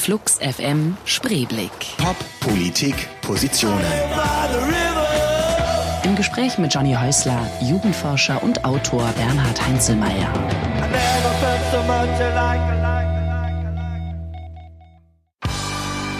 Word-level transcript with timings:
Flux 0.00 0.38
FM 0.38 0.96
Spreeblick. 1.04 1.70
Pop, 1.98 2.16
Politik, 2.40 2.94
Positionen. 3.20 3.84
Im 6.04 6.16
Gespräch 6.16 6.56
mit 6.56 6.72
Johnny 6.72 6.94
Häusler, 6.94 7.46
Jugendforscher 7.60 8.42
und 8.42 8.64
Autor 8.64 9.06
Bernhard 9.14 9.60
Heinzelmeier. 9.60 10.32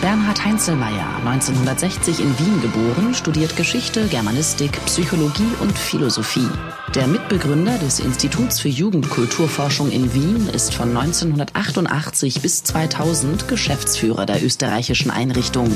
Bernhard 0.02 0.44
Heinzelmeier, 0.44 1.16
1960 1.24 2.20
in 2.20 2.38
Wien 2.38 2.60
geboren, 2.60 3.14
studiert 3.14 3.56
Geschichte, 3.56 4.06
Germanistik, 4.08 4.72
Psychologie 4.84 5.54
und 5.60 5.76
Philosophie. 5.78 6.50
Der 6.94 7.06
Mitbegründer 7.06 7.78
des 7.78 8.00
Instituts 8.00 8.58
für 8.58 8.68
Jugendkulturforschung 8.68 9.92
in 9.92 10.12
Wien 10.12 10.48
ist 10.48 10.74
von 10.74 10.88
1988 10.88 12.42
bis 12.42 12.64
2000 12.64 13.46
Geschäftsführer 13.46 14.26
der 14.26 14.42
österreichischen 14.42 15.12
Einrichtung. 15.12 15.70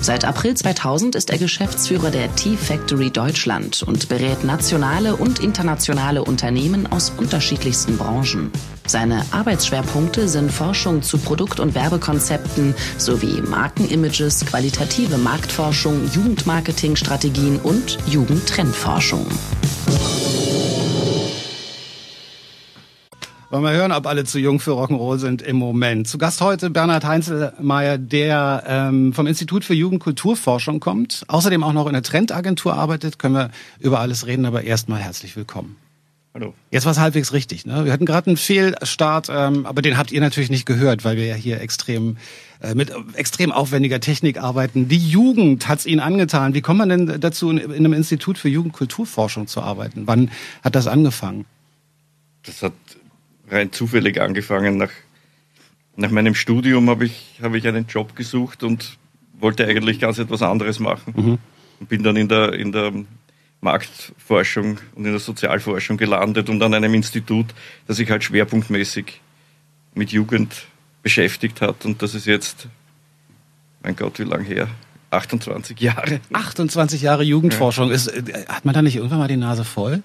Seit 0.00 0.24
April 0.24 0.54
2000 0.54 1.14
ist 1.14 1.28
er 1.28 1.36
Geschäftsführer 1.36 2.10
der 2.10 2.34
Tea 2.36 2.56
Factory 2.56 3.10
Deutschland 3.10 3.82
und 3.82 4.08
berät 4.08 4.44
nationale 4.44 5.16
und 5.16 5.40
internationale 5.40 6.24
Unternehmen 6.24 6.86
aus 6.86 7.12
unterschiedlichsten 7.14 7.98
Branchen. 7.98 8.50
Seine 8.86 9.26
Arbeitsschwerpunkte 9.32 10.26
sind 10.26 10.50
Forschung 10.50 11.02
zu 11.02 11.18
Produkt- 11.18 11.60
und 11.60 11.74
Werbekonzepten 11.74 12.74
sowie 12.96 13.42
Markenimages, 13.42 14.46
qualitative 14.46 15.18
Marktforschung, 15.18 16.08
Jugendmarketingstrategien 16.14 17.58
und 17.58 17.98
Jugendtrendforschung. 18.06 19.26
Wollen 23.48 23.62
wir 23.62 23.72
hören, 23.72 23.92
ob 23.92 24.06
alle 24.06 24.24
zu 24.24 24.38
jung 24.38 24.58
für 24.58 24.72
Rock'n'Roll 24.72 25.18
sind 25.18 25.40
im 25.40 25.56
Moment. 25.56 26.08
Zu 26.08 26.18
Gast 26.18 26.40
heute 26.40 26.68
Bernhard 26.68 27.04
Heinzelmeier, 27.04 27.96
der 27.96 28.64
ähm, 28.66 29.12
vom 29.12 29.26
Institut 29.26 29.64
für 29.64 29.72
Jugendkulturforschung 29.72 30.80
kommt, 30.80 31.24
außerdem 31.28 31.62
auch 31.62 31.72
noch 31.72 31.86
in 31.86 31.92
der 31.92 32.02
Trendagentur 32.02 32.74
arbeitet. 32.74 33.18
Können 33.18 33.34
wir 33.34 33.50
über 33.78 34.00
alles 34.00 34.26
reden, 34.26 34.46
aber 34.46 34.64
erstmal 34.64 34.98
herzlich 34.98 35.36
willkommen. 35.36 35.76
Hallo. 36.36 36.52
Jetzt 36.70 36.84
war 36.84 36.92
es 36.92 36.98
halbwegs 36.98 37.32
richtig. 37.32 37.64
Ne? 37.64 37.86
Wir 37.86 37.92
hatten 37.94 38.04
gerade 38.04 38.26
einen 38.26 38.36
Fehlstart, 38.36 39.28
ähm, 39.30 39.64
aber 39.64 39.80
den 39.80 39.96
habt 39.96 40.12
ihr 40.12 40.20
natürlich 40.20 40.50
nicht 40.50 40.66
gehört, 40.66 41.02
weil 41.02 41.16
wir 41.16 41.24
ja 41.24 41.34
hier 41.34 41.62
extrem 41.62 42.18
äh, 42.60 42.74
mit 42.74 42.92
extrem 43.14 43.52
aufwendiger 43.52 44.00
Technik 44.00 44.36
arbeiten. 44.36 44.86
Die 44.86 44.98
Jugend 44.98 45.66
hat's 45.66 45.86
Ihnen 45.86 46.00
angetan. 46.00 46.52
Wie 46.52 46.60
kommt 46.60 46.76
man 46.76 46.90
denn 46.90 47.20
dazu, 47.22 47.48
in, 47.48 47.56
in 47.56 47.72
einem 47.72 47.94
Institut 47.94 48.36
für 48.36 48.50
Jugendkulturforschung 48.50 49.46
zu 49.46 49.62
arbeiten? 49.62 50.02
Wann 50.04 50.30
hat 50.62 50.74
das 50.74 50.86
angefangen? 50.88 51.46
Das 52.42 52.62
hat 52.62 52.74
rein 53.48 53.72
zufällig 53.72 54.20
angefangen. 54.20 54.76
Nach, 54.76 54.90
nach 55.96 56.10
meinem 56.10 56.34
Studium 56.34 56.90
habe 56.90 57.06
ich, 57.06 57.38
hab 57.40 57.54
ich 57.54 57.66
einen 57.66 57.86
Job 57.86 58.14
gesucht 58.14 58.62
und 58.62 58.98
wollte 59.40 59.66
eigentlich 59.66 60.00
ganz 60.00 60.18
etwas 60.18 60.42
anderes 60.42 60.80
machen. 60.80 61.14
Mhm. 61.16 61.38
Und 61.80 61.88
bin 61.88 62.02
dann 62.02 62.16
in 62.16 62.28
der, 62.28 62.52
in 62.52 62.72
der 62.72 62.92
Marktforschung 63.66 64.78
und 64.94 65.04
in 65.04 65.10
der 65.10 65.18
Sozialforschung 65.18 65.96
gelandet 65.96 66.48
und 66.48 66.62
an 66.62 66.72
einem 66.72 66.94
Institut, 66.94 67.46
das 67.88 67.96
sich 67.96 68.08
halt 68.10 68.22
schwerpunktmäßig 68.22 69.20
mit 69.94 70.12
Jugend 70.12 70.54
beschäftigt 71.02 71.60
hat. 71.60 71.84
Und 71.84 72.00
das 72.00 72.14
ist 72.14 72.26
jetzt, 72.26 72.68
mein 73.82 73.96
Gott, 73.96 74.20
wie 74.20 74.24
lang 74.24 74.44
her? 74.44 74.68
28 75.10 75.80
Jahre. 75.80 76.20
28 76.32 77.02
Jahre 77.02 77.24
Jugendforschung. 77.24 77.90
Ist, 77.90 78.06
äh, 78.08 78.44
hat 78.48 78.64
man 78.64 78.74
da 78.74 78.82
nicht 78.82 78.96
irgendwann 78.96 79.18
mal 79.18 79.28
die 79.28 79.36
Nase 79.36 79.64
voll? 79.64 80.02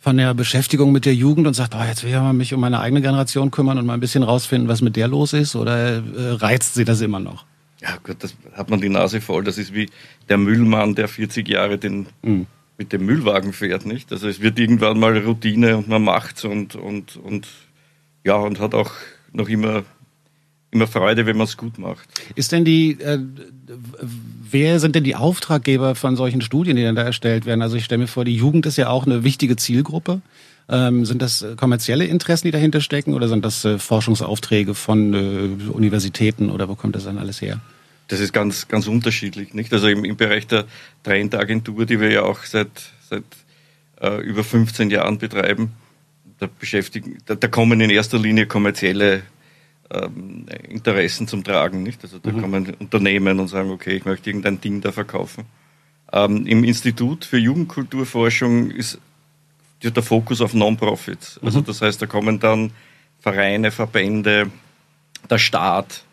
Von 0.00 0.16
der 0.16 0.34
Beschäftigung 0.34 0.90
mit 0.90 1.04
der 1.04 1.14
Jugend 1.14 1.46
und 1.46 1.54
sagt, 1.54 1.70
boah, 1.70 1.84
jetzt 1.86 2.02
will 2.02 2.10
ich 2.10 2.16
mal 2.16 2.32
mich 2.32 2.52
um 2.52 2.60
meine 2.60 2.80
eigene 2.80 3.00
Generation 3.00 3.52
kümmern 3.52 3.78
und 3.78 3.86
mal 3.86 3.94
ein 3.94 4.00
bisschen 4.00 4.24
rausfinden, 4.24 4.68
was 4.68 4.80
mit 4.80 4.96
der 4.96 5.06
los 5.06 5.32
ist? 5.32 5.54
Oder 5.54 5.98
äh, 5.98 6.02
reizt 6.32 6.74
sie 6.74 6.84
das 6.84 7.00
immer 7.00 7.20
noch? 7.20 7.44
Ja 7.80 7.96
gut, 8.02 8.16
das 8.20 8.34
hat 8.54 8.70
man 8.70 8.80
die 8.80 8.88
Nase 8.88 9.20
voll. 9.20 9.44
Das 9.44 9.58
ist 9.58 9.72
wie 9.72 9.88
der 10.28 10.38
Müllmann, 10.38 10.96
der 10.96 11.06
40 11.06 11.48
Jahre 11.48 11.78
den, 11.78 12.06
Mhm. 12.22 12.46
Mit 12.78 12.92
dem 12.92 13.06
Müllwagen 13.06 13.52
fährt, 13.52 13.86
nicht? 13.86 14.12
Also 14.12 14.28
es 14.28 14.40
wird 14.40 14.58
irgendwann 14.58 14.98
mal 14.98 15.16
Routine 15.18 15.76
und 15.76 15.88
man 15.88 16.02
macht's 16.02 16.44
und, 16.44 16.74
und, 16.74 17.16
und 17.16 17.46
ja, 18.24 18.36
und 18.36 18.60
hat 18.60 18.74
auch 18.74 18.92
noch 19.32 19.48
immer, 19.48 19.84
immer 20.70 20.86
Freude, 20.86 21.26
wenn 21.26 21.36
man 21.36 21.46
es 21.46 21.56
gut 21.56 21.78
macht. 21.78 22.08
Ist 22.34 22.52
denn 22.52 22.64
die, 22.64 22.92
äh, 23.00 23.18
wer 24.50 24.80
sind 24.80 24.94
denn 24.94 25.04
die 25.04 25.16
Auftraggeber 25.16 25.94
von 25.94 26.16
solchen 26.16 26.40
Studien, 26.40 26.76
die 26.76 26.82
dann 26.82 26.96
da 26.96 27.02
erstellt 27.02 27.46
werden? 27.46 27.62
Also 27.62 27.76
ich 27.76 27.84
stelle 27.84 28.00
mir 28.00 28.08
vor, 28.08 28.24
die 28.24 28.36
Jugend 28.36 28.66
ist 28.66 28.76
ja 28.76 28.88
auch 28.88 29.06
eine 29.06 29.24
wichtige 29.24 29.56
Zielgruppe. 29.56 30.20
Ähm, 30.68 31.04
sind 31.04 31.20
das 31.20 31.42
äh, 31.42 31.56
kommerzielle 31.56 32.04
Interessen, 32.04 32.46
die 32.46 32.52
dahinter 32.52 32.80
stecken 32.80 33.14
oder 33.14 33.28
sind 33.28 33.44
das 33.44 33.64
äh, 33.64 33.78
Forschungsaufträge 33.78 34.74
von 34.74 35.12
äh, 35.12 35.70
Universitäten 35.70 36.50
oder 36.50 36.68
wo 36.68 36.76
kommt 36.76 36.94
das 36.94 37.04
dann 37.04 37.18
alles 37.18 37.42
her? 37.42 37.60
Das 38.12 38.20
ist 38.20 38.34
ganz, 38.34 38.68
ganz 38.68 38.88
unterschiedlich, 38.88 39.54
nicht? 39.54 39.72
Also 39.72 39.88
im, 39.88 40.04
im 40.04 40.16
Bereich 40.18 40.46
der 40.46 40.66
Trendagentur, 41.02 41.86
die 41.86 41.98
wir 41.98 42.10
ja 42.10 42.22
auch 42.24 42.44
seit, 42.44 42.68
seit 43.08 43.24
äh, 44.02 44.20
über 44.20 44.44
15 44.44 44.90
Jahren 44.90 45.16
betreiben, 45.16 45.72
da 46.38 46.46
beschäftigen, 46.46 47.20
da, 47.24 47.36
da 47.36 47.48
kommen 47.48 47.80
in 47.80 47.88
erster 47.88 48.18
Linie 48.18 48.44
kommerzielle 48.46 49.22
ähm, 49.90 50.44
Interessen 50.68 51.26
zum 51.26 51.42
Tragen, 51.42 51.82
nicht? 51.82 52.02
Also 52.02 52.18
da 52.18 52.32
kommen 52.32 52.74
Unternehmen 52.80 53.40
und 53.40 53.48
sagen, 53.48 53.70
okay, 53.70 53.96
ich 53.96 54.04
möchte 54.04 54.28
irgendein 54.28 54.60
Ding 54.60 54.82
da 54.82 54.92
verkaufen. 54.92 55.46
Ähm, 56.12 56.46
Im 56.46 56.64
Institut 56.64 57.24
für 57.24 57.38
Jugendkulturforschung 57.38 58.72
ist 58.72 58.98
der 59.82 60.02
Fokus 60.02 60.42
auf 60.42 60.52
Non-Profits. 60.52 61.40
Also 61.42 61.62
das 61.62 61.80
heißt, 61.80 62.02
da 62.02 62.06
kommen 62.06 62.38
dann 62.40 62.72
Vereine, 63.20 63.70
Verbände, 63.70 64.50
der 65.30 65.38
Staat, 65.38 66.04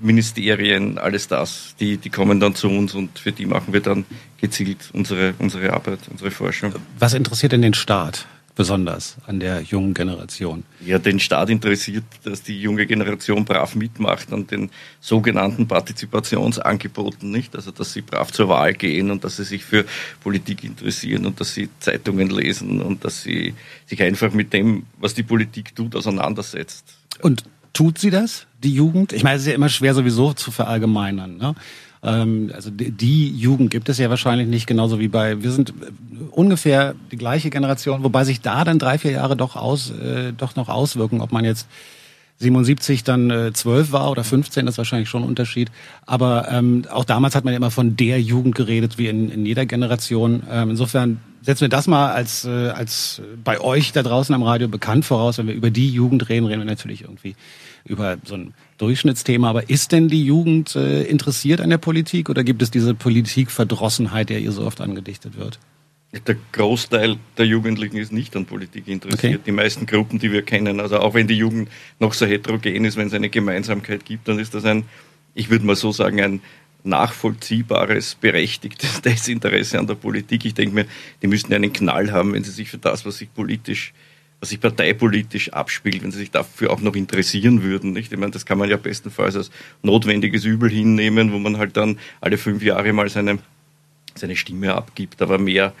Ministerien, 0.00 0.98
alles 0.98 1.28
das, 1.28 1.74
die, 1.80 1.96
die 1.96 2.10
kommen 2.10 2.38
dann 2.38 2.54
zu 2.54 2.68
uns 2.68 2.94
und 2.94 3.18
für 3.18 3.32
die 3.32 3.46
machen 3.46 3.72
wir 3.72 3.80
dann 3.80 4.04
gezielt 4.40 4.90
unsere, 4.92 5.34
unsere 5.38 5.72
Arbeit, 5.72 6.00
unsere 6.10 6.30
Forschung. 6.30 6.74
Was 6.98 7.14
interessiert 7.14 7.52
denn 7.52 7.62
den 7.62 7.74
Staat 7.74 8.26
besonders 8.54 9.16
an 9.26 9.40
der 9.40 9.62
jungen 9.62 9.94
Generation? 9.94 10.64
Ja, 10.84 10.98
den 10.98 11.18
Staat 11.18 11.48
interessiert, 11.48 12.04
dass 12.24 12.42
die 12.42 12.60
junge 12.60 12.86
Generation 12.86 13.44
brav 13.44 13.74
mitmacht 13.74 14.32
an 14.32 14.46
den 14.46 14.70
sogenannten 15.00 15.66
Partizipationsangeboten, 15.66 17.30
nicht? 17.30 17.56
Also, 17.56 17.70
dass 17.70 17.92
sie 17.92 18.02
brav 18.02 18.32
zur 18.32 18.48
Wahl 18.50 18.74
gehen 18.74 19.10
und 19.10 19.24
dass 19.24 19.36
sie 19.36 19.44
sich 19.44 19.64
für 19.64 19.84
Politik 20.22 20.62
interessieren 20.62 21.26
und 21.26 21.40
dass 21.40 21.54
sie 21.54 21.68
Zeitungen 21.80 22.28
lesen 22.30 22.80
und 22.80 23.04
dass 23.04 23.22
sie 23.22 23.54
sich 23.86 24.02
einfach 24.02 24.32
mit 24.32 24.52
dem, 24.52 24.84
was 24.98 25.14
die 25.14 25.22
Politik 25.22 25.74
tut, 25.74 25.96
auseinandersetzt. 25.96 26.98
Und 27.20 27.44
tut 27.74 27.98
sie 27.98 28.10
das, 28.10 28.46
die 28.62 28.74
Jugend? 28.74 29.12
Ich 29.12 29.22
meine, 29.22 29.36
es 29.36 29.42
ist 29.42 29.48
ja 29.48 29.54
immer 29.54 29.68
schwer 29.68 29.92
sowieso 29.92 30.32
zu 30.32 30.50
verallgemeinern. 30.50 31.36
Ne? 31.36 31.54
Ähm, 32.02 32.50
also 32.54 32.70
die, 32.70 32.90
die 32.90 33.36
Jugend 33.36 33.70
gibt 33.70 33.90
es 33.90 33.98
ja 33.98 34.08
wahrscheinlich 34.08 34.48
nicht 34.48 34.66
genauso 34.66 34.98
wie 34.98 35.08
bei, 35.08 35.42
wir 35.42 35.50
sind 35.50 35.70
äh, 35.70 35.72
ungefähr 36.30 36.94
die 37.12 37.16
gleiche 37.16 37.50
Generation, 37.50 38.02
wobei 38.02 38.24
sich 38.24 38.40
da 38.40 38.64
dann 38.64 38.78
drei, 38.78 38.96
vier 38.98 39.10
Jahre 39.10 39.36
doch 39.36 39.56
aus, 39.56 39.90
äh, 39.90 40.32
doch 40.32 40.56
noch 40.56 40.68
auswirken, 40.70 41.20
ob 41.20 41.32
man 41.32 41.44
jetzt 41.44 41.68
77 42.38 43.04
dann 43.04 43.30
äh, 43.30 43.52
12 43.52 43.92
war 43.92 44.10
oder 44.10 44.24
15, 44.24 44.66
das 44.66 44.74
ist 44.74 44.78
wahrscheinlich 44.78 45.08
schon 45.08 45.22
ein 45.22 45.28
Unterschied. 45.28 45.70
Aber 46.04 46.48
ähm, 46.50 46.84
auch 46.90 47.04
damals 47.04 47.34
hat 47.34 47.44
man 47.44 47.52
ja 47.52 47.56
immer 47.56 47.70
von 47.70 47.96
der 47.96 48.20
Jugend 48.20 48.54
geredet, 48.54 48.98
wie 48.98 49.06
in, 49.06 49.30
in 49.30 49.46
jeder 49.46 49.66
Generation. 49.66 50.42
Ähm, 50.50 50.70
insofern 50.70 51.20
setzen 51.42 51.62
wir 51.62 51.68
das 51.68 51.86
mal 51.86 52.12
als, 52.12 52.44
äh, 52.44 52.70
als 52.70 53.22
bei 53.42 53.60
euch 53.60 53.92
da 53.92 54.02
draußen 54.02 54.34
am 54.34 54.42
Radio 54.42 54.68
bekannt 54.68 55.04
voraus. 55.04 55.38
Wenn 55.38 55.46
wir 55.46 55.54
über 55.54 55.70
die 55.70 55.90
Jugend 55.90 56.28
reden, 56.28 56.46
reden 56.46 56.60
wir 56.60 56.66
natürlich 56.66 57.02
irgendwie 57.02 57.36
über 57.84 58.16
so 58.24 58.34
ein 58.34 58.54
Durchschnittsthema. 58.78 59.50
Aber 59.50 59.70
ist 59.70 59.92
denn 59.92 60.08
die 60.08 60.24
Jugend 60.24 60.74
äh, 60.74 61.02
interessiert 61.02 61.60
an 61.60 61.70
der 61.70 61.78
Politik 61.78 62.30
oder 62.30 62.42
gibt 62.42 62.62
es 62.62 62.70
diese 62.70 62.94
Politikverdrossenheit, 62.94 64.30
der 64.30 64.40
ihr 64.40 64.52
so 64.52 64.66
oft 64.66 64.80
angedichtet 64.80 65.38
wird? 65.38 65.58
Der 66.26 66.36
Großteil 66.52 67.16
der 67.36 67.46
Jugendlichen 67.46 67.96
ist 67.96 68.12
nicht 68.12 68.36
an 68.36 68.46
Politik 68.46 68.86
interessiert. 68.86 69.34
Okay. 69.34 69.42
Die 69.46 69.52
meisten 69.52 69.84
Gruppen, 69.86 70.20
die 70.20 70.30
wir 70.30 70.42
kennen, 70.42 70.78
also 70.78 71.00
auch 71.00 71.14
wenn 71.14 71.26
die 71.26 71.36
Jugend 71.36 71.68
noch 71.98 72.14
so 72.14 72.24
heterogen 72.24 72.84
ist, 72.84 72.96
wenn 72.96 73.08
es 73.08 73.14
eine 73.14 73.30
Gemeinsamkeit 73.30 74.04
gibt, 74.04 74.28
dann 74.28 74.38
ist 74.38 74.54
das 74.54 74.64
ein, 74.64 74.84
ich 75.34 75.50
würde 75.50 75.66
mal 75.66 75.74
so 75.74 75.90
sagen, 75.90 76.20
ein 76.20 76.40
nachvollziehbares, 76.84 78.14
berechtigtes 78.14 79.00
Desinteresse 79.02 79.78
an 79.78 79.86
der 79.86 79.94
Politik. 79.94 80.44
Ich 80.44 80.54
denke 80.54 80.74
mir, 80.74 80.86
die 81.22 81.26
müssten 81.26 81.52
einen 81.52 81.72
Knall 81.72 82.12
haben, 82.12 82.34
wenn 82.34 82.44
sie 82.44 82.52
sich 82.52 82.70
für 82.70 82.78
das, 82.78 83.04
was 83.04 83.18
sich 83.18 83.32
politisch, 83.32 83.92
was 84.40 84.50
sich 84.50 84.60
parteipolitisch 84.60 85.52
abspielt, 85.52 86.02
wenn 86.02 86.12
sie 86.12 86.18
sich 86.18 86.30
dafür 86.30 86.70
auch 86.70 86.80
noch 86.80 86.94
interessieren 86.94 87.62
würden. 87.62 87.92
Nicht? 87.92 88.12
Ich 88.12 88.18
meine, 88.18 88.32
das 88.32 88.46
kann 88.46 88.58
man 88.58 88.68
ja 88.68 88.76
bestenfalls 88.76 89.34
als 89.36 89.50
notwendiges 89.82 90.44
Übel 90.44 90.70
hinnehmen, 90.70 91.32
wo 91.32 91.38
man 91.38 91.56
halt 91.56 91.76
dann 91.76 91.98
alle 92.20 92.36
fünf 92.36 92.62
Jahre 92.62 92.92
mal 92.92 93.08
seine, 93.08 93.38
seine 94.14 94.36
Stimme 94.36 94.74
abgibt. 94.74 95.22
Aber 95.22 95.38
mehr 95.38 95.72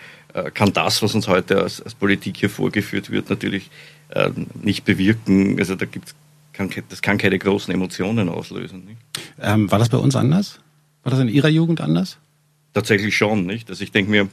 kann 0.50 0.72
das, 0.72 1.02
was 1.02 1.14
uns 1.14 1.28
heute 1.28 1.62
als, 1.62 1.80
als 1.80 1.94
Politik 1.94 2.36
hier 2.36 2.50
vorgeführt 2.50 3.10
wird, 3.10 3.30
natürlich 3.30 3.70
äh, 4.10 4.30
nicht 4.60 4.84
bewirken. 4.84 5.58
Also 5.58 5.76
da 5.76 5.86
gibt's 5.86 6.14
kann, 6.54 6.70
das 6.88 7.02
kann 7.02 7.18
keine 7.18 7.38
großen 7.38 7.74
Emotionen 7.74 8.28
auslösen. 8.28 8.96
Ähm, 9.40 9.70
war 9.70 9.78
das 9.78 9.90
bei 9.90 9.98
uns 9.98 10.16
anders? 10.16 10.60
War 11.02 11.10
das 11.10 11.20
in 11.20 11.28
Ihrer 11.28 11.48
Jugend 11.48 11.80
anders? 11.80 12.18
Tatsächlich 12.72 13.16
schon, 13.16 13.44
nicht? 13.44 13.68
Also 13.68 13.84
ich 13.84 13.92
denke 13.92 14.10
mir, 14.10 14.28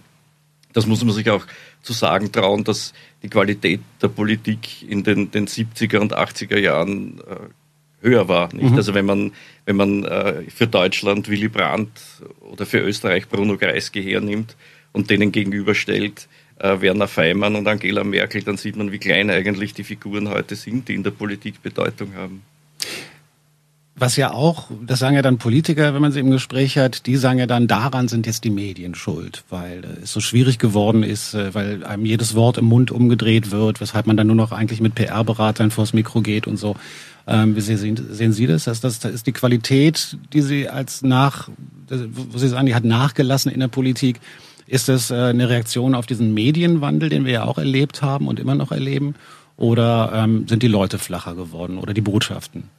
das 0.71 0.86
muss 0.86 1.03
man 1.03 1.13
sich 1.13 1.30
auch 1.30 1.45
zu 1.81 1.94
sagen 1.94 2.31
trauen, 2.31 2.63
dass 2.63 2.94
die 3.24 3.30
Qualität 3.30 3.81
der 4.01 4.07
Politik 4.07 4.88
in 4.88 5.03
den, 5.03 5.31
den 5.31 5.48
70er 5.48 5.98
und 5.98 6.15
80er 6.15 6.57
Jahren 6.57 7.19
äh, 7.19 8.07
höher 8.07 8.27
war. 8.27 8.53
Nicht? 8.53 8.71
Mhm. 8.71 8.77
Also 8.77 8.94
wenn 8.94 9.06
man, 9.06 9.31
wenn 9.65 9.75
man 9.75 10.03
äh, 10.06 10.44
für 10.50 10.68
Deutschland 10.68 11.27
Willy 11.27 11.50
Brandt 11.50 11.92
oder 12.39 12.65
für 12.65 12.80
Österreich 12.80 13.27
Bruno 13.27 13.57
Kreisky 13.57 14.03
hernimmt 14.03 14.56
und 14.93 15.09
denen 15.09 15.31
gegenüberstellt, 15.31 16.27
äh, 16.59 16.81
Werner 16.81 17.07
Feimann 17.07 17.55
und 17.55 17.67
Angela 17.67 18.03
Merkel, 18.03 18.43
dann 18.43 18.57
sieht 18.57 18.75
man, 18.75 18.91
wie 18.91 18.99
klein 18.99 19.29
eigentlich 19.29 19.73
die 19.73 19.83
Figuren 19.83 20.29
heute 20.29 20.55
sind, 20.55 20.88
die 20.88 20.95
in 20.95 21.03
der 21.03 21.11
Politik 21.11 21.61
Bedeutung 21.63 22.13
haben. 22.15 22.41
Was 24.01 24.15
ja 24.15 24.31
auch, 24.31 24.71
das 24.83 24.99
sagen 24.99 25.15
ja 25.15 25.21
dann 25.21 25.38
Politiker, 25.38 25.93
wenn 25.93 26.01
man 26.01 26.11
sie 26.11 26.21
im 26.21 26.31
Gespräch 26.31 26.77
hat, 26.77 27.05
die 27.05 27.17
sagen 27.17 27.38
ja 27.38 27.45
dann, 27.45 27.67
daran 27.67 28.07
sind 28.07 28.25
jetzt 28.25 28.43
die 28.43 28.49
Medien 28.49 28.95
schuld, 28.95 29.43
weil 29.49 29.83
es 30.01 30.11
so 30.11 30.21
schwierig 30.21 30.57
geworden 30.59 31.03
ist, 31.03 31.33
äh, 31.33 31.53
weil 31.53 31.83
einem 31.83 32.05
jedes 32.05 32.33
Wort 32.33 32.57
im 32.57 32.65
Mund 32.65 32.89
umgedreht 32.89 33.51
wird, 33.51 33.81
weshalb 33.81 34.07
man 34.07 34.17
dann 34.17 34.27
nur 34.27 34.35
noch 34.35 34.53
eigentlich 34.53 34.81
mit 34.81 34.95
PR-Beratern 34.95 35.71
vors 35.71 35.93
Mikro 35.93 36.21
geht 36.21 36.47
und 36.47 36.57
so. 36.57 36.75
Ähm, 37.27 37.55
wie 37.55 37.61
sehen, 37.61 37.99
sehen 38.11 38.33
Sie 38.33 38.47
das? 38.47 38.63
Das, 38.63 38.81
das 38.81 39.05
ist 39.05 39.27
die 39.27 39.33
Qualität, 39.33 40.17
die 40.33 40.41
Sie 40.41 40.67
als 40.67 41.03
nach, 41.03 41.49
wo 41.88 42.38
Sie 42.38 42.47
sagen, 42.47 42.65
die 42.65 42.73
hat 42.73 42.85
nachgelassen 42.85 43.51
in 43.51 43.59
der 43.59 43.67
Politik. 43.67 44.19
Ist 44.71 44.88
das 44.88 45.12
äh, 45.12 45.15
eine 45.15 45.50
Reaktion 45.50 45.95
auf 45.95 46.06
diesen 46.06 46.33
Medienwandel, 46.33 47.09
den 47.09 47.25
wir 47.25 47.33
ja 47.33 47.44
auch 47.44 47.57
erlebt 47.57 48.01
haben 48.01 48.29
und 48.29 48.39
immer 48.39 48.56
noch 48.56 48.71
erleben? 48.71 49.15
Oder 49.57 50.13
ähm, 50.15 50.47
sind 50.47 50.63
die 50.63 50.69
Leute 50.69 50.97
flacher 50.97 51.35
geworden 51.35 51.77
oder 51.77 51.94
die 51.94 52.00
Botschaften? 52.00 52.69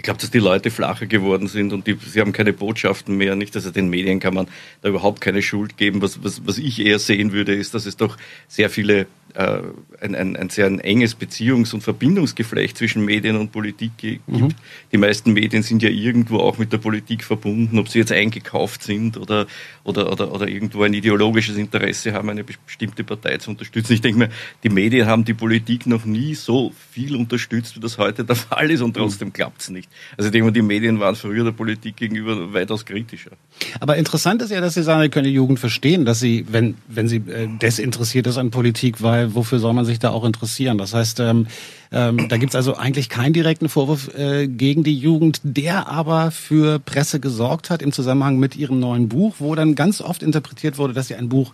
Ich 0.00 0.04
glaube, 0.04 0.18
dass 0.18 0.30
die 0.30 0.38
Leute 0.38 0.70
flacher 0.70 1.04
geworden 1.04 1.46
sind 1.46 1.74
und 1.74 1.86
die, 1.86 1.94
sie 1.94 2.22
haben 2.22 2.32
keine 2.32 2.54
Botschaften 2.54 3.18
mehr. 3.18 3.36
Nicht, 3.36 3.54
also 3.54 3.70
den 3.70 3.90
Medien 3.90 4.18
kann 4.18 4.32
man 4.32 4.48
da 4.80 4.88
überhaupt 4.88 5.20
keine 5.20 5.42
Schuld 5.42 5.76
geben. 5.76 6.00
Was, 6.00 6.24
was, 6.24 6.46
was 6.46 6.56
ich 6.56 6.80
eher 6.80 6.98
sehen 6.98 7.32
würde, 7.32 7.54
ist, 7.54 7.74
dass 7.74 7.84
es 7.84 7.98
doch 7.98 8.16
sehr 8.48 8.70
viele 8.70 9.08
äh, 9.34 9.60
ein, 10.00 10.14
ein, 10.14 10.36
ein 10.36 10.48
sehr 10.48 10.66
ein 10.66 10.80
enges 10.80 11.18
Beziehungs- 11.18 11.74
und 11.74 11.82
Verbindungsgeflecht 11.82 12.78
zwischen 12.78 13.04
Medien 13.04 13.36
und 13.36 13.52
Politik 13.52 13.92
gibt. 13.98 14.26
Mhm. 14.26 14.54
Die 14.90 14.96
meisten 14.96 15.34
Medien 15.34 15.62
sind 15.62 15.82
ja 15.82 15.90
irgendwo 15.90 16.38
auch 16.38 16.56
mit 16.56 16.72
der 16.72 16.78
Politik 16.78 17.22
verbunden, 17.22 17.78
ob 17.78 17.88
sie 17.88 17.98
jetzt 17.98 18.12
eingekauft 18.12 18.82
sind 18.82 19.18
oder, 19.18 19.46
oder, 19.84 20.10
oder, 20.10 20.32
oder 20.32 20.48
irgendwo 20.48 20.82
ein 20.82 20.94
ideologisches 20.94 21.56
Interesse 21.58 22.14
haben, 22.14 22.30
eine 22.30 22.44
bestimmte 22.44 23.04
Partei 23.04 23.36
zu 23.36 23.50
unterstützen. 23.50 23.92
Ich 23.92 24.00
denke 24.00 24.18
mir, 24.18 24.30
die 24.62 24.70
Medien 24.70 25.06
haben 25.06 25.26
die 25.26 25.34
Politik 25.34 25.86
noch 25.86 26.06
nie 26.06 26.34
so 26.34 26.72
viel 26.90 27.14
unterstützt, 27.14 27.76
wie 27.76 27.80
das 27.80 27.98
heute 27.98 28.24
der 28.24 28.36
Fall 28.36 28.70
ist 28.70 28.80
und 28.80 28.94
trotzdem 28.94 29.28
mhm. 29.28 29.32
klappt 29.34 29.60
es 29.60 29.68
nicht. 29.68 29.89
Also 30.16 30.28
ich 30.28 30.32
denke 30.32 30.46
mir, 30.46 30.52
die 30.52 30.62
Medien 30.62 30.98
waren 30.98 31.14
früher 31.14 31.44
der 31.44 31.52
Politik 31.52 31.96
gegenüber 31.96 32.52
weitaus 32.52 32.84
kritischer. 32.84 33.32
Aber 33.78 33.96
interessant 33.96 34.42
ist 34.42 34.50
ja, 34.50 34.60
dass 34.60 34.74
Sie 34.74 34.82
sagen, 34.82 35.02
Sie 35.02 35.08
können 35.08 35.26
die 35.26 35.34
Jugend 35.34 35.60
verstehen, 35.60 36.04
dass 36.04 36.20
sie, 36.20 36.46
wenn, 36.50 36.76
wenn 36.88 37.08
sie 37.08 37.16
äh, 37.18 37.48
desinteressiert 37.60 38.26
ist 38.26 38.38
an 38.38 38.50
Politik, 38.50 39.02
weil 39.02 39.20
weil 39.20 39.34
wofür 39.34 39.58
soll 39.58 39.72
man 39.72 39.84
sich 39.84 39.98
da 39.98 40.10
auch 40.10 40.24
interessieren? 40.24 40.78
Das 40.78 40.94
heißt, 40.94 41.20
ähm, 41.20 41.46
ähm, 41.92 42.28
da 42.28 42.36
gibt's 42.36 42.54
also 42.54 42.76
eigentlich 42.76 43.08
keinen 43.08 43.32
direkten 43.32 43.68
Vorwurf 43.68 44.14
äh, 44.16 44.46
gegen 44.46 44.82
die 44.84 44.96
Jugend, 44.96 45.40
der 45.42 45.88
aber 45.88 46.30
für 46.30 46.78
Presse 46.78 47.20
gesorgt 47.20 47.70
hat 47.70 47.82
im 47.82 47.92
Zusammenhang 47.92 48.38
mit 48.38 48.56
ihrem 48.56 48.80
neuen 48.80 49.08
Buch, 49.08 49.36
wo 49.38 49.54
dann 49.54 49.74
ganz 49.74 50.00
oft 50.00 50.22
interpretiert 50.22 50.78
wurde, 50.78 50.94
dass 50.94 51.08
sie 51.08 51.16
ein 51.16 51.28
Buch 51.28 51.52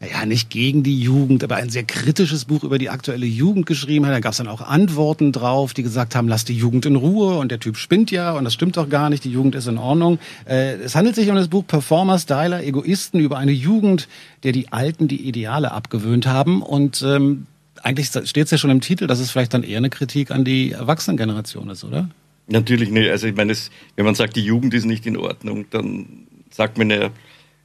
ja, 0.00 0.24
nicht 0.26 0.48
gegen 0.48 0.84
die 0.84 1.00
Jugend, 1.00 1.42
aber 1.42 1.56
ein 1.56 1.70
sehr 1.70 1.82
kritisches 1.82 2.44
Buch 2.44 2.62
über 2.62 2.78
die 2.78 2.88
aktuelle 2.88 3.26
Jugend 3.26 3.66
geschrieben 3.66 4.06
hat. 4.06 4.12
Da 4.12 4.20
gab 4.20 4.30
es 4.30 4.38
dann 4.38 4.46
auch 4.46 4.60
Antworten 4.60 5.32
drauf, 5.32 5.74
die 5.74 5.82
gesagt 5.82 6.14
haben, 6.14 6.28
lass 6.28 6.44
die 6.44 6.56
Jugend 6.56 6.86
in 6.86 6.94
Ruhe 6.94 7.36
und 7.38 7.50
der 7.50 7.58
Typ 7.58 7.76
spinnt 7.76 8.12
ja 8.12 8.32
und 8.32 8.44
das 8.44 8.54
stimmt 8.54 8.76
doch 8.76 8.88
gar 8.88 9.10
nicht, 9.10 9.24
die 9.24 9.32
Jugend 9.32 9.56
ist 9.56 9.66
in 9.66 9.76
Ordnung. 9.76 10.20
Äh, 10.44 10.74
es 10.76 10.94
handelt 10.94 11.16
sich 11.16 11.28
um 11.30 11.34
das 11.34 11.48
Buch 11.48 11.66
Performer, 11.66 12.16
Styler, 12.18 12.62
Egoisten 12.62 13.18
über 13.18 13.38
eine 13.38 13.50
Jugend, 13.50 14.06
der 14.44 14.52
die 14.52 14.72
Alten 14.72 15.08
die 15.08 15.26
Ideale 15.26 15.72
abgewöhnt 15.72 16.28
haben 16.28 16.62
und 16.62 17.02
ähm, 17.02 17.46
eigentlich 17.82 18.08
steht 18.08 18.44
es 18.44 18.50
ja 18.52 18.58
schon 18.58 18.70
im 18.70 18.80
Titel, 18.80 19.08
dass 19.08 19.18
es 19.18 19.30
vielleicht 19.30 19.54
dann 19.54 19.64
eher 19.64 19.78
eine 19.78 19.90
Kritik 19.90 20.30
an 20.30 20.44
die 20.44 20.72
Erwachsenengeneration 20.72 21.70
ist, 21.70 21.82
oder? 21.82 22.08
Natürlich 22.46 22.90
nicht. 22.90 23.10
Also 23.10 23.26
ich 23.26 23.34
meine, 23.34 23.54
wenn 23.96 24.04
man 24.04 24.14
sagt, 24.14 24.36
die 24.36 24.44
Jugend 24.44 24.74
ist 24.74 24.84
nicht 24.84 25.06
in 25.06 25.16
Ordnung, 25.16 25.66
dann 25.70 26.06
sagt 26.50 26.78
man 26.78 26.90
ja, 26.90 27.10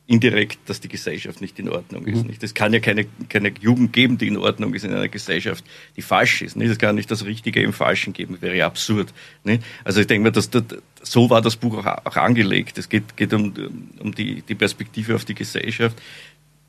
indirekt, 0.05 0.59
dass 0.65 0.81
die 0.81 0.89
Gesellschaft 0.89 1.39
nicht 1.39 1.57
in 1.59 1.69
Ordnung 1.69 2.05
ist. 2.05 2.23
Mhm. 2.23 2.27
Nicht? 2.27 2.43
Es 2.43 2.53
kann 2.53 2.73
ja 2.73 2.79
keine, 2.79 3.05
keine 3.29 3.53
Jugend 3.61 3.93
geben, 3.93 4.17
die 4.17 4.27
in 4.27 4.37
Ordnung 4.37 4.73
ist 4.73 4.83
in 4.83 4.93
einer 4.93 5.07
Gesellschaft, 5.07 5.63
die 5.95 6.01
falsch 6.01 6.41
ist. 6.41 6.57
Nicht? 6.57 6.69
Es 6.69 6.77
kann 6.77 6.95
nicht 6.95 7.09
das 7.09 7.23
Richtige 7.23 7.61
im 7.61 7.71
Falschen 7.71 8.11
geben, 8.11 8.41
wäre 8.41 8.55
ja 8.55 8.65
absurd. 8.65 9.13
Nicht? 9.45 9.63
Also 9.85 10.01
ich 10.01 10.07
denke 10.07 10.23
mir, 10.23 10.31
dass 10.33 10.49
das, 10.49 10.63
so 11.01 11.29
war 11.29 11.41
das 11.41 11.55
Buch 11.55 11.85
auch, 11.85 12.05
auch 12.05 12.17
angelegt. 12.17 12.77
Es 12.77 12.89
geht, 12.89 13.15
geht 13.15 13.33
um, 13.33 13.53
um 13.99 14.13
die, 14.13 14.41
die 14.41 14.55
Perspektive 14.55 15.15
auf 15.15 15.23
die 15.23 15.35
Gesellschaft 15.35 15.97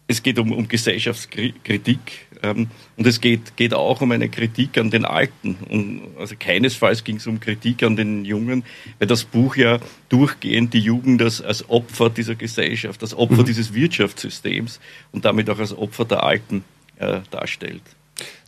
es 0.06 0.22
geht 0.22 0.38
um, 0.38 0.52
um 0.52 0.68
Gesellschaftskritik 0.68 1.98
ähm, 2.42 2.68
und 2.96 3.06
es 3.06 3.20
geht, 3.20 3.56
geht 3.56 3.72
auch 3.72 4.00
um 4.00 4.12
eine 4.12 4.28
Kritik 4.28 4.76
an 4.76 4.90
den 4.90 5.04
Alten. 5.04 5.56
Und 5.68 6.02
also 6.18 6.34
keinesfalls 6.38 7.04
ging 7.04 7.16
es 7.16 7.26
um 7.26 7.40
Kritik 7.40 7.82
an 7.82 7.96
den 7.96 8.24
Jungen, 8.24 8.64
weil 8.98 9.08
das 9.08 9.24
Buch 9.24 9.56
ja 9.56 9.78
durchgehend 10.10 10.74
die 10.74 10.80
Jugend 10.80 11.22
als, 11.22 11.40
als 11.40 11.68
Opfer 11.70 12.10
dieser 12.10 12.34
Gesellschaft, 12.34 13.02
als 13.02 13.14
Opfer 13.14 13.42
mhm. 13.42 13.46
dieses 13.46 13.72
Wirtschaftssystems 13.72 14.80
und 15.12 15.24
damit 15.24 15.48
auch 15.48 15.58
als 15.58 15.76
Opfer 15.76 16.04
der 16.04 16.22
Alten 16.22 16.64
äh, 16.96 17.20
darstellt. 17.30 17.82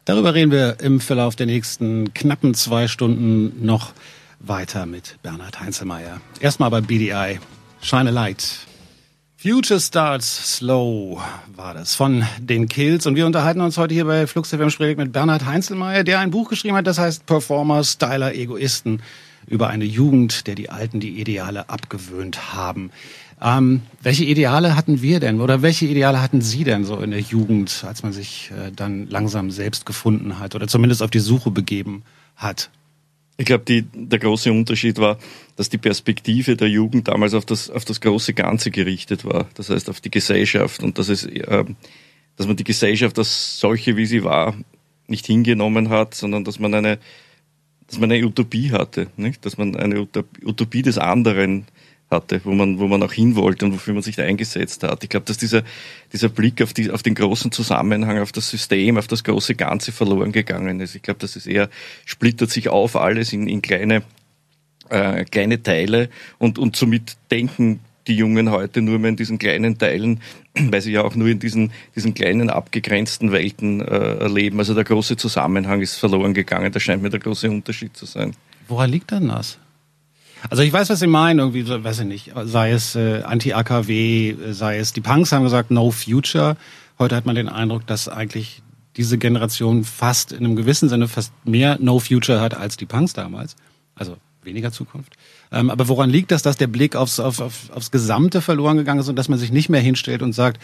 Darüber 0.04 0.34
reden 0.34 0.52
wir 0.52 0.78
im 0.80 1.00
Verlauf 1.00 1.34
der 1.34 1.46
nächsten 1.46 2.12
knappen 2.14 2.54
zwei 2.54 2.86
Stunden 2.86 3.64
noch 3.64 3.92
weiter 4.38 4.86
mit 4.86 5.16
Bernhard 5.22 5.58
Heinzelmeier. 5.58 6.20
Erstmal 6.40 6.70
bei 6.70 6.80
BDI. 6.80 7.40
Shine 7.80 8.10
a 8.10 8.12
Light. 8.12 8.66
Future 9.38 9.78
Starts 9.78 10.56
Slow 10.56 11.20
war 11.54 11.74
das 11.74 11.94
von 11.94 12.24
den 12.40 12.70
Kills. 12.70 13.06
Und 13.06 13.16
wir 13.16 13.26
unterhalten 13.26 13.60
uns 13.60 13.76
heute 13.76 13.92
hier 13.92 14.06
bei 14.06 14.26
Flux 14.26 14.48
FM 14.48 14.70
Spredig 14.70 14.96
mit 14.96 15.12
Bernhard 15.12 15.44
Heinzelmeier, 15.44 16.04
der 16.04 16.20
ein 16.20 16.30
Buch 16.30 16.48
geschrieben 16.48 16.74
hat, 16.74 16.86
das 16.86 16.98
heißt 16.98 17.26
Performer, 17.26 17.84
Styler, 17.84 18.34
Egoisten 18.34 19.02
über 19.46 19.68
eine 19.68 19.84
Jugend, 19.84 20.46
der 20.46 20.54
die 20.54 20.70
Alten 20.70 21.00
die 21.00 21.20
Ideale 21.20 21.68
abgewöhnt 21.68 22.54
haben. 22.54 22.90
Ähm, 23.42 23.82
welche 24.00 24.24
Ideale 24.24 24.74
hatten 24.74 25.02
wir 25.02 25.20
denn 25.20 25.42
oder 25.42 25.60
welche 25.60 25.84
Ideale 25.84 26.22
hatten 26.22 26.40
Sie 26.40 26.64
denn 26.64 26.86
so 26.86 26.96
in 26.96 27.10
der 27.10 27.20
Jugend, 27.20 27.84
als 27.86 28.02
man 28.02 28.14
sich 28.14 28.50
äh, 28.52 28.72
dann 28.72 29.06
langsam 29.10 29.50
selbst 29.50 29.84
gefunden 29.84 30.38
hat 30.38 30.54
oder 30.54 30.66
zumindest 30.66 31.02
auf 31.02 31.10
die 31.10 31.20
Suche 31.20 31.50
begeben 31.50 32.04
hat? 32.36 32.70
Ich 33.38 33.44
glaube, 33.44 33.64
der 33.82 34.18
große 34.18 34.50
Unterschied 34.50 34.98
war, 34.98 35.18
dass 35.56 35.68
die 35.68 35.78
Perspektive 35.78 36.56
der 36.56 36.68
Jugend 36.68 37.08
damals 37.08 37.34
auf 37.34 37.44
das, 37.44 37.68
auf 37.68 37.84
das 37.84 38.00
große 38.00 38.32
Ganze 38.32 38.70
gerichtet 38.70 39.24
war. 39.24 39.46
Das 39.54 39.68
heißt, 39.68 39.90
auf 39.90 40.00
die 40.00 40.10
Gesellschaft 40.10 40.82
und 40.82 40.98
dass, 40.98 41.08
es, 41.08 41.24
äh, 41.24 41.64
dass 42.36 42.46
man 42.46 42.56
die 42.56 42.64
Gesellschaft 42.64 43.18
als 43.18 43.60
solche, 43.60 43.96
wie 43.96 44.06
sie 44.06 44.24
war, 44.24 44.56
nicht 45.06 45.26
hingenommen 45.26 45.90
hat, 45.90 46.14
sondern 46.14 46.44
dass 46.44 46.58
man 46.58 46.74
eine, 46.74 46.98
dass 47.86 47.98
man 47.98 48.10
eine 48.10 48.24
Utopie 48.24 48.72
hatte, 48.72 49.08
nicht? 49.16 49.44
dass 49.44 49.58
man 49.58 49.76
eine 49.76 50.00
Utopie 50.00 50.82
des 50.82 50.98
anderen 50.98 51.66
hatte, 52.10 52.40
wo 52.44 52.52
man, 52.52 52.78
wo 52.78 52.86
man 52.86 53.02
auch 53.02 53.12
hin 53.12 53.34
wollte 53.34 53.64
und 53.64 53.72
wofür 53.72 53.94
man 53.94 54.02
sich 54.02 54.16
da 54.16 54.22
eingesetzt 54.22 54.82
hat. 54.82 55.02
Ich 55.02 55.10
glaube, 55.10 55.26
dass 55.26 55.38
dieser, 55.38 55.62
dieser 56.12 56.28
Blick 56.28 56.62
auf, 56.62 56.72
die, 56.72 56.90
auf 56.90 57.02
den 57.02 57.14
großen 57.14 57.50
Zusammenhang, 57.50 58.20
auf 58.20 58.32
das 58.32 58.48
System, 58.48 58.96
auf 58.96 59.08
das 59.08 59.24
große 59.24 59.54
Ganze 59.54 59.92
verloren 59.92 60.32
gegangen 60.32 60.80
ist. 60.80 60.94
Ich 60.94 61.02
glaube, 61.02 61.20
dass 61.20 61.36
es 61.36 61.46
eher 61.46 61.68
splittert 62.04 62.50
sich 62.50 62.68
auf 62.68 62.96
alles 62.96 63.32
in, 63.32 63.48
in 63.48 63.60
kleine, 63.60 64.02
äh, 64.88 65.24
kleine 65.24 65.62
Teile 65.62 66.08
und, 66.38 66.58
und 66.58 66.76
somit 66.76 67.16
denken 67.30 67.80
die 68.06 68.14
Jungen 68.14 68.52
heute 68.52 68.82
nur 68.82 69.00
mehr 69.00 69.10
in 69.10 69.16
diesen 69.16 69.38
kleinen 69.38 69.78
Teilen, 69.78 70.20
weil 70.54 70.80
sie 70.80 70.92
ja 70.92 71.02
auch 71.02 71.16
nur 71.16 71.26
in 71.26 71.40
diesen, 71.40 71.72
diesen 71.96 72.14
kleinen 72.14 72.50
abgegrenzten 72.50 73.32
Welten 73.32 73.80
äh, 73.80 74.28
leben. 74.28 74.60
Also 74.60 74.74
der 74.74 74.84
große 74.84 75.16
Zusammenhang 75.16 75.80
ist 75.80 75.96
verloren 75.96 76.34
gegangen. 76.34 76.70
Das 76.70 76.84
scheint 76.84 77.02
mir 77.02 77.10
der 77.10 77.20
große 77.20 77.50
Unterschied 77.50 77.96
zu 77.96 78.06
sein. 78.06 78.34
Woran 78.68 78.90
liegt 78.90 79.10
denn 79.10 79.26
das? 79.28 79.58
Also 80.50 80.62
ich 80.62 80.72
weiß, 80.72 80.90
was 80.90 81.00
Sie 81.00 81.06
meinen, 81.06 81.38
irgendwie, 81.38 81.68
weiß 81.68 82.00
ich 82.00 82.06
nicht, 82.06 82.32
sei 82.44 82.70
es 82.70 82.94
äh, 82.94 83.22
Anti-AKW, 83.22 84.36
sei 84.50 84.78
es, 84.78 84.92
die 84.92 85.00
Punks 85.00 85.32
haben 85.32 85.44
gesagt, 85.44 85.70
no 85.70 85.90
future. 85.90 86.56
Heute 86.98 87.16
hat 87.16 87.26
man 87.26 87.34
den 87.34 87.48
Eindruck, 87.48 87.86
dass 87.86 88.08
eigentlich 88.08 88.62
diese 88.96 89.18
Generation 89.18 89.84
fast 89.84 90.32
in 90.32 90.44
einem 90.44 90.56
gewissen 90.56 90.88
Sinne 90.88 91.08
fast 91.08 91.32
mehr 91.44 91.78
no 91.80 91.98
future 91.98 92.40
hat 92.40 92.54
als 92.54 92.76
die 92.76 92.86
Punks 92.86 93.12
damals. 93.12 93.56
Also 93.94 94.16
weniger 94.42 94.72
Zukunft. 94.72 95.16
Ähm, 95.52 95.70
aber 95.70 95.88
woran 95.88 96.08
liegt 96.08 96.30
das, 96.30 96.42
dass 96.42 96.56
der 96.56 96.68
Blick 96.68 96.96
aufs, 96.96 97.20
auf, 97.20 97.40
auf, 97.40 97.70
aufs 97.74 97.90
Gesamte 97.90 98.40
verloren 98.40 98.76
gegangen 98.76 99.00
ist 99.00 99.08
und 99.08 99.16
dass 99.16 99.28
man 99.28 99.38
sich 99.38 99.52
nicht 99.52 99.68
mehr 99.68 99.80
hinstellt 99.80 100.22
und 100.22 100.32
sagt, 100.32 100.62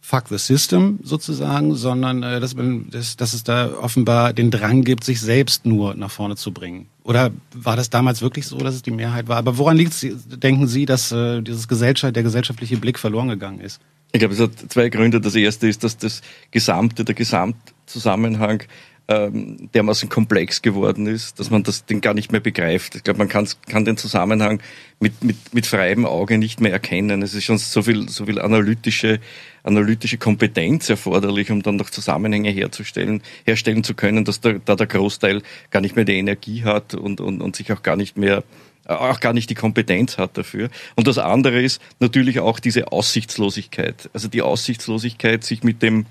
fuck 0.00 0.28
the 0.28 0.38
system 0.38 0.98
sozusagen, 1.02 1.74
sondern 1.74 2.22
äh, 2.22 2.40
dass, 2.40 2.56
dass, 2.90 3.16
dass 3.16 3.32
es 3.34 3.44
da 3.44 3.72
offenbar 3.74 4.32
den 4.32 4.50
Drang 4.50 4.82
gibt, 4.82 5.04
sich 5.04 5.20
selbst 5.20 5.66
nur 5.66 5.94
nach 5.94 6.10
vorne 6.10 6.36
zu 6.36 6.52
bringen. 6.52 6.86
Oder 7.04 7.30
war 7.54 7.76
das 7.76 7.90
damals 7.90 8.22
wirklich 8.22 8.46
so, 8.46 8.58
dass 8.58 8.74
es 8.74 8.82
die 8.82 8.90
Mehrheit 8.90 9.28
war? 9.28 9.36
Aber 9.36 9.58
woran 9.58 9.76
liegt 9.76 9.92
es, 9.92 10.06
denken 10.26 10.66
Sie, 10.66 10.86
dass 10.86 11.12
äh, 11.12 11.42
dieses 11.42 11.68
Gesellschaft, 11.68 12.16
der 12.16 12.22
gesellschaftliche 12.22 12.76
Blick 12.76 12.98
verloren 12.98 13.28
gegangen 13.28 13.60
ist? 13.60 13.80
Ich 14.12 14.18
glaube, 14.18 14.34
es 14.34 14.40
hat 14.40 14.52
zwei 14.68 14.88
Gründe. 14.88 15.20
Das 15.20 15.34
erste 15.34 15.68
ist, 15.68 15.84
dass 15.84 15.96
das 15.96 16.22
gesamte, 16.50 17.04
der 17.04 17.14
Gesamtzusammenhang 17.14 18.64
ähm, 19.10 19.68
dermaßen 19.74 20.08
komplex 20.08 20.62
geworden 20.62 21.06
ist, 21.06 21.40
dass 21.40 21.50
man 21.50 21.62
das 21.62 21.84
den 21.84 22.00
gar 22.00 22.14
nicht 22.14 22.30
mehr 22.30 22.40
begreift. 22.40 22.94
Ich 22.94 23.02
glaube, 23.02 23.18
man 23.18 23.28
kann, 23.28 23.48
kann 23.68 23.84
den 23.84 23.96
Zusammenhang 23.96 24.62
mit, 25.00 25.22
mit, 25.24 25.36
mit 25.52 25.66
freiem 25.66 26.06
Auge 26.06 26.38
nicht 26.38 26.60
mehr 26.60 26.72
erkennen. 26.72 27.22
Es 27.22 27.34
ist 27.34 27.44
schon 27.44 27.58
so 27.58 27.82
viel, 27.82 28.08
so 28.08 28.26
viel 28.26 28.40
analytische 28.40 29.20
analytische 29.62 30.18
Kompetenz 30.18 30.88
erforderlich, 30.88 31.50
um 31.50 31.62
dann 31.62 31.76
noch 31.76 31.90
Zusammenhänge 31.90 32.50
herzustellen, 32.50 33.22
herstellen 33.44 33.84
zu 33.84 33.94
können, 33.94 34.24
dass 34.24 34.40
da, 34.40 34.54
da 34.64 34.76
der 34.76 34.86
Großteil 34.86 35.42
gar 35.70 35.80
nicht 35.80 35.96
mehr 35.96 36.04
die 36.04 36.16
Energie 36.16 36.64
hat 36.64 36.94
und, 36.94 37.20
und, 37.20 37.42
und 37.42 37.56
sich 37.56 37.72
auch 37.72 37.82
gar 37.82 37.96
nicht 37.96 38.16
mehr 38.16 38.42
auch 38.86 39.20
gar 39.20 39.32
nicht 39.32 39.48
die 39.50 39.54
Kompetenz 39.54 40.18
hat 40.18 40.36
dafür. 40.36 40.68
Und 40.96 41.06
das 41.06 41.18
andere 41.18 41.62
ist 41.62 41.80
natürlich 42.00 42.40
auch 42.40 42.58
diese 42.58 42.90
Aussichtslosigkeit. 42.90 44.10
Also 44.12 44.26
die 44.26 44.42
Aussichtslosigkeit, 44.42 45.44
sich 45.44 45.62
mit 45.62 45.82
dem 45.82 46.06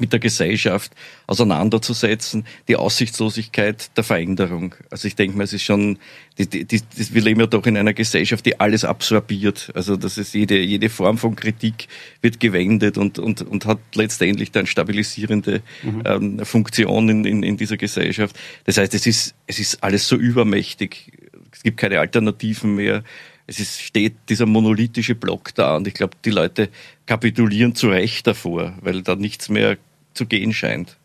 mit 0.00 0.12
der 0.12 0.20
Gesellschaft 0.20 0.92
auseinanderzusetzen, 1.26 2.46
die 2.68 2.76
Aussichtslosigkeit 2.76 3.96
der 3.96 4.04
Veränderung. 4.04 4.74
Also 4.90 5.08
ich 5.08 5.16
denke 5.16 5.36
mal, 5.36 5.44
es 5.44 5.52
ist 5.52 5.62
schon, 5.62 5.98
die, 6.38 6.46
die, 6.46 6.64
die, 6.64 6.82
wir 6.96 7.22
leben 7.22 7.40
ja 7.40 7.46
doch 7.46 7.66
in 7.66 7.76
einer 7.76 7.94
Gesellschaft, 7.94 8.44
die 8.46 8.60
alles 8.60 8.84
absorbiert. 8.84 9.70
Also 9.74 9.96
das 9.96 10.18
ist 10.18 10.34
jede, 10.34 10.58
jede 10.58 10.88
Form 10.88 11.18
von 11.18 11.36
Kritik 11.36 11.88
wird 12.22 12.40
gewendet 12.40 12.98
und, 12.98 13.18
und, 13.18 13.42
und 13.42 13.66
hat 13.66 13.78
letztendlich 13.94 14.52
dann 14.52 14.66
stabilisierende 14.66 15.62
mhm. 15.82 16.02
ähm, 16.04 16.44
Funktion 16.44 17.08
in, 17.08 17.24
in, 17.24 17.42
in 17.42 17.56
dieser 17.56 17.76
Gesellschaft. 17.76 18.36
Das 18.64 18.78
heißt, 18.78 18.94
es 18.94 19.06
ist, 19.06 19.34
es 19.46 19.58
ist 19.58 19.82
alles 19.82 20.06
so 20.06 20.16
übermächtig. 20.16 21.12
Es 21.52 21.62
gibt 21.62 21.78
keine 21.78 22.00
Alternativen 22.00 22.74
mehr 22.74 23.02
es 23.46 23.60
ist, 23.60 23.80
steht 23.80 24.14
dieser 24.28 24.46
monolithische 24.46 25.14
Block 25.14 25.54
da 25.54 25.76
und 25.76 25.86
ich 25.86 25.94
glaube, 25.94 26.16
die 26.24 26.30
Leute 26.30 26.68
kapitulieren 27.06 27.74
zu 27.74 27.88
Recht 27.88 28.26
davor, 28.26 28.76
weil 28.80 29.02
da 29.02 29.14
nichts 29.14 29.48
mehr 29.48 29.76
zu 30.16 30.26
gehen 30.26 30.52
scheint. 30.52 30.96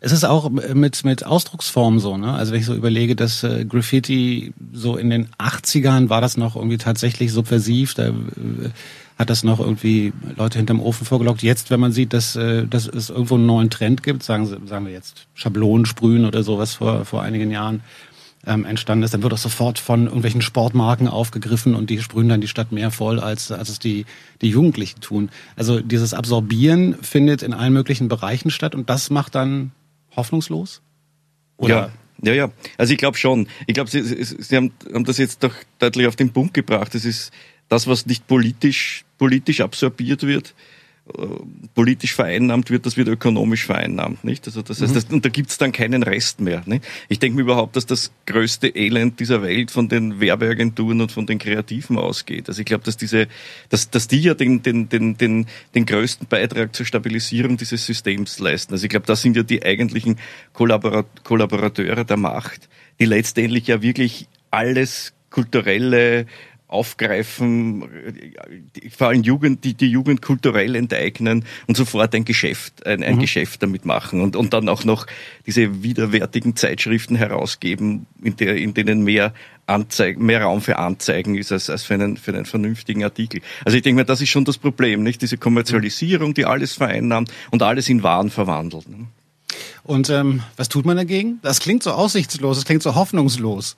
Es 0.00 0.12
ist 0.12 0.24
auch 0.24 0.50
mit, 0.50 1.04
mit 1.04 1.24
Ausdrucksform 1.24 1.98
so, 1.98 2.16
ne? 2.16 2.32
Also 2.32 2.52
wenn 2.52 2.60
ich 2.60 2.66
so 2.66 2.74
überlege, 2.74 3.16
dass 3.16 3.42
äh, 3.42 3.64
Graffiti 3.64 4.52
so 4.72 4.96
in 4.96 5.10
den 5.10 5.28
80ern 5.38 6.08
war 6.08 6.20
das 6.20 6.36
noch 6.36 6.56
irgendwie 6.56 6.78
tatsächlich 6.78 7.32
subversiv, 7.32 7.94
da 7.94 8.08
äh, 8.08 8.12
hat 9.18 9.30
das 9.30 9.42
noch 9.42 9.58
irgendwie 9.58 10.12
Leute 10.36 10.58
hinterm 10.58 10.80
Ofen 10.80 11.04
vorgelockt. 11.04 11.42
Jetzt, 11.42 11.70
wenn 11.70 11.80
man 11.80 11.90
sieht, 11.90 12.12
dass, 12.12 12.36
äh, 12.36 12.66
dass 12.66 12.86
es 12.86 13.10
irgendwo 13.10 13.34
einen 13.34 13.46
neuen 13.46 13.70
Trend 13.70 14.02
gibt, 14.02 14.22
sagen, 14.22 14.46
sagen 14.46 14.86
wir 14.86 14.92
jetzt 14.92 15.26
Schablonensprühen 15.34 16.24
oder 16.24 16.44
sowas 16.44 16.74
vor, 16.74 17.04
vor 17.04 17.22
einigen 17.22 17.50
Jahren, 17.50 17.82
ähm, 18.46 18.64
entstanden 18.64 19.04
ist, 19.04 19.14
dann 19.14 19.22
wird 19.22 19.32
auch 19.32 19.38
sofort 19.38 19.78
von 19.78 20.04
irgendwelchen 20.06 20.42
Sportmarken 20.42 21.08
aufgegriffen 21.08 21.74
und 21.74 21.90
die 21.90 22.00
sprühen 22.00 22.28
dann 22.28 22.40
die 22.40 22.48
Stadt 22.48 22.72
mehr 22.72 22.90
voll, 22.90 23.20
als, 23.20 23.50
als 23.50 23.68
es 23.68 23.78
die, 23.78 24.06
die 24.40 24.50
Jugendlichen 24.50 25.00
tun. 25.00 25.30
Also 25.56 25.80
dieses 25.80 26.14
Absorbieren 26.14 26.96
findet 27.02 27.42
in 27.42 27.52
allen 27.52 27.72
möglichen 27.72 28.08
Bereichen 28.08 28.50
statt 28.50 28.74
und 28.74 28.88
das 28.88 29.10
macht 29.10 29.34
dann 29.34 29.72
hoffnungslos? 30.16 30.82
Oder? 31.56 31.74
Ja. 31.74 31.90
Ja, 32.20 32.32
ja. 32.32 32.50
Also 32.76 32.92
ich 32.92 32.98
glaube 32.98 33.16
schon. 33.16 33.46
Ich 33.68 33.74
glaube, 33.74 33.88
Sie, 33.88 34.02
Sie 34.02 34.56
haben, 34.56 34.72
haben 34.92 35.04
das 35.04 35.18
jetzt 35.18 35.44
doch 35.44 35.54
deutlich 35.78 36.08
auf 36.08 36.16
den 36.16 36.32
Punkt 36.32 36.52
gebracht. 36.52 36.92
Das 36.92 37.04
ist 37.04 37.30
das, 37.68 37.86
was 37.86 38.06
nicht 38.06 38.26
politisch, 38.26 39.04
politisch 39.18 39.60
absorbiert 39.60 40.24
wird, 40.24 40.54
politisch 41.74 42.14
vereinnahmt 42.14 42.70
wird, 42.70 42.86
das 42.86 42.96
wird 42.96 43.08
ökonomisch 43.08 43.66
vereinnahmt, 43.66 44.24
nicht? 44.24 44.46
Also 44.46 44.62
das 44.62 44.80
heißt, 44.80 44.90
mhm. 44.90 44.94
das, 44.94 45.04
und 45.06 45.24
da 45.24 45.28
gibt's 45.28 45.58
dann 45.58 45.72
keinen 45.72 46.02
Rest 46.02 46.40
mehr. 46.40 46.62
Nicht? 46.66 46.84
Ich 47.08 47.18
denke 47.18 47.36
mir 47.36 47.42
überhaupt, 47.42 47.76
dass 47.76 47.86
das 47.86 48.12
größte 48.26 48.68
Elend 48.68 49.20
dieser 49.20 49.42
Welt 49.42 49.70
von 49.70 49.88
den 49.88 50.20
Werbeagenturen 50.20 51.00
und 51.00 51.12
von 51.12 51.26
den 51.26 51.38
Kreativen 51.38 51.98
ausgeht. 51.98 52.48
Also 52.48 52.60
ich 52.60 52.66
glaube, 52.66 52.84
dass 52.84 52.96
diese, 52.96 53.28
dass, 53.68 53.90
dass 53.90 54.08
die 54.08 54.20
ja 54.20 54.34
den, 54.34 54.62
den, 54.62 54.88
den, 54.88 55.16
den, 55.16 55.46
den 55.74 55.86
größten 55.86 56.26
Beitrag 56.26 56.74
zur 56.74 56.86
Stabilisierung 56.86 57.56
dieses 57.56 57.86
Systems 57.86 58.38
leisten. 58.38 58.72
Also 58.74 58.84
ich 58.84 58.90
glaube, 58.90 59.06
das 59.06 59.22
sind 59.22 59.36
ja 59.36 59.42
die 59.42 59.64
eigentlichen 59.64 60.16
Kollaborat 60.52 61.06
Kollaborateure 61.24 62.04
der 62.04 62.16
Macht, 62.16 62.68
die 63.00 63.04
letztendlich 63.04 63.66
ja 63.66 63.82
wirklich 63.82 64.28
alles 64.50 65.12
kulturelle, 65.30 66.26
aufgreifen, 66.68 67.88
vor 68.96 69.08
allem 69.08 69.22
Jugend, 69.22 69.64
die, 69.64 69.74
die 69.74 69.90
Jugend 69.90 70.20
kulturell 70.20 70.76
enteignen 70.76 71.44
und 71.66 71.76
sofort 71.76 72.14
ein 72.14 72.26
Geschäft, 72.26 72.86
ein, 72.86 73.02
ein 73.02 73.16
mhm. 73.16 73.20
Geschäft 73.20 73.62
damit 73.62 73.86
machen 73.86 74.20
und, 74.20 74.36
und 74.36 74.52
dann 74.52 74.68
auch 74.68 74.84
noch 74.84 75.06
diese 75.46 75.82
widerwärtigen 75.82 76.56
Zeitschriften 76.56 77.16
herausgeben, 77.16 78.06
in, 78.22 78.36
der, 78.36 78.56
in 78.56 78.74
denen 78.74 79.02
mehr 79.02 79.32
Anzeigen, 79.66 80.24
mehr 80.24 80.42
Raum 80.42 80.60
für 80.60 80.78
Anzeigen 80.78 81.36
ist 81.36 81.52
als, 81.52 81.70
als 81.70 81.82
für, 81.84 81.94
einen, 81.94 82.16
für 82.18 82.32
einen 82.32 82.44
vernünftigen 82.44 83.02
Artikel. 83.02 83.40
Also 83.64 83.76
ich 83.76 83.82
denke 83.82 84.00
mir, 84.00 84.04
das 84.04 84.20
ist 84.20 84.28
schon 84.28 84.44
das 84.44 84.58
Problem, 84.58 85.02
nicht? 85.02 85.22
Diese 85.22 85.38
Kommerzialisierung, 85.38 86.34
die 86.34 86.44
alles 86.44 86.74
vereinnahmt 86.74 87.32
und 87.50 87.62
alles 87.62 87.88
in 87.88 88.02
Waren 88.02 88.30
verwandelt. 88.30 88.88
Ne? 88.88 89.06
Und 89.84 90.10
ähm, 90.10 90.42
was 90.56 90.68
tut 90.68 90.84
man 90.84 90.96
dagegen? 90.96 91.38
Das 91.42 91.60
klingt 91.60 91.82
so 91.82 91.92
aussichtslos, 91.92 92.58
es 92.58 92.64
klingt 92.64 92.82
so 92.82 92.94
hoffnungslos. 92.94 93.76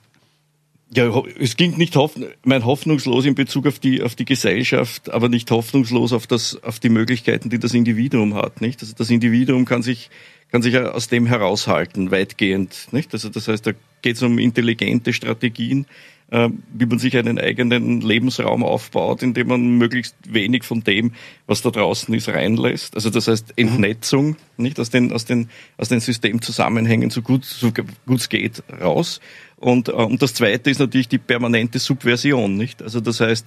Ja, 0.93 1.23
es 1.39 1.55
klingt 1.55 1.77
nicht 1.77 1.95
hoffn 1.95 2.25
mein 2.43 2.65
hoffnungslos 2.65 3.25
in 3.25 3.33
Bezug 3.33 3.65
auf 3.65 3.79
die 3.79 4.01
auf 4.01 4.15
die 4.15 4.25
Gesellschaft, 4.25 5.09
aber 5.09 5.29
nicht 5.29 5.49
hoffnungslos 5.49 6.11
auf 6.11 6.27
das 6.27 6.61
auf 6.63 6.79
die 6.79 6.89
Möglichkeiten, 6.89 7.49
die 7.49 7.59
das 7.59 7.73
Individuum 7.73 8.35
hat, 8.35 8.59
nicht? 8.59 8.81
Also 8.81 8.93
das 8.97 9.09
Individuum 9.09 9.63
kann 9.63 9.83
sich 9.83 10.09
kann 10.51 10.61
sich 10.61 10.77
aus 10.77 11.07
dem 11.07 11.27
heraushalten 11.27 12.11
weitgehend, 12.11 12.89
nicht? 12.91 13.13
Also 13.13 13.29
das 13.29 13.47
heißt, 13.47 13.65
da 13.65 13.71
geht 14.01 14.17
es 14.17 14.21
um 14.21 14.37
intelligente 14.37 15.13
Strategien, 15.13 15.85
äh, 16.31 16.49
wie 16.73 16.85
man 16.85 16.99
sich 16.99 17.15
einen 17.17 17.37
eigenen 17.37 18.01
Lebensraum 18.01 18.63
aufbaut, 18.63 19.21
indem 19.21 19.49
man 19.49 19.77
möglichst 19.77 20.15
wenig 20.27 20.63
von 20.63 20.83
dem, 20.83 21.13
was 21.45 21.61
da 21.61 21.69
draußen 21.69 22.13
ist, 22.13 22.29
reinlässt. 22.29 22.95
Also 22.95 23.09
das 23.09 23.27
heißt 23.27 23.49
mhm. 23.49 23.67
Entnetzung, 23.67 24.35
nicht 24.57 24.79
aus 24.79 24.89
den 24.89 25.13
aus 25.13 25.25
den 25.25 25.49
aus 25.77 25.89
den 25.89 25.99
Systemzusammenhängen 25.99 27.09
so 27.09 27.21
gut 27.21 27.45
so 27.45 27.71
gut 27.71 28.19
es 28.19 28.29
geht 28.29 28.63
raus 28.81 29.21
und, 29.61 29.89
äh, 29.89 29.91
und 29.91 30.21
das 30.21 30.33
Zweite 30.33 30.71
ist 30.71 30.79
natürlich 30.79 31.07
die 31.07 31.19
permanente 31.19 31.79
Subversion, 31.79 32.57
nicht? 32.57 32.81
Also 32.81 32.99
das 32.99 33.19
heißt, 33.19 33.45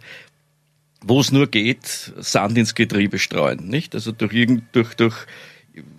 wo 1.02 1.20
es 1.20 1.32
nur 1.32 1.48
geht, 1.48 2.12
Sand 2.18 2.56
ins 2.56 2.74
Getriebe 2.74 3.18
streuen, 3.18 3.68
nicht? 3.68 3.94
Also 3.94 4.12
durch 4.12 4.32
irgend, 4.32 4.64
durch, 4.72 4.94
durch 4.94 5.26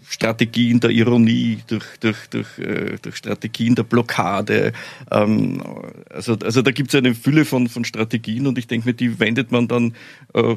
Strategien 0.08 0.80
der 0.80 0.92
Ironie, 0.92 1.60
durch, 1.68 1.86
durch, 2.00 2.28
durch, 2.30 2.60
äh, 2.60 2.98
durch 3.02 3.16
Strategien 3.18 3.76
der 3.76 3.84
Blockade. 3.84 4.74
Ähm, 5.12 5.62
also, 6.10 6.38
also 6.42 6.62
da 6.62 6.72
gibt 6.72 6.94
es 6.94 6.96
eine 6.96 7.16
Fülle 7.16 7.46
von, 7.46 7.68
von 7.68 7.84
Strategien 7.84 8.48
und 8.48 8.58
ich 8.58 8.68
denke 8.68 8.90
mir, 8.90 8.94
die 8.94 9.20
wendet 9.20 9.52
man 9.52 9.68
dann 9.68 9.94
äh, 10.34 10.56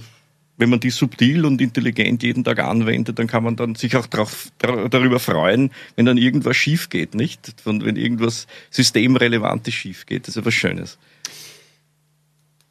wenn 0.59 0.71
man 0.71 0.81
die 0.81 0.91
subtil 0.91 1.47
und 1.47 1.61
intelligent 1.61 2.23
jeden 2.23 2.45
Tag 2.45 2.59
anwendet, 2.59 3.19
dann 3.19 3.29
kann 3.29 3.45
man 3.45 3.57
dann 3.57 3.77
sich 3.77 3.97
auch 3.97 4.07
drauf, 4.07 4.49
darüber 4.59 5.21
freuen, 5.21 5.71
wenn 5.95 6.05
dann 6.05 6.19
irgendwas 6.19 6.57
schief 6.57 6.91
geht, 6.91 7.15
nicht? 7.15 7.55
Von, 7.63 7.85
wenn 7.85 7.97
irgendwas 7.97 8.49
Systemrelevantes 8.71 9.73
schief 9.73 10.05
geht. 10.05 10.23
Das 10.23 10.31
ist 10.31 10.37
ja 10.37 10.45
was 10.45 10.55
Schönes. 10.55 10.99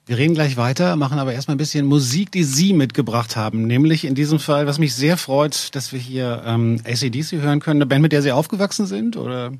Wir 0.07 0.17
reden 0.17 0.35
gleich 0.35 0.55
weiter, 0.55 0.95
machen 0.95 1.19
aber 1.19 1.33
erstmal 1.33 1.55
ein 1.55 1.57
bisschen 1.57 1.85
Musik, 1.85 2.31
die 2.31 2.45
Sie 2.45 2.71
mitgebracht 2.71 3.35
haben. 3.35 3.67
Nämlich 3.67 4.05
in 4.05 4.15
diesem 4.15 4.39
Fall, 4.39 4.65
was 4.65 4.79
mich 4.79 4.95
sehr 4.95 5.17
freut, 5.17 5.75
dass 5.75 5.91
wir 5.91 5.99
hier 5.99 6.43
ähm, 6.45 6.79
ACDC 6.85 7.33
hören 7.41 7.59
können. 7.59 7.81
Eine 7.81 7.87
Band, 7.87 8.03
mit 8.03 8.13
der 8.13 8.21
Sie 8.21 8.31
aufgewachsen 8.31 8.85
sind? 8.85 9.17
Oder? 9.17 9.51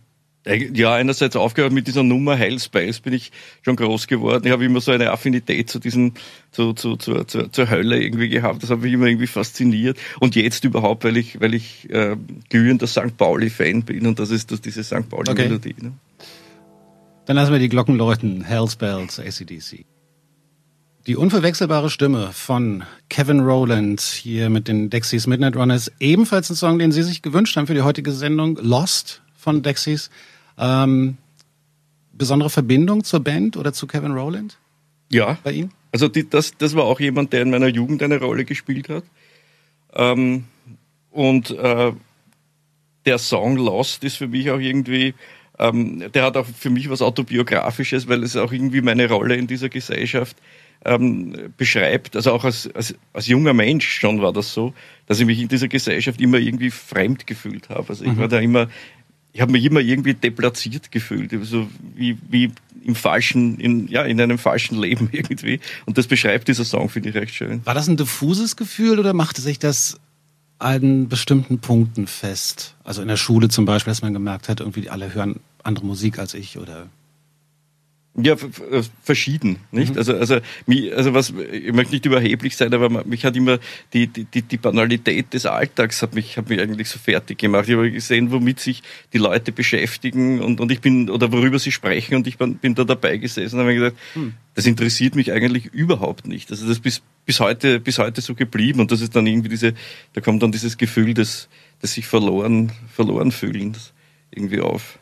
Ja, 0.45 0.93
einerseits 0.93 1.35
aufgehört 1.35 1.73
mit 1.73 1.87
dieser 1.87 2.03
Nummer 2.03 2.37
Hell 2.37 2.57
Space 2.59 3.01
bin 3.01 3.11
ich 3.11 3.33
schon 3.61 3.75
groß 3.75 4.07
geworden. 4.07 4.45
Ich 4.45 4.53
habe 4.53 4.63
immer 4.63 4.79
so 4.79 4.93
eine 4.93 5.11
Affinität 5.11 5.69
zu 5.69 5.79
diesen, 5.79 6.13
zu, 6.51 6.71
zu, 6.71 6.95
zu, 6.95 7.25
zu, 7.25 7.51
zur 7.51 7.69
Hölle 7.69 8.01
irgendwie 8.01 8.29
gehabt. 8.29 8.63
Das 8.63 8.69
hat 8.69 8.79
mich 8.79 8.93
immer 8.93 9.07
irgendwie 9.07 9.27
fasziniert. 9.27 9.97
Und 10.21 10.37
jetzt 10.37 10.63
überhaupt, 10.63 11.03
weil 11.03 11.17
ich, 11.17 11.41
weil 11.41 11.55
ich 11.55 11.89
äh, 11.89 12.15
glühender 12.47 12.87
St. 12.87 13.17
Pauli-Fan 13.17 13.83
bin 13.83 14.07
und 14.07 14.17
das 14.17 14.29
ist 14.29 14.49
das, 14.53 14.61
diese 14.61 14.85
St. 14.85 15.09
Pauli-Melodie. 15.09 15.75
Okay. 15.77 15.87
Ne? 15.87 15.91
Dann 17.25 17.35
lassen 17.35 17.51
wir 17.51 17.59
die 17.59 17.67
Glocken 17.67 17.97
läuten. 17.97 18.45
Hell 18.45 18.69
Spells, 18.69 19.19
ACDC. 19.19 19.83
Die 21.07 21.15
unverwechselbare 21.15 21.89
Stimme 21.89 22.33
von 22.33 22.83
Kevin 23.07 23.39
Rowland 23.39 24.01
hier 24.01 24.49
mit 24.49 24.67
den 24.67 24.89
Dexys 24.89 25.25
Midnight 25.25 25.55
Runners. 25.55 25.89
Ebenfalls 26.01 26.49
ein 26.49 26.57
Song, 26.57 26.79
den 26.79 26.91
Sie 26.91 27.01
sich 27.01 27.21
gewünscht 27.21 27.55
haben 27.55 27.65
für 27.65 27.73
die 27.73 27.81
heutige 27.81 28.11
Sendung. 28.11 28.57
Lost 28.57 29.21
von 29.37 29.63
Dexys. 29.63 30.09
Ähm, 30.57 31.15
besondere 32.11 32.49
Verbindung 32.49 33.05
zur 33.05 33.21
Band 33.21 33.55
oder 33.55 33.71
zu 33.71 33.87
Kevin 33.87 34.11
Rowland? 34.11 34.57
Ja. 35.09 35.37
Bei 35.45 35.53
ihm? 35.53 35.69
Also 35.93 36.09
die, 36.09 36.29
das, 36.29 36.57
das 36.57 36.75
war 36.75 36.83
auch 36.83 36.99
jemand, 36.99 37.31
der 37.31 37.43
in 37.43 37.51
meiner 37.51 37.69
Jugend 37.69 38.03
eine 38.03 38.19
Rolle 38.19 38.43
gespielt 38.43 38.89
hat. 38.89 39.05
Ähm, 39.93 40.43
und 41.11 41.51
äh, 41.51 41.93
der 43.05 43.17
Song 43.17 43.55
Lost 43.55 44.03
ist 44.03 44.17
für 44.17 44.27
mich 44.27 44.51
auch 44.51 44.59
irgendwie, 44.59 45.13
ähm, 45.57 46.11
der 46.13 46.25
hat 46.25 46.35
auch 46.35 46.45
für 46.45 46.69
mich 46.69 46.89
was 46.89 47.01
Autobiografisches, 47.01 48.09
weil 48.09 48.23
es 48.23 48.35
auch 48.35 48.51
irgendwie 48.51 48.81
meine 48.81 49.07
Rolle 49.07 49.37
in 49.37 49.47
dieser 49.47 49.69
Gesellschaft 49.69 50.35
ähm, 50.85 51.53
beschreibt. 51.57 52.15
Also 52.15 52.31
auch 52.31 52.43
als, 52.43 52.69
als, 52.73 52.95
als 53.13 53.27
junger 53.27 53.53
Mensch 53.53 53.87
schon 53.87 54.21
war 54.21 54.33
das 54.33 54.53
so, 54.53 54.73
dass 55.05 55.19
ich 55.19 55.25
mich 55.25 55.39
in 55.39 55.47
dieser 55.47 55.67
Gesellschaft 55.67 56.21
immer 56.21 56.37
irgendwie 56.37 56.71
fremd 56.71 57.27
gefühlt 57.27 57.69
habe. 57.69 57.89
Also 57.89 58.05
ich 58.05 58.11
mhm. 58.11 58.17
war 58.17 58.27
da 58.27 58.39
immer 58.39 58.67
ich 59.37 59.41
habe 59.41 59.51
mich 59.51 59.65
immer 59.65 59.81
irgendwie 59.81 60.15
deplatziert 60.15 60.91
gefühlt, 60.91 61.31
so 61.45 61.67
wie, 61.95 62.17
wie 62.27 62.51
im 62.83 62.95
falschen, 62.95 63.59
in, 63.59 63.87
ja, 63.87 64.01
in 64.01 64.19
einem 64.19 64.39
falschen 64.39 64.79
Leben 64.79 65.09
irgendwie. 65.11 65.59
Und 65.85 65.99
das 65.99 66.07
beschreibt 66.07 66.47
dieser 66.47 66.65
Song, 66.65 66.89
finde 66.89 67.09
ich 67.09 67.15
recht 67.15 67.35
schön. 67.35 67.63
War 67.63 67.75
das 67.75 67.87
ein 67.87 67.97
diffuses 67.97 68.55
Gefühl 68.55 68.97
oder 68.97 69.13
machte 69.13 69.43
sich 69.43 69.59
das 69.59 69.99
an 70.57 71.07
bestimmten 71.07 71.59
Punkten 71.59 72.07
fest? 72.07 72.75
Also 72.83 73.03
in 73.03 73.09
der 73.09 73.17
Schule 73.17 73.47
zum 73.47 73.65
Beispiel, 73.65 73.91
dass 73.91 74.01
man 74.01 74.11
gemerkt 74.11 74.49
hat, 74.49 74.59
irgendwie 74.59 74.89
alle 74.89 75.13
hören 75.13 75.39
andere 75.61 75.85
Musik 75.85 76.17
als 76.17 76.33
ich 76.33 76.57
oder 76.57 76.87
Ja, 78.19 78.33
äh, 78.33 78.81
verschieden, 79.03 79.57
nicht? 79.71 79.91
Mhm. 79.91 79.99
Also, 79.99 80.15
also, 80.15 80.39
also 80.95 81.13
was, 81.13 81.33
ich 81.51 81.71
möchte 81.71 81.93
nicht 81.93 82.05
überheblich 82.07 82.57
sein, 82.57 82.73
aber 82.73 82.89
mich 83.05 83.23
hat 83.25 83.35
immer 83.35 83.59
die, 83.93 84.07
die, 84.07 84.41
die 84.41 84.57
Banalität 84.57 85.33
des 85.35 85.45
Alltags 85.45 86.01
hat 86.01 86.15
mich, 86.15 86.35
hat 86.35 86.49
mich 86.49 86.59
eigentlich 86.59 86.89
so 86.89 86.97
fertig 86.97 87.37
gemacht. 87.37 87.69
Ich 87.69 87.75
habe 87.75 87.91
gesehen, 87.91 88.31
womit 88.31 88.59
sich 88.59 88.81
die 89.13 89.19
Leute 89.19 89.51
beschäftigen 89.51 90.41
und, 90.41 90.59
und 90.59 90.71
ich 90.71 90.81
bin, 90.81 91.11
oder 91.11 91.31
worüber 91.31 91.59
sie 91.59 91.71
sprechen 91.71 92.15
und 92.15 92.25
ich 92.25 92.39
bin, 92.39 92.55
bin 92.55 92.73
da 92.73 92.85
dabei 92.85 93.17
gesessen 93.17 93.55
und 93.55 93.59
habe 93.61 93.73
mir 93.73 93.79
gedacht, 93.79 94.01
mhm. 94.15 94.33
das 94.55 94.65
interessiert 94.65 95.15
mich 95.15 95.31
eigentlich 95.31 95.67
überhaupt 95.67 96.25
nicht. 96.25 96.49
Also 96.49 96.63
das 96.63 96.77
ist 96.77 96.81
bis, 96.81 97.03
bis 97.27 97.39
heute, 97.39 97.79
bis 97.79 97.99
heute 97.99 98.21
so 98.21 98.33
geblieben 98.33 98.79
und 98.79 98.91
das 98.91 99.01
ist 99.01 99.15
dann 99.15 99.27
irgendwie 99.27 99.49
diese, 99.49 99.75
da 100.13 100.21
kommt 100.21 100.41
dann 100.41 100.51
dieses 100.51 100.79
Gefühl 100.79 101.13
des, 101.13 101.49
des 101.83 101.93
sich 101.93 102.07
verloren, 102.07 102.71
verloren 102.91 103.31
fühlens 103.31 103.93
irgendwie 104.31 104.61
auf. 104.61 104.97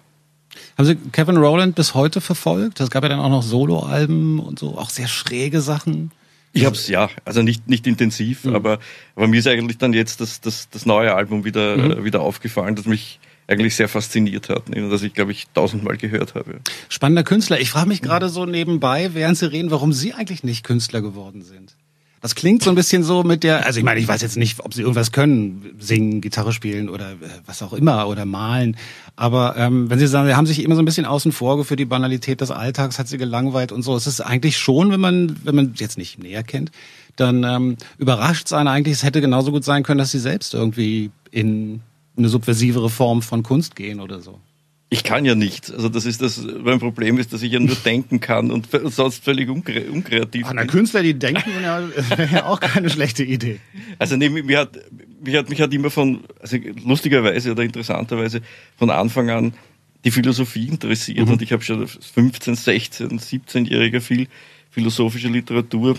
Haben 0.77 0.85
Sie 0.85 0.95
Kevin 1.11 1.37
Rowland 1.37 1.75
bis 1.75 1.93
heute 1.93 2.19
verfolgt? 2.19 2.81
Es 2.81 2.89
gab 2.89 3.03
ja 3.03 3.09
dann 3.09 3.19
auch 3.19 3.29
noch 3.29 3.43
Soloalben 3.43 4.39
und 4.39 4.59
so, 4.59 4.77
auch 4.77 4.89
sehr 4.89 5.07
schräge 5.07 5.61
Sachen. 5.61 6.11
Ich 6.51 6.65
habe 6.65 6.75
es 6.75 6.87
ja, 6.87 7.09
also 7.25 7.41
nicht 7.41 7.67
nicht 7.67 7.85
intensiv, 7.85 8.45
mhm. 8.45 8.55
aber 8.55 8.79
aber 9.15 9.27
mir 9.27 9.39
ist 9.39 9.47
eigentlich 9.47 9.77
dann 9.77 9.93
jetzt 9.93 10.21
das 10.21 10.41
das, 10.41 10.69
das 10.69 10.85
neue 10.85 11.13
Album 11.13 11.43
wieder 11.43 11.77
mhm. 11.77 11.91
äh, 11.91 12.03
wieder 12.05 12.21
aufgefallen, 12.21 12.75
das 12.75 12.85
mich 12.85 13.19
eigentlich 13.47 13.75
sehr 13.75 13.87
fasziniert 13.89 14.49
hat 14.49 14.69
ne, 14.69 14.83
und 14.83 14.89
das 14.89 15.03
ich 15.03 15.13
glaube 15.13 15.31
ich 15.31 15.47
tausendmal 15.53 15.97
gehört 15.97 16.33
habe. 16.35 16.59
Spannender 16.89 17.23
Künstler. 17.23 17.59
Ich 17.59 17.69
frage 17.69 17.87
mich 17.87 18.01
gerade 18.01 18.29
so 18.29 18.45
nebenbei, 18.45 19.11
während 19.13 19.37
Sie 19.37 19.51
reden, 19.51 19.69
warum 19.69 19.91
Sie 19.93 20.13
eigentlich 20.13 20.43
nicht 20.43 20.63
Künstler 20.63 21.01
geworden 21.01 21.41
sind. 21.41 21.75
Das 22.25 22.33
klingt 22.33 22.63
so 22.63 22.71
ein 22.71 22.75
bisschen 22.75 23.03
so 23.03 23.21
mit 23.21 23.43
der, 23.43 23.67
also 23.67 23.77
ich 23.77 23.85
meine, 23.85 23.99
ich 23.99 24.07
weiß 24.07 24.23
jetzt 24.23 24.35
nicht, 24.35 24.59
ob 24.65 24.73
sie 24.73 24.81
irgendwas 24.81 25.11
können, 25.11 25.75
singen, 25.77 26.21
Gitarre 26.21 26.53
spielen 26.53 26.89
oder 26.89 27.11
äh, 27.11 27.15
was 27.45 27.61
auch 27.61 27.71
immer 27.71 28.07
oder 28.07 28.25
malen. 28.25 28.77
Aber 29.15 29.55
ähm, 29.57 29.91
wenn 29.91 29.99
Sie 29.99 30.07
sagen, 30.07 30.27
Sie 30.27 30.33
haben 30.33 30.47
sich 30.47 30.63
immer 30.63 30.73
so 30.73 30.81
ein 30.81 30.85
bisschen 30.85 31.05
außen 31.05 31.31
vor 31.31 31.55
geführt, 31.55 31.79
die 31.79 31.85
Banalität 31.85 32.41
des 32.41 32.49
Alltags 32.49 32.97
hat 32.97 33.07
Sie 33.07 33.19
gelangweilt 33.19 33.71
und 33.71 33.83
so. 33.83 33.95
Es 33.95 34.07
ist 34.07 34.21
eigentlich 34.21 34.57
schon, 34.57 34.91
wenn 34.91 34.99
man, 34.99 35.39
wenn 35.43 35.53
man 35.53 35.73
jetzt 35.75 35.99
nicht 35.99 36.17
näher 36.17 36.41
kennt, 36.41 36.71
dann 37.15 37.43
ähm, 37.43 37.77
überrascht 37.99 38.47
es 38.47 38.53
einen 38.53 38.69
eigentlich, 38.69 38.95
es 38.95 39.03
hätte 39.03 39.21
genauso 39.21 39.51
gut 39.51 39.63
sein 39.63 39.83
können, 39.83 39.99
dass 39.99 40.09
Sie 40.09 40.17
selbst 40.17 40.55
irgendwie 40.55 41.11
in 41.29 41.81
eine 42.17 42.29
subversivere 42.29 42.89
Form 42.89 43.21
von 43.21 43.43
Kunst 43.43 43.75
gehen 43.75 43.99
oder 43.99 44.19
so. 44.19 44.39
Ich 44.89 45.03
kann 45.03 45.25
ja 45.25 45.33
nichts. 45.33 45.71
Also 45.71 45.89
das 45.89 46.05
ist 46.05 46.21
das, 46.21 46.45
mein 46.63 46.79
Problem 46.79 47.17
ist, 47.17 47.33
dass 47.33 47.41
ich 47.41 47.51
ja 47.51 47.59
nur 47.59 47.75
denken 47.75 48.19
kann 48.19 48.51
und 48.51 48.69
sonst 48.85 49.23
völlig 49.23 49.49
unkre 49.49 49.81
unkreativ 49.89 50.47
bin. 50.47 50.67
Künstler, 50.67 51.01
die 51.01 51.15
denken, 51.15 51.49
ja, 51.63 51.83
wäre 52.17 52.29
ja 52.31 52.45
auch 52.45 52.59
keine 52.59 52.89
schlechte 52.89 53.23
Idee. 53.23 53.59
Also 53.97 54.15
nee, 54.15 54.29
mich 54.29 54.55
hat, 54.55 54.77
mich 55.23 55.35
hat, 55.35 55.49
mich 55.49 55.59
hat 55.59 55.73
immer 55.73 55.89
von, 55.89 56.23
also 56.39 56.57
lustigerweise 56.85 57.51
oder 57.51 57.63
interessanterweise 57.63 58.41
von 58.77 58.91
Anfang 58.91 59.29
an 59.31 59.53
die 60.03 60.11
Philosophie 60.11 60.67
interessiert 60.67 61.25
mhm. 61.25 61.33
und 61.33 61.41
ich 61.41 61.51
habe 61.51 61.63
schon 61.63 61.87
15, 61.87 62.55
16, 62.55 63.19
17-jähriger 63.19 64.01
viel 64.01 64.27
philosophische 64.69 65.29
Literatur 65.29 65.97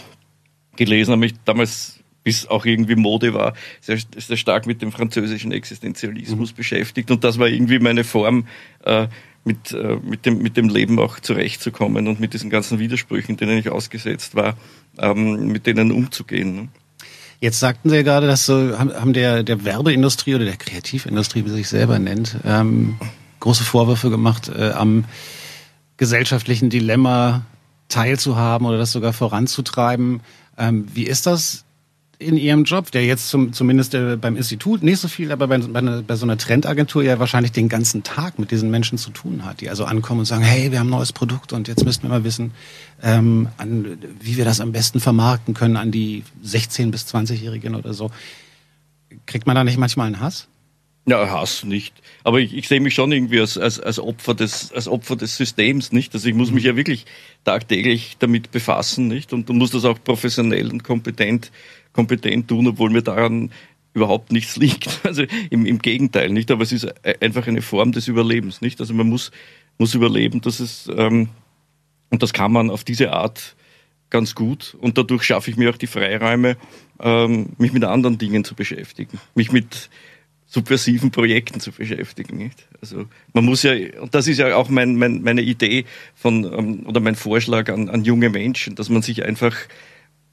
gelesen, 0.77 1.11
habe 1.13 1.21
mich 1.21 1.35
damals 1.45 1.96
bis 2.27 2.45
auch 2.45 2.67
irgendwie 2.67 2.97
Mode 2.97 3.35
war, 3.35 3.55
sehr, 3.81 3.99
sehr 4.17 4.37
stark 4.37 4.67
mit 4.67 4.83
dem 4.83 4.91
französischen 4.91 5.53
Existenzialismus 5.53 6.51
mhm. 6.51 6.57
beschäftigt. 6.57 7.09
Und 7.13 7.23
das 7.23 7.39
war 7.39 7.47
irgendwie 7.47 7.79
meine 7.79 8.03
Form, 8.03 8.49
äh, 8.83 9.07
mit, 9.45 9.71
äh, 9.71 9.99
mit, 10.03 10.27
dem, 10.27 10.39
mit 10.39 10.57
dem 10.57 10.69
Leben 10.69 10.99
auch 10.99 11.21
zurechtzukommen 11.21 12.09
und 12.09 12.19
mit 12.19 12.35
diesen 12.35 12.51
ganzen 12.51 12.81
Widersprüchen, 12.81 13.37
denen 13.37 13.59
ich 13.59 13.71
ausgesetzt 13.71 14.35
war, 14.35 14.57
ähm, 14.99 15.47
mit 15.53 15.69
denen 15.69 15.93
umzugehen. 15.93 16.57
Ne? 16.57 16.69
Jetzt 17.39 17.61
sagten 17.61 17.91
Sie 17.91 17.95
ja 17.95 18.03
gerade, 18.03 18.27
dass 18.27 18.45
so 18.45 18.77
haben 18.77 19.13
der, 19.13 19.45
der 19.45 19.65
Werbeindustrie 19.65 20.35
oder 20.35 20.47
der 20.47 20.57
Kreativindustrie, 20.57 21.45
wie 21.45 21.51
sie 21.51 21.57
sich 21.59 21.69
selber 21.69 22.01
nennt, 22.01 22.39
ähm, 22.45 22.97
große 23.39 23.63
Vorwürfe 23.63 24.11
gemacht, 24.11 24.49
äh, 24.49 24.71
am 24.71 25.05
gesellschaftlichen 25.97 26.71
Dilemma 26.71 27.47
teilzuhaben 27.87 28.67
oder 28.67 28.79
das 28.79 28.91
sogar 28.91 29.13
voranzutreiben. 29.13 30.23
Ähm, 30.59 30.87
wie 30.93 31.05
ist 31.05 31.27
das 31.27 31.66
in 32.19 32.37
Ihrem 32.37 32.65
Job, 32.65 32.91
der 32.91 33.05
jetzt 33.05 33.29
zum, 33.29 33.53
zumindest 33.53 33.95
äh, 33.95 34.17
beim 34.17 34.37
Institut 34.37 34.83
nicht 34.83 35.01
so 35.01 35.09
viel, 35.09 35.33
aber 35.33 35.49
bei, 35.49 35.59
bei, 35.59 35.81
bei, 35.81 36.17
so 36.17 36.25
einer 36.25 36.39
Trendagentur 36.39 37.03
ja 37.03 37.19
wahrscheinlich 37.19 37.53
den 37.53 37.69
ganzen 37.69 38.03
Tag 38.03 38.39
mit 38.39 38.51
diesen 38.51 38.71
Menschen 38.71 38.97
zu 38.97 39.11
tun 39.11 39.45
hat, 39.45 39.61
die 39.61 39.69
also 39.69 39.85
ankommen 39.85 40.21
und 40.21 40.27
sagen, 40.27 40.43
hey, 40.43 40.73
wir 40.73 40.79
haben 40.79 40.89
ein 40.89 40.91
neues 40.91 41.13
Produkt 41.13 41.53
und 41.53 41.69
jetzt 41.69 41.85
müssten 41.85 42.05
wir 42.05 42.11
mal 42.11 42.25
wissen, 42.25 42.53
ähm, 43.03 43.49
an, 43.59 43.99
wie 44.21 44.37
wir 44.37 44.45
das 44.45 44.61
am 44.61 44.73
besten 44.73 45.01
vermarkten 45.01 45.53
können 45.53 45.77
an 45.77 45.91
die 45.91 46.25
16- 46.45 46.91
bis 46.91 47.07
20-Jährigen 47.07 47.75
oder 47.75 47.93
so. 47.93 48.11
Kriegt 49.27 49.47
man 49.47 49.55
da 49.55 49.65
nicht 49.65 49.79
manchmal 49.79 50.07
einen 50.07 50.21
Hass? 50.21 50.49
Ja, 51.09 51.31
Hass 51.31 51.63
nicht. 51.63 51.95
Aber 52.25 52.41
ich, 52.41 52.53
ich 52.53 52.67
sehe 52.67 52.81
mich 52.81 52.95
schon 52.95 53.13
irgendwie 53.13 53.39
als, 53.39 53.57
als, 53.57 53.79
als, 53.79 54.01
Opfer 54.01 54.35
des, 54.35 54.73
als 54.73 54.89
Opfer 54.89 55.15
des 55.15 55.37
Systems, 55.37 55.93
nicht? 55.93 56.13
Also 56.15 56.29
ich 56.29 56.35
muss 56.35 56.51
mich 56.51 56.65
ja 56.65 56.75
wirklich 56.75 57.07
tagtäglich 57.45 58.17
damit 58.19 58.51
befassen, 58.51 59.07
nicht? 59.07 59.33
Und 59.33 59.49
du 59.49 59.53
musst 59.53 59.75
das 59.75 59.85
auch 59.85 60.03
professionell 60.03 60.69
und 60.69 60.83
kompetent 60.83 61.53
kompetent 61.97 62.49
tun, 62.49 62.69
obwohl 62.69 62.91
mir 62.91 63.03
daran 63.03 63.51
überhaupt 63.95 64.31
nichts 64.31 64.57
liegt. 64.65 65.01
Also 65.03 65.25
im, 65.51 65.67
im 65.67 65.81
Gegenteil, 65.81 66.31
nicht? 66.31 66.51
Aber 66.53 66.63
es 66.63 66.73
ist 66.73 66.87
einfach 67.21 67.49
eine 67.49 67.63
Form 67.63 67.91
des 67.91 68.07
Überlebens, 68.07 68.61
nicht? 68.61 68.81
Also 68.81 68.95
man 68.95 69.09
muss, 69.09 69.33
muss 69.79 69.95
überleben, 69.95 70.41
dass 70.43 70.61
es, 70.61 70.89
ähm, 70.95 71.31
und 72.11 72.23
das 72.23 72.33
kann 72.33 72.53
man 72.53 72.71
auf 72.71 72.85
diese 72.85 73.13
Art 73.13 73.57
ganz 74.11 74.35
gut. 74.35 74.77
Und 74.81 74.99
dadurch 74.99 75.25
schaffe 75.25 75.51
ich 75.51 75.57
mir 75.57 75.71
auch 75.71 75.77
die 75.77 75.89
Freiräume, 75.89 76.57
ähm, 77.01 77.51
mich 77.59 77.73
mit 77.73 77.83
anderen 77.83 78.19
Dingen 78.19 78.45
zu 78.45 78.55
beschäftigen, 78.55 79.19
mich 79.35 79.51
mit 79.51 79.91
subversiven 80.47 81.11
Projekten 81.11 81.59
zu 81.59 81.73
beschäftigen. 81.73 82.37
Nicht? 82.37 82.69
Also 82.81 83.07
man 83.33 83.45
muss 83.45 83.63
ja, 83.63 83.73
und 84.01 84.15
das 84.15 84.29
ist 84.29 84.39
ja 84.39 84.55
auch 84.55 84.69
mein, 84.69 84.97
mein, 84.97 85.23
meine 85.23 85.43
Idee 85.43 85.85
von 86.15 86.45
ähm, 86.45 86.87
oder 86.87 87.01
mein 87.01 87.17
Vorschlag 87.17 87.69
an, 87.69 87.89
an 87.89 88.05
junge 88.05 88.31
Menschen, 88.31 88.77
dass 88.77 88.89
man 88.89 89.03
sich 89.03 89.25
einfach 89.25 89.57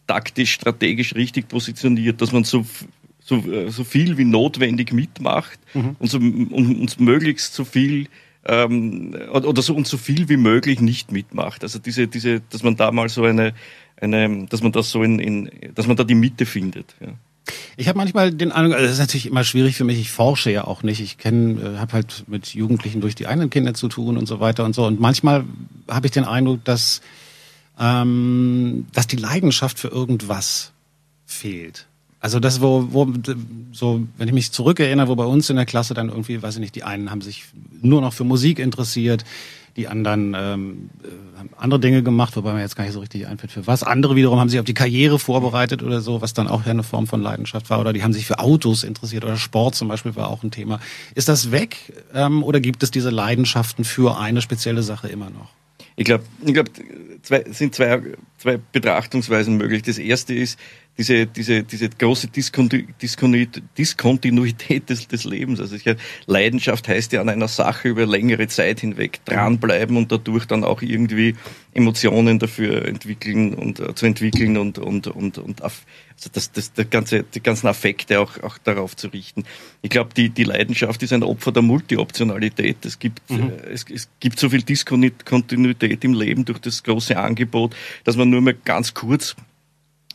taktisch, 0.08 0.54
strategisch 0.54 1.16
richtig 1.16 1.48
positioniert, 1.48 2.22
dass 2.22 2.32
man 2.32 2.44
so, 2.44 2.66
so, 3.20 3.38
äh, 3.38 3.70
so 3.70 3.84
viel 3.84 4.18
wie 4.18 4.26
notwendig 4.26 4.94
mitmacht 4.94 5.60
mhm. 5.74 5.96
und, 6.00 6.10
so, 6.10 6.18
und, 6.18 6.52
und 6.52 7.00
möglichst 7.00 7.54
so 7.54 7.66
viel 7.66 8.08
ähm, 8.46 9.16
oder 9.32 9.62
so 9.62 9.74
und 9.74 9.88
so 9.88 9.98
viel 9.98 10.30
wie 10.30 10.38
möglich 10.38 10.82
nicht 10.82 11.12
mitmacht. 11.12 11.63
Also 11.63 11.80
diese, 11.80 12.08
diese, 12.08 12.42
dass 12.42 12.63
man 12.63 12.76
da 12.76 12.92
mal 12.92 13.10
so 13.10 13.24
eine, 13.24 13.54
eine 14.00 14.46
dass 14.48 14.62
man 14.62 14.72
das 14.72 14.89
so 14.89 15.04
in, 15.04 15.20
in 15.20 15.50
dass 15.76 15.88
man 15.88 15.96
da 15.96 16.04
die 16.04 16.16
Mitte 16.16 16.46
findet. 16.46 16.96
Ja. 17.00 17.13
Ich 17.76 17.88
habe 17.88 17.98
manchmal 17.98 18.32
den 18.32 18.52
Eindruck, 18.52 18.76
also 18.76 18.86
das 18.86 18.94
ist 18.94 19.00
natürlich 19.00 19.26
immer 19.26 19.44
schwierig 19.44 19.76
für 19.76 19.84
mich, 19.84 20.00
ich 20.00 20.12
forsche 20.12 20.52
ja 20.52 20.66
auch 20.66 20.84
nicht. 20.84 21.02
Ich 21.02 21.18
kenne, 21.18 21.76
äh, 21.76 21.78
habe 21.78 21.94
halt 21.94 22.24
mit 22.28 22.54
Jugendlichen 22.54 23.02
durch 23.02 23.16
die 23.16 23.28
eigenen 23.28 23.50
Kinder 23.50 23.74
zu 23.74 23.88
tun 23.88 24.18
und 24.18 24.28
so 24.28 24.39
weiter 24.39 24.63
und 24.63 24.74
so. 24.74 24.86
Und 24.86 25.00
manchmal 25.00 25.44
habe 25.89 26.08
ich 26.08 26.12
den 26.12 26.26
Eindruck, 26.26 26.63
dass 26.63 27.02
ähm, 27.80 28.88
dass 28.94 29.08
die 29.08 29.16
Leidenschaft 29.16 29.80
für 29.80 29.90
irgendwas 29.90 30.72
fehlt. 31.26 31.88
Also 32.20 32.40
das, 32.40 32.62
wo, 32.62 32.88
wo, 32.92 33.12
so, 33.74 34.08
wenn 34.18 34.28
ich 34.30 34.34
mich 34.34 34.52
zurückerinnere, 34.52 35.10
wo 35.10 35.16
bei 35.16 35.26
uns 35.26 35.50
in 35.50 35.58
der 35.58 35.66
Klasse 35.66 35.94
dann 35.94 36.08
irgendwie, 36.08 36.42
weiß 36.42 36.56
ich 36.56 36.62
nicht, 36.62 36.76
die 36.76 36.84
einen 36.84 37.12
haben 37.12 37.22
sich 37.22 37.44
nur 37.82 38.00
noch 38.00 38.14
für 38.14 38.24
Musik 38.24 38.60
interessiert, 38.60 39.26
die 39.76 39.88
anderen 39.88 40.36
ähm, 40.38 40.90
äh, 41.04 41.40
haben 41.40 41.50
andere 41.58 41.80
Dinge 41.80 42.04
gemacht, 42.04 42.36
wobei 42.36 42.54
mir 42.54 42.62
jetzt 42.62 42.76
gar 42.76 42.84
nicht 42.84 42.94
so 42.94 43.00
richtig 43.00 43.28
einfällt 43.28 43.52
für 43.52 43.66
was. 43.66 43.84
Andere 43.84 44.16
wiederum 44.16 44.40
haben 44.40 44.50
sich 44.50 44.60
auf 44.60 44.66
die 44.66 44.74
Karriere 44.74 45.18
vorbereitet 45.20 45.82
oder 45.82 46.00
so, 46.00 46.22
was 46.22 46.34
dann 46.34 46.48
auch 46.48 46.66
ja 46.66 46.72
eine 46.72 46.84
Form 46.84 47.08
von 47.08 47.22
Leidenschaft 47.22 47.70
war. 47.70 47.80
Oder 47.80 47.92
die 47.92 48.04
haben 48.04 48.14
sich 48.14 48.26
für 48.26 48.40
Autos 48.40 48.84
interessiert 48.84 49.26
oder 49.26 49.36
Sport 49.36 49.76
zum 49.76 49.88
Beispiel 49.88 50.16
war 50.16 50.30
auch 50.30 50.44
ein 50.44 50.52
Thema. 50.52 50.80
Ist 51.16 51.28
das 51.28 51.52
weg 51.52 51.92
ähm, 52.14 52.44
oder 52.44 52.60
gibt 52.60 52.84
es 52.84 52.92
diese 52.92 53.10
Leidenschaften 53.10 53.84
für 53.84 54.18
eine 54.18 54.42
spezielle 54.42 54.84
Sache 54.84 55.08
immer 55.08 55.30
noch? 55.30 55.50
Ich 55.95 56.06
glaube, 56.06 56.23
ich 56.45 56.53
glaub, 56.53 56.69
zwei, 57.21 57.43
sind 57.51 57.75
zwei, 57.75 58.01
zwei 58.38 58.60
Betrachtungsweisen 58.71 59.58
möglich. 59.58 59.84
Das 59.84 59.97
erste 59.97 60.34
ist 60.34 60.60
diese, 60.97 61.25
diese, 61.25 61.63
diese 61.63 61.89
große 61.89 62.27
Diskontinuität 62.27 64.89
des, 64.89 65.08
des 65.08 65.23
Lebens. 65.23 65.60
Also 65.60 65.75
ich, 65.75 65.86
Leidenschaft 66.27 66.88
heißt 66.88 67.13
ja 67.13 67.21
an 67.21 67.29
einer 67.29 67.47
Sache 67.47 67.89
über 67.89 68.06
längere 68.06 68.47
Zeit 68.47 68.82
hinweg 68.82 69.21
dranbleiben 69.25 69.97
und 69.97 70.12
dadurch 70.12 70.45
dann 70.45 70.63
auch 70.63 70.84
irgendwie 70.84 71.36
Emotionen 71.73 72.38
dafür 72.38 72.86
entwickeln 72.86 73.56
und 73.56 73.79
äh, 73.79 73.95
zu 73.95 74.06
entwickeln 74.06 74.56
und, 74.58 74.77
und, 74.77 75.08
und, 75.08 75.39
und 75.39 75.63
also 75.63 75.82
das, 76.32 76.51
das, 76.51 76.73
das 76.73 76.88
ganze, 76.91 77.23
die 77.23 77.41
ganzen 77.41 77.65
Affekte 77.65 78.19
auch, 78.19 78.43
auch 78.43 78.60
darauf 78.60 78.95
zu 78.95 79.08
richten. 79.08 79.45
Ich 79.82 79.89
glaube, 79.89 80.12
die, 80.15 80.29
die 80.29 80.43
Leidenschaft 80.43 81.01
ist 81.01 81.12
ein 81.12 81.23
Opfer 81.23 81.51
der 81.51 81.63
Multioptionalität. 81.63 82.86
Es 82.86 82.99
gibt, 82.99 83.27
mhm. 83.32 83.49
äh, 83.49 83.71
es, 83.71 83.88
es 83.91 84.10
gibt 84.19 84.39
so 84.39 84.49
viel 84.49 84.62
Diskontinuität 84.62 86.03
im 86.03 86.13
Leben 86.13 86.45
durch 86.45 86.60
das 86.60 86.84
große 86.84 87.17
Angebot, 87.17 87.75
dass 88.03 88.15
man 88.15 88.29
nur 88.29 88.41
mal 88.41 88.53
ganz 88.53 88.93
kurz 88.93 89.36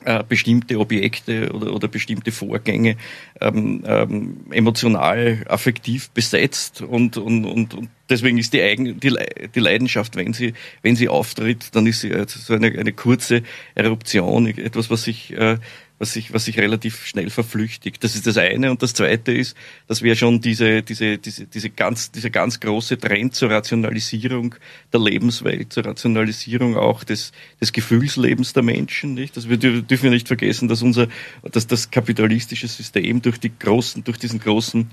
äh, 0.04 0.22
bestimmte 0.28 0.78
Objekte 0.78 1.52
oder, 1.52 1.74
oder 1.74 1.88
bestimmte 1.88 2.30
Vorgänge 2.30 2.96
ähm, 3.40 3.82
ähm, 3.86 4.36
emotional, 4.50 5.44
affektiv 5.48 6.10
besetzt 6.10 6.82
und, 6.82 7.16
und, 7.16 7.44
und, 7.44 7.74
und 7.74 7.88
deswegen 8.08 8.38
ist 8.38 8.52
die, 8.52 8.62
Eigen, 8.62 9.00
die, 9.00 9.14
die 9.54 9.60
Leidenschaft, 9.60 10.16
wenn 10.16 10.32
sie, 10.32 10.54
wenn 10.82 10.96
sie 10.96 11.08
auftritt, 11.08 11.74
dann 11.74 11.86
ist 11.86 12.00
sie 12.00 12.12
so 12.26 12.54
eine, 12.54 12.68
eine 12.68 12.92
kurze 12.92 13.42
Eruption, 13.74 14.46
etwas, 14.46 14.88
was 14.88 15.02
sich 15.02 15.32
äh, 15.32 15.58
was 15.98 16.12
sich, 16.12 16.32
was 16.32 16.44
sich 16.44 16.58
relativ 16.58 17.06
schnell 17.06 17.30
verflüchtigt. 17.30 18.02
Das 18.04 18.14
ist 18.14 18.26
das 18.26 18.36
eine. 18.36 18.70
Und 18.70 18.82
das 18.82 18.94
zweite 18.94 19.32
ist, 19.32 19.56
dass 19.86 20.02
wir 20.02 20.14
schon 20.16 20.40
diese, 20.40 20.82
diese, 20.82 21.18
diese, 21.18 21.46
diese 21.46 21.70
ganz, 21.70 22.10
dieser 22.10 22.30
ganz 22.30 22.60
große 22.60 22.98
Trend 22.98 23.34
zur 23.34 23.50
Rationalisierung 23.50 24.54
der 24.92 25.00
Lebenswelt, 25.00 25.72
zur 25.72 25.84
Rationalisierung 25.84 26.76
auch 26.76 27.04
des, 27.04 27.32
des 27.60 27.72
Gefühlslebens 27.72 28.52
der 28.52 28.62
Menschen, 28.62 29.14
nicht? 29.14 29.36
Das 29.36 29.48
wir 29.48 29.56
dürfen 29.56 30.02
wir 30.02 30.10
nicht 30.10 30.28
vergessen, 30.28 30.68
dass 30.68 30.82
unser, 30.82 31.08
dass 31.42 31.66
das 31.66 31.90
kapitalistische 31.90 32.68
System 32.68 33.22
durch 33.22 33.38
die 33.38 33.50
großen, 33.58 34.04
durch 34.04 34.18
diesen 34.18 34.40
großen 34.40 34.88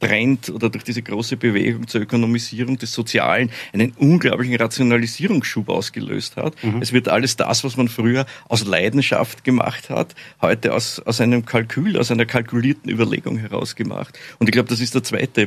Trend 0.00 0.50
oder 0.50 0.68
durch 0.68 0.84
diese 0.84 1.02
große 1.02 1.36
Bewegung 1.36 1.88
zur 1.88 2.02
Ökonomisierung 2.02 2.76
des 2.76 2.92
Sozialen 2.92 3.50
einen 3.72 3.92
unglaublichen 3.92 4.56
Rationalisierungsschub 4.56 5.68
ausgelöst 5.68 6.36
hat. 6.36 6.62
Mhm. 6.62 6.82
Es 6.82 6.92
wird 6.92 7.08
alles 7.08 7.36
das, 7.36 7.64
was 7.64 7.76
man 7.76 7.88
früher 7.88 8.26
aus 8.48 8.64
Leidenschaft 8.64 9.44
gemacht 9.44 9.88
hat, 9.88 10.14
heute 10.42 10.74
aus, 10.74 11.00
aus 11.00 11.20
einem 11.20 11.46
Kalkül, 11.46 11.98
aus 11.98 12.10
einer 12.10 12.26
kalkulierten 12.26 12.90
Überlegung 12.90 13.38
heraus 13.38 13.74
gemacht. 13.74 14.18
Und 14.38 14.48
ich 14.48 14.52
glaube, 14.52 14.68
das 14.68 14.80
ist 14.80 14.94
der 14.94 15.02
zweite, 15.02 15.42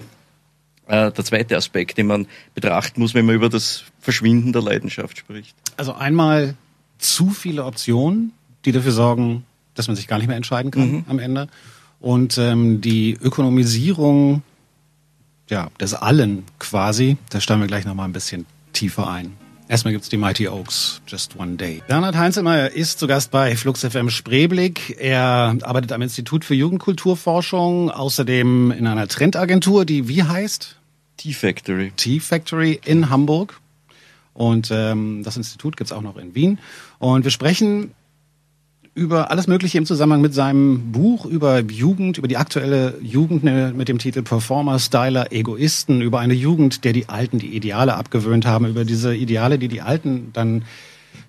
äh, 0.88 1.12
der 1.12 1.26
zweite 1.26 1.56
Aspekt, 1.56 1.98
den 2.00 2.08
man 2.08 2.28
betrachten 2.56 3.02
muss, 3.02 3.14
wenn 3.14 3.26
man 3.26 3.36
über 3.36 3.50
das 3.50 3.84
Verschwinden 4.02 4.52
der 4.52 4.64
Leidenschaft 4.64 5.20
spricht. 5.20 5.56
Also 5.78 5.94
einmal 5.94 6.56
zu 6.98 7.30
viele 7.30 7.66
Optionen, 7.66 8.34
die 8.66 8.72
dafür 8.72 8.92
sorgen, 8.92 9.46
dass 9.76 9.88
man 9.88 9.96
sich 9.96 10.08
gar 10.08 10.18
nicht 10.18 10.28
mehr 10.28 10.38
entscheiden 10.38 10.72
kann 10.72 10.92
mhm. 10.92 11.06
am 11.08 11.20
Ende. 11.20 11.48
Und 12.00 12.38
ähm, 12.38 12.82
die 12.82 13.18
Ökonomisierung 13.22 14.42
ja, 15.50 15.70
des 15.80 15.94
Allen 15.94 16.44
quasi, 16.60 17.18
da 17.30 17.42
steigen 17.42 17.62
wir 17.62 17.68
gleich 17.68 17.86
nochmal 17.86 18.08
ein 18.08 18.14
bisschen 18.14 18.46
tiefer 18.74 19.10
ein. 19.10 19.36
Erstmal 19.68 19.94
gibt's 19.94 20.10
die 20.10 20.18
Mighty 20.18 20.48
Oaks, 20.48 21.02
Just 21.06 21.36
One 21.38 21.56
Day. 21.56 21.84
Bernhard 21.88 22.18
Heinzelmeier 22.18 22.72
ist 22.72 22.98
zu 22.98 23.06
Gast 23.06 23.30
bei 23.30 23.56
Flux 23.56 23.82
FM 23.82 24.10
Spreeblick. 24.10 24.98
Er 25.00 25.56
arbeitet 25.62 25.92
am 25.92 26.02
Institut 26.02 26.44
für 26.44 26.56
Jugendkulturforschung, 26.56 27.92
außerdem 27.92 28.72
in 28.72 28.88
einer 28.88 29.08
Trendagentur, 29.08 29.86
die 29.86 30.08
wie 30.08 30.24
heißt? 30.24 30.76
T-Factory. 31.18 31.92
T-Factory 31.96 32.80
in 32.84 33.12
Hamburg. 33.12 33.60
Und 34.34 34.70
ähm, 34.72 35.22
das 35.24 35.38
Institut 35.38 35.78
gibt's 35.78 35.92
auch 35.92 36.02
noch 36.02 36.18
in 36.18 36.34
Wien. 36.34 36.58
Und 36.98 37.24
wir 37.24 37.32
sprechen 37.32 37.92
über 39.00 39.32
alles 39.32 39.48
Mögliche 39.48 39.78
im 39.78 39.86
Zusammenhang 39.86 40.20
mit 40.20 40.34
seinem 40.34 40.92
Buch 40.92 41.26
über 41.26 41.62
Jugend, 41.62 42.18
über 42.18 42.28
die 42.28 42.36
aktuelle 42.36 42.96
Jugend 43.02 43.46
ne, 43.46 43.74
mit 43.76 43.88
dem 43.88 43.98
Titel 43.98 44.22
Performer, 44.24 44.78
Styler, 44.78 45.32
Egoisten, 45.32 46.02
über 46.02 46.20
eine 46.20 46.34
Jugend, 46.34 46.84
der 46.84 46.92
die 46.92 47.08
Alten 47.08 47.40
die 47.40 47.56
Ideale 47.56 47.96
abgewöhnt 47.96 48.46
haben, 48.46 48.66
über 48.66 48.84
diese 48.84 49.16
Ideale, 49.16 49.58
die 49.58 49.70
die 49.70 49.82
Alten 49.82 50.32
dann 50.34 50.66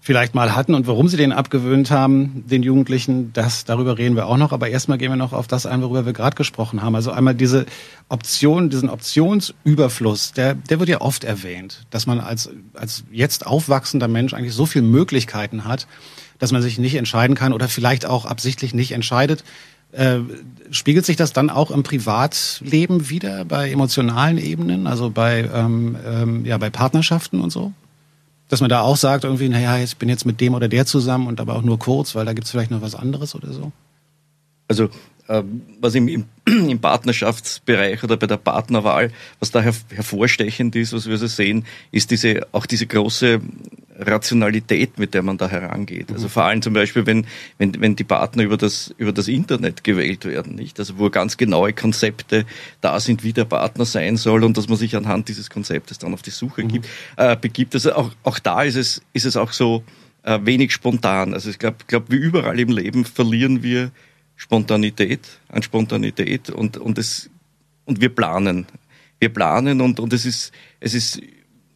vielleicht 0.00 0.34
mal 0.34 0.56
hatten 0.56 0.74
und 0.74 0.88
warum 0.88 1.06
sie 1.06 1.16
den 1.16 1.30
abgewöhnt 1.30 1.92
haben, 1.92 2.44
den 2.46 2.64
Jugendlichen, 2.64 3.32
das, 3.34 3.64
darüber 3.64 3.98
reden 3.98 4.16
wir 4.16 4.26
auch 4.26 4.36
noch. 4.36 4.52
Aber 4.52 4.68
erstmal 4.68 4.98
gehen 4.98 5.12
wir 5.12 5.16
noch 5.16 5.32
auf 5.32 5.46
das 5.46 5.64
ein, 5.64 5.80
worüber 5.80 6.06
wir 6.06 6.12
gerade 6.12 6.36
gesprochen 6.36 6.82
haben. 6.82 6.96
Also 6.96 7.12
einmal 7.12 7.36
diese 7.36 7.66
Option, 8.08 8.70
diesen 8.70 8.88
Optionsüberfluss, 8.88 10.32
der, 10.32 10.54
der 10.54 10.80
wird 10.80 10.88
ja 10.88 11.00
oft 11.00 11.22
erwähnt, 11.22 11.86
dass 11.90 12.06
man 12.06 12.18
als, 12.18 12.50
als 12.74 13.04
jetzt 13.12 13.46
aufwachsender 13.46 14.08
Mensch 14.08 14.34
eigentlich 14.34 14.54
so 14.54 14.66
viele 14.66 14.84
Möglichkeiten 14.84 15.64
hat, 15.64 15.86
dass 16.40 16.50
man 16.50 16.62
sich 16.62 16.78
nicht 16.78 16.96
entscheiden 16.96 17.36
kann 17.36 17.52
oder 17.52 17.68
vielleicht 17.68 18.04
auch 18.04 18.24
absichtlich 18.24 18.74
nicht 18.74 18.92
entscheidet. 18.92 19.44
Äh, 19.92 20.18
spiegelt 20.70 21.04
sich 21.04 21.16
das 21.16 21.32
dann 21.32 21.50
auch 21.50 21.70
im 21.70 21.82
Privatleben 21.82 23.08
wieder 23.08 23.44
bei 23.44 23.70
emotionalen 23.70 24.38
Ebenen, 24.38 24.86
also 24.86 25.10
bei 25.10 25.48
ähm, 25.52 25.96
ähm, 26.06 26.44
ja 26.44 26.58
bei 26.58 26.70
Partnerschaften 26.70 27.40
und 27.40 27.50
so? 27.50 27.72
Dass 28.48 28.60
man 28.60 28.70
da 28.70 28.80
auch 28.80 28.96
sagt 28.96 29.24
irgendwie, 29.24 29.48
naja, 29.48 29.78
ich 29.78 29.96
bin 29.96 30.08
jetzt 30.08 30.26
mit 30.26 30.40
dem 30.40 30.54
oder 30.54 30.68
der 30.68 30.86
zusammen 30.86 31.28
und 31.28 31.40
aber 31.40 31.54
auch 31.54 31.62
nur 31.62 31.78
kurz, 31.78 32.14
weil 32.14 32.24
da 32.24 32.32
gibt 32.32 32.46
es 32.46 32.50
vielleicht 32.50 32.70
noch 32.70 32.82
was 32.82 32.94
anderes 32.94 33.34
oder 33.34 33.52
so? 33.52 33.70
Also 34.66 34.88
ähm, 35.28 35.62
was 35.80 35.94
im, 35.94 36.08
im, 36.08 36.24
im, 36.46 36.78
Partnerschaftsbereich 36.80 38.02
oder 38.02 38.16
bei 38.16 38.26
der 38.26 38.36
Partnerwahl, 38.36 39.12
was 39.38 39.50
da 39.50 39.60
hervorstechend 39.60 40.74
ist, 40.76 40.92
was 40.92 41.08
wir 41.08 41.16
so 41.18 41.28
sehen, 41.28 41.64
ist 41.92 42.10
diese, 42.10 42.46
auch 42.52 42.66
diese 42.66 42.86
große 42.86 43.40
Rationalität, 44.00 44.98
mit 44.98 45.14
der 45.14 45.22
man 45.22 45.38
da 45.38 45.48
herangeht. 45.48 46.10
Also 46.10 46.26
mhm. 46.26 46.30
vor 46.30 46.44
allem 46.44 46.62
zum 46.62 46.72
Beispiel, 46.72 47.06
wenn, 47.06 47.26
wenn, 47.58 47.80
wenn 47.80 47.96
die 47.96 48.04
Partner 48.04 48.42
über 48.42 48.56
das, 48.56 48.94
über 48.98 49.12
das 49.12 49.28
Internet 49.28 49.84
gewählt 49.84 50.24
werden, 50.24 50.54
nicht? 50.54 50.78
Also 50.78 50.98
wo 50.98 51.10
ganz 51.10 51.36
genaue 51.36 51.72
Konzepte 51.72 52.46
da 52.80 52.98
sind, 53.00 53.24
wie 53.24 53.32
der 53.32 53.44
Partner 53.44 53.84
sein 53.84 54.16
soll 54.16 54.44
und 54.44 54.56
dass 54.56 54.68
man 54.68 54.78
sich 54.78 54.96
anhand 54.96 55.28
dieses 55.28 55.50
Konzeptes 55.50 55.98
dann 55.98 56.14
auf 56.14 56.22
die 56.22 56.30
Suche 56.30 56.64
mhm. 56.64 56.68
gibt, 56.68 56.88
äh, 57.16 57.36
begibt. 57.36 57.74
Also 57.74 57.92
auch, 57.92 58.10
auch 58.24 58.38
da 58.38 58.62
ist 58.62 58.76
es, 58.76 59.02
ist 59.12 59.26
es 59.26 59.36
auch 59.36 59.52
so 59.52 59.84
äh, 60.22 60.38
wenig 60.42 60.72
spontan. 60.72 61.34
Also 61.34 61.50
ich 61.50 61.58
glaube, 61.58 61.78
glaub, 61.86 62.10
wie 62.10 62.16
überall 62.16 62.58
im 62.58 62.70
Leben 62.70 63.04
verlieren 63.04 63.62
wir 63.62 63.90
Spontanität, 64.36 65.20
an 65.48 65.62
Spontanität 65.62 66.48
und, 66.48 66.78
und 66.78 66.98
es, 66.98 67.28
und 67.84 68.00
wir 68.00 68.08
planen. 68.08 68.66
Wir 69.18 69.28
planen 69.28 69.82
und, 69.82 70.00
und 70.00 70.14
es 70.14 70.24
ist, 70.24 70.52
es 70.80 70.94
ist, 70.94 71.20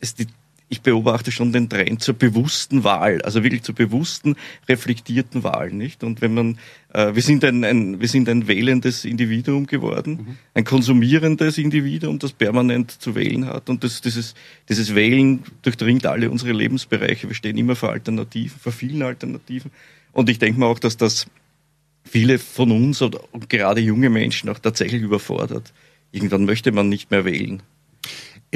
es 0.00 0.14
die, 0.14 0.26
ich 0.74 0.80
beobachte 0.80 1.30
schon 1.30 1.52
den 1.52 1.68
Trend 1.68 2.02
zur 2.02 2.14
bewussten 2.14 2.82
Wahl, 2.82 3.22
also 3.22 3.44
wirklich 3.44 3.62
zur 3.62 3.76
bewussten, 3.76 4.34
reflektierten 4.68 5.44
Wahl, 5.44 5.70
nicht? 5.70 6.02
Und 6.02 6.20
wenn 6.20 6.34
man, 6.34 6.58
äh, 6.92 7.14
wir 7.14 7.22
sind 7.22 7.44
ein, 7.44 7.64
ein, 7.64 8.00
wir 8.00 8.08
sind 8.08 8.28
ein 8.28 8.48
wählendes 8.48 9.04
Individuum 9.04 9.66
geworden, 9.66 10.10
mhm. 10.12 10.36
ein 10.52 10.64
konsumierendes 10.64 11.58
Individuum, 11.58 12.18
das 12.18 12.32
permanent 12.32 12.90
zu 12.90 13.14
wählen 13.14 13.46
hat 13.46 13.70
und 13.70 13.84
das, 13.84 14.00
dieses, 14.00 14.34
dieses 14.68 14.96
Wählen 14.96 15.44
durchdringt 15.62 16.06
alle 16.06 16.28
unsere 16.28 16.52
Lebensbereiche. 16.52 17.28
Wir 17.28 17.36
stehen 17.36 17.56
immer 17.56 17.76
vor 17.76 17.90
Alternativen, 17.90 18.58
vor 18.58 18.72
vielen 18.72 19.02
Alternativen. 19.02 19.70
Und 20.10 20.28
ich 20.28 20.40
denke 20.40 20.58
mal 20.58 20.66
auch, 20.66 20.80
dass 20.80 20.96
das 20.96 21.28
viele 22.02 22.40
von 22.40 22.72
uns 22.72 23.00
und 23.00 23.16
gerade 23.48 23.80
junge 23.80 24.10
Menschen 24.10 24.50
auch 24.50 24.58
tatsächlich 24.58 25.02
überfordert. 25.02 25.72
Irgendwann 26.10 26.44
möchte 26.44 26.72
man 26.72 26.88
nicht 26.88 27.12
mehr 27.12 27.24
wählen. 27.24 27.62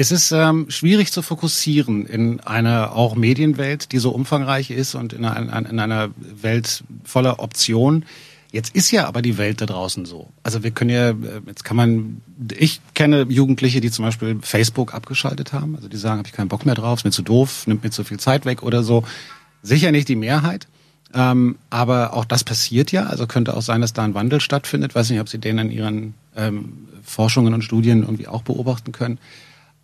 Es 0.01 0.13
ist 0.13 0.31
ähm, 0.31 0.67
schwierig 0.69 1.11
zu 1.11 1.21
fokussieren 1.21 2.05
in 2.05 2.39
einer 2.39 2.95
auch 2.95 3.15
Medienwelt, 3.15 3.91
die 3.91 3.97
so 3.97 4.11
umfangreich 4.11 4.71
ist 4.71 4.95
und 4.95 5.11
in 5.11 5.25
einer, 5.25 5.69
in 5.69 5.77
einer 5.77 6.11
Welt 6.17 6.85
voller 7.03 7.41
Optionen. 7.41 8.05
Jetzt 8.49 8.73
ist 8.73 8.91
ja 8.91 9.09
aber 9.09 9.21
die 9.21 9.37
Welt 9.37 9.59
da 9.59 9.65
draußen 9.65 10.05
so. 10.05 10.29
Also 10.41 10.63
wir 10.63 10.71
können 10.71 10.89
ja, 10.89 11.09
äh, 11.09 11.41
jetzt 11.47 11.65
kann 11.65 11.75
man, 11.75 12.21
ich 12.57 12.79
kenne 12.93 13.25
Jugendliche, 13.27 13.81
die 13.81 13.91
zum 13.91 14.05
Beispiel 14.05 14.37
Facebook 14.41 14.93
abgeschaltet 14.93 15.51
haben. 15.51 15.75
Also 15.75 15.89
die 15.89 15.97
sagen, 15.97 16.19
habe 16.19 16.29
ich 16.29 16.33
keinen 16.33 16.47
Bock 16.47 16.65
mehr 16.65 16.75
drauf, 16.75 16.99
ist 16.99 17.03
mir 17.03 17.11
zu 17.11 17.21
doof, 17.21 17.67
nimmt 17.67 17.83
mir 17.83 17.91
zu 17.91 18.05
viel 18.05 18.21
Zeit 18.21 18.45
weg 18.45 18.63
oder 18.63 18.83
so. 18.83 19.03
Sicher 19.63 19.91
nicht 19.91 20.07
die 20.07 20.15
Mehrheit. 20.15 20.69
Ähm, 21.13 21.57
aber 21.69 22.13
auch 22.13 22.23
das 22.23 22.45
passiert 22.45 22.93
ja. 22.93 23.07
Also 23.07 23.27
könnte 23.27 23.53
auch 23.53 23.61
sein, 23.61 23.81
dass 23.81 23.91
da 23.91 24.03
ein 24.05 24.13
Wandel 24.13 24.39
stattfindet. 24.39 24.95
Weiß 24.95 25.09
nicht, 25.09 25.19
ob 25.19 25.27
Sie 25.27 25.39
den 25.39 25.57
in 25.57 25.71
Ihren 25.71 26.13
ähm, 26.37 26.87
Forschungen 27.03 27.53
und 27.53 27.63
Studien 27.63 28.03
irgendwie 28.03 28.29
auch 28.29 28.43
beobachten 28.43 28.93
können. 28.93 29.19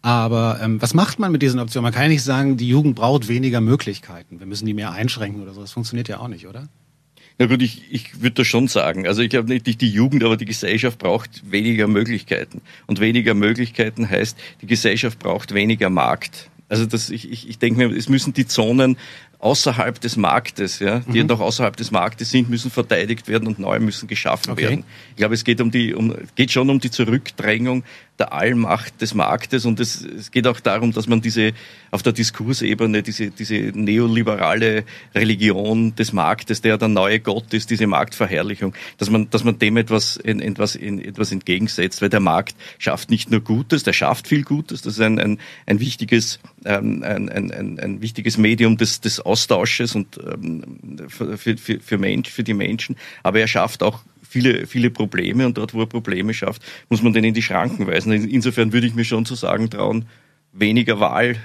Aber 0.05 0.59
ähm, 0.61 0.79
was 0.83 0.93
macht 0.93 1.17
man 1.17 1.31
mit 1.31 1.41
diesen 1.41 1.59
Optionen? 1.59 1.85
Man 1.85 1.91
kann 1.91 2.03
ja 2.03 2.09
nicht 2.09 2.21
sagen, 2.21 2.57
die 2.57 2.67
Jugend 2.67 2.93
braucht 2.93 3.27
weniger 3.27 3.59
Möglichkeiten. 3.59 4.39
Wir 4.39 4.45
müssen 4.45 4.67
die 4.67 4.75
mehr 4.75 4.91
einschränken 4.91 5.41
oder 5.41 5.51
so. 5.51 5.61
Das 5.61 5.71
funktioniert 5.71 6.07
ja 6.07 6.19
auch 6.19 6.27
nicht, 6.27 6.45
oder? 6.45 6.67
Na 7.39 7.47
gut, 7.47 7.63
ich, 7.63 7.81
ich 7.89 8.21
würde 8.21 8.35
das 8.35 8.45
schon 8.45 8.67
sagen. 8.67 9.07
Also 9.07 9.23
ich 9.23 9.31
glaube 9.31 9.49
nicht 9.49 9.81
die 9.81 9.89
Jugend, 9.89 10.23
aber 10.23 10.37
die 10.37 10.45
Gesellschaft 10.45 10.99
braucht 10.99 11.49
weniger 11.51 11.87
Möglichkeiten. 11.87 12.61
Und 12.85 12.99
weniger 12.99 13.33
Möglichkeiten 13.33 14.07
heißt, 14.07 14.37
die 14.61 14.67
Gesellschaft 14.67 15.17
braucht 15.17 15.55
weniger 15.55 15.89
Markt. 15.89 16.51
Also 16.69 16.85
das, 16.85 17.09
ich, 17.09 17.31
ich, 17.31 17.49
ich 17.49 17.57
denke 17.57 17.87
mir, 17.87 17.97
es 17.97 18.07
müssen 18.07 18.31
die 18.31 18.45
Zonen 18.45 18.97
außerhalb 19.39 19.99
des 19.99 20.17
Marktes, 20.17 20.79
ja, 20.79 21.01
die 21.01 21.21
mhm. 21.21 21.27
noch 21.27 21.39
außerhalb 21.39 21.75
des 21.77 21.91
Marktes 21.91 22.31
sind, 22.31 22.49
müssen 22.49 22.71
verteidigt 22.71 23.27
werden 23.27 23.47
und 23.47 23.59
neue 23.59 23.79
müssen 23.79 24.07
geschaffen 24.07 24.51
okay. 24.51 24.61
werden. 24.61 24.83
Ich 25.11 25.17
glaube, 25.17 25.35
es 25.35 25.43
geht 25.43 25.61
um 25.61 25.71
die, 25.71 25.93
um, 25.93 26.15
geht 26.35 26.51
schon 26.51 26.69
um 26.69 26.79
die 26.79 26.89
Zurückdrängung 26.89 27.83
der 28.19 28.32
Allmacht 28.32 29.01
des 29.01 29.13
Marktes 29.13 29.65
und 29.65 29.80
es, 29.80 30.01
es 30.04 30.32
geht 30.32 30.47
auch 30.47 30.60
darum, 30.60 30.93
dass 30.93 31.08
man 31.08 31.21
diese 31.21 31.51
auf 31.91 32.01
der 32.01 32.13
Diskursebene 32.13 33.04
diese 33.04 33.30
diese 33.30 33.56
neoliberale 33.56 34.86
Religion 35.13 35.95
des 35.95 36.13
Marktes, 36.13 36.62
der 36.62 36.78
der 36.78 36.88
neue 36.88 37.19
Gott 37.19 37.54
ist, 37.54 37.69
diese 37.69 37.88
Marktverherrlichung, 37.88 38.73
dass 38.97 39.10
man 39.10 39.30
dass 39.30 39.43
man 39.43 39.60
dem 39.60 39.75
etwas 39.78 40.17
etwas 40.17 40.75
etwas 40.75 41.32
entgegensetzt, 41.32 42.01
weil 42.01 42.10
der 42.10 42.21
Markt 42.21 42.56
schafft 42.78 43.10
nicht 43.10 43.32
nur 43.32 43.41
Gutes, 43.41 43.84
der 43.84 43.93
schafft 43.93 44.28
viel 44.28 44.43
Gutes, 44.43 44.82
das 44.82 44.93
ist 44.93 45.01
ein 45.01 45.19
ein, 45.19 45.39
ein 45.65 45.80
wichtiges 45.82 46.39
ähm, 46.63 47.04
ein, 47.04 47.30
ein, 47.30 47.51
ein, 47.51 47.80
ein 47.80 48.01
wichtiges 48.01 48.38
Medium 48.38 48.78
des 48.78 49.01
des 49.01 49.19
Austausches 49.19 49.93
und 49.93 50.17
ähm, 50.17 50.63
für, 51.10 51.58
für, 51.58 51.80
für, 51.82 51.97
Mensch, 51.97 52.30
für 52.30 52.43
die 52.43 52.54
Menschen, 52.54 52.95
aber 53.23 53.39
er 53.39 53.47
schafft 53.47 53.84
auch 53.84 54.04
viele, 54.35 54.67
viele 54.67 54.89
Probleme 54.89 55.45
und 55.45 55.57
dort, 55.57 55.73
wo 55.73 55.79
er 55.79 55.85
Probleme 55.85 56.33
schafft, 56.33 56.61
muss 56.89 57.01
man 57.01 57.13
den 57.13 57.23
in 57.23 57.33
die 57.33 57.41
Schranken 57.41 57.87
weisen. 57.87 58.11
Insofern 58.11 58.73
würde 58.73 58.85
ich 58.85 58.93
mir 58.93 59.05
schon 59.05 59.25
zu 59.25 59.35
sagen 59.35 59.69
trauen, 59.69 60.07
weniger 60.51 60.99
Wahl 60.99 61.37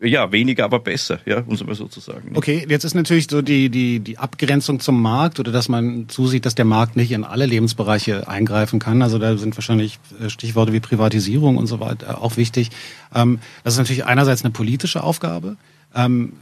ja, 0.00 0.32
weniger, 0.32 0.64
aber 0.64 0.80
besser, 0.80 1.20
ja, 1.24 1.42
muss 1.46 1.64
man 1.64 1.74
sozusagen. 1.74 2.36
Okay, 2.36 2.66
jetzt 2.68 2.84
ist 2.84 2.94
natürlich 2.94 3.28
so 3.30 3.40
die, 3.40 3.70
die, 3.70 4.00
die 4.00 4.18
Abgrenzung 4.18 4.80
zum 4.80 5.00
Markt 5.00 5.40
oder 5.40 5.50
dass 5.50 5.68
man 5.68 6.08
zusieht, 6.08 6.44
dass 6.44 6.54
der 6.54 6.66
Markt 6.66 6.96
nicht 6.96 7.12
in 7.12 7.24
alle 7.24 7.46
Lebensbereiche 7.46 8.28
eingreifen 8.28 8.80
kann. 8.80 9.02
Also 9.02 9.18
da 9.18 9.36
sind 9.38 9.56
wahrscheinlich 9.56 9.98
äh, 10.20 10.28
Stichworte 10.28 10.74
wie 10.74 10.80
Privatisierung 10.80 11.56
und 11.56 11.68
so 11.68 11.80
weiter 11.80 12.20
auch 12.20 12.36
wichtig. 12.36 12.70
Ähm, 13.14 13.38
das 13.62 13.74
ist 13.74 13.78
natürlich 13.78 14.04
einerseits 14.04 14.44
eine 14.44 14.52
politische 14.52 15.02
Aufgabe. 15.02 15.56
Ähm, 15.94 16.34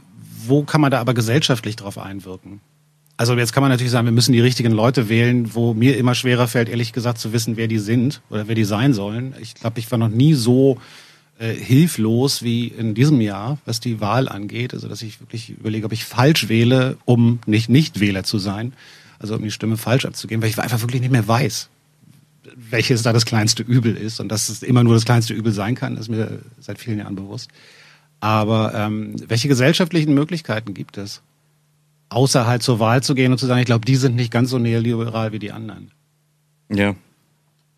wo 0.45 0.63
kann 0.63 0.81
man 0.81 0.91
da 0.91 0.99
aber 0.99 1.13
gesellschaftlich 1.13 1.77
drauf 1.77 1.97
einwirken? 1.97 2.59
Also 3.15 3.35
jetzt 3.35 3.53
kann 3.53 3.61
man 3.61 3.69
natürlich 3.69 3.91
sagen, 3.91 4.07
wir 4.07 4.11
müssen 4.11 4.33
die 4.33 4.39
richtigen 4.39 4.71
Leute 4.71 5.07
wählen, 5.07 5.53
wo 5.53 5.73
mir 5.73 5.97
immer 5.97 6.15
schwerer 6.15 6.47
fällt, 6.47 6.67
ehrlich 6.67 6.93
gesagt, 6.93 7.19
zu 7.19 7.31
wissen, 7.31 7.57
wer 7.57 7.67
die 7.67 7.77
sind 7.77 8.21
oder 8.29 8.47
wer 8.47 8.55
die 8.55 8.63
sein 8.63 8.93
sollen. 8.93 9.35
Ich 9.39 9.53
glaube, 9.53 9.79
ich 9.79 9.91
war 9.91 9.99
noch 9.99 10.09
nie 10.09 10.33
so 10.33 10.79
äh, 11.37 11.53
hilflos 11.53 12.41
wie 12.41 12.67
in 12.67 12.95
diesem 12.95 13.21
Jahr, 13.21 13.59
was 13.65 13.79
die 13.79 14.01
Wahl 14.01 14.27
angeht. 14.27 14.73
Also 14.73 14.87
dass 14.87 15.01
ich 15.03 15.19
wirklich 15.19 15.51
überlege, 15.51 15.85
ob 15.85 15.91
ich 15.91 16.05
falsch 16.05 16.49
wähle, 16.49 16.97
um 17.05 17.39
nicht 17.45 17.69
Nicht-Wähler 17.69 18.23
zu 18.23 18.39
sein. 18.39 18.73
Also 19.19 19.35
um 19.35 19.43
die 19.43 19.51
Stimme 19.51 19.77
falsch 19.77 20.05
abzugeben, 20.05 20.41
weil 20.41 20.49
ich 20.49 20.59
einfach 20.59 20.81
wirklich 20.81 21.01
nicht 21.01 21.11
mehr 21.11 21.27
weiß, 21.27 21.69
welches 22.55 23.03
da 23.03 23.13
das 23.13 23.25
kleinste 23.25 23.63
Übel 23.63 23.95
ist. 23.95 24.19
Und 24.19 24.29
dass 24.29 24.49
es 24.49 24.63
immer 24.63 24.83
nur 24.83 24.95
das 24.95 25.05
kleinste 25.05 25.33
Übel 25.33 25.51
sein 25.51 25.75
kann, 25.75 25.97
ist 25.97 26.09
mir 26.09 26.39
seit 26.59 26.79
vielen 26.79 26.97
Jahren 26.97 27.15
bewusst. 27.15 27.49
Aber 28.19 28.73
ähm, 28.73 29.15
welche 29.27 29.47
gesellschaftlichen 29.47 30.13
Möglichkeiten 30.13 30.73
gibt 30.73 30.97
es? 30.97 31.21
Außer 32.13 32.47
halt 32.47 32.63
zur 32.63 32.79
Wahl 32.79 33.03
zu 33.03 33.15
gehen 33.15 33.31
und 33.31 33.37
zu 33.37 33.45
sagen, 33.45 33.59
ich 33.59 33.65
glaube, 33.65 33.85
die 33.85 33.95
sind 33.95 34.15
nicht 34.15 34.31
ganz 34.31 34.49
so 34.49 34.57
neoliberal 34.57 35.31
wie 35.31 35.39
die 35.39 35.51
anderen. 35.51 35.91
Ja. 36.69 36.95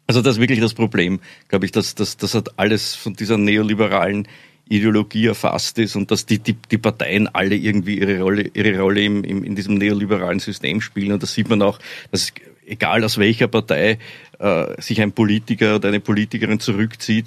Also 0.08 0.22
das 0.22 0.36
ist 0.36 0.42
wirklich 0.42 0.60
das 0.60 0.74
Problem, 0.74 1.20
glaube 1.48 1.66
ich, 1.66 1.72
dass 1.72 1.96
das, 1.96 2.18
das 2.18 2.36
hat 2.36 2.60
alles 2.60 2.94
von 2.94 3.16
dieser 3.16 3.38
neoliberalen 3.38 4.28
Ideologie 4.70 5.28
erfasst 5.28 5.78
ist 5.80 5.96
und 5.96 6.12
dass 6.12 6.26
die, 6.26 6.40
die, 6.40 6.54
die 6.54 6.78
Parteien 6.78 7.28
alle 7.28 7.56
irgendwie 7.56 8.00
ihre 8.00 8.20
Rolle, 8.22 8.50
ihre 8.54 8.80
Rolle 8.80 9.02
im, 9.02 9.24
im, 9.24 9.44
in 9.44 9.56
diesem 9.56 9.76
neoliberalen 9.76 10.40
System 10.40 10.82
spielen. 10.82 11.12
Und 11.12 11.24
das 11.24 11.34
sieht 11.34 11.50
man 11.50 11.62
auch, 11.62 11.80
dass 12.12 12.34
egal 12.66 13.04
aus 13.04 13.18
welcher 13.18 13.48
Partei 13.48 14.00
äh, 14.40 14.82
sich 14.82 15.02
ein 15.02 15.12
Politiker 15.12 15.76
oder 15.76 15.90
eine 15.90 16.00
Politikerin 16.00 16.60
zurückzieht, 16.60 17.26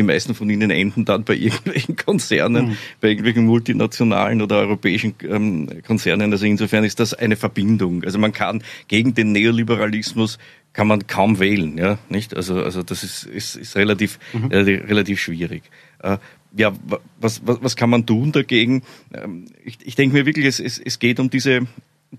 die 0.00 0.06
meisten 0.06 0.34
von 0.34 0.48
ihnen 0.48 0.70
enden 0.70 1.04
dann 1.04 1.24
bei 1.24 1.34
irgendwelchen 1.36 1.96
Konzernen, 1.96 2.70
mhm. 2.70 2.76
bei 3.00 3.08
irgendwelchen 3.08 3.46
multinationalen 3.46 4.42
oder 4.42 4.56
europäischen 4.56 5.14
ähm, 5.28 5.68
Konzernen. 5.86 6.32
Also 6.32 6.46
insofern 6.46 6.84
ist 6.84 7.00
das 7.00 7.14
eine 7.14 7.36
Verbindung. 7.36 8.04
Also 8.04 8.18
man 8.18 8.32
kann 8.32 8.62
gegen 8.88 9.14
den 9.14 9.32
Neoliberalismus 9.32 10.38
kann 10.72 10.86
man 10.86 11.06
kaum 11.08 11.40
wählen, 11.40 11.76
ja, 11.76 11.98
nicht? 12.08 12.36
Also, 12.36 12.62
also 12.62 12.84
das 12.84 13.02
ist, 13.02 13.24
ist, 13.24 13.56
ist 13.56 13.76
relativ, 13.76 14.20
mhm. 14.32 14.46
relativ, 14.46 14.88
relativ 14.88 15.20
schwierig. 15.20 15.64
Äh, 16.00 16.18
ja, 16.56 16.72
was, 17.20 17.42
was, 17.44 17.58
was 17.60 17.76
kann 17.76 17.90
man 17.90 18.06
tun 18.06 18.32
dagegen? 18.32 18.82
Ähm, 19.12 19.46
ich, 19.64 19.78
ich 19.82 19.96
denke 19.96 20.16
mir 20.16 20.26
wirklich, 20.26 20.46
es, 20.46 20.60
es, 20.60 20.78
es 20.78 20.98
geht 20.98 21.18
um 21.18 21.28
diese, 21.28 21.66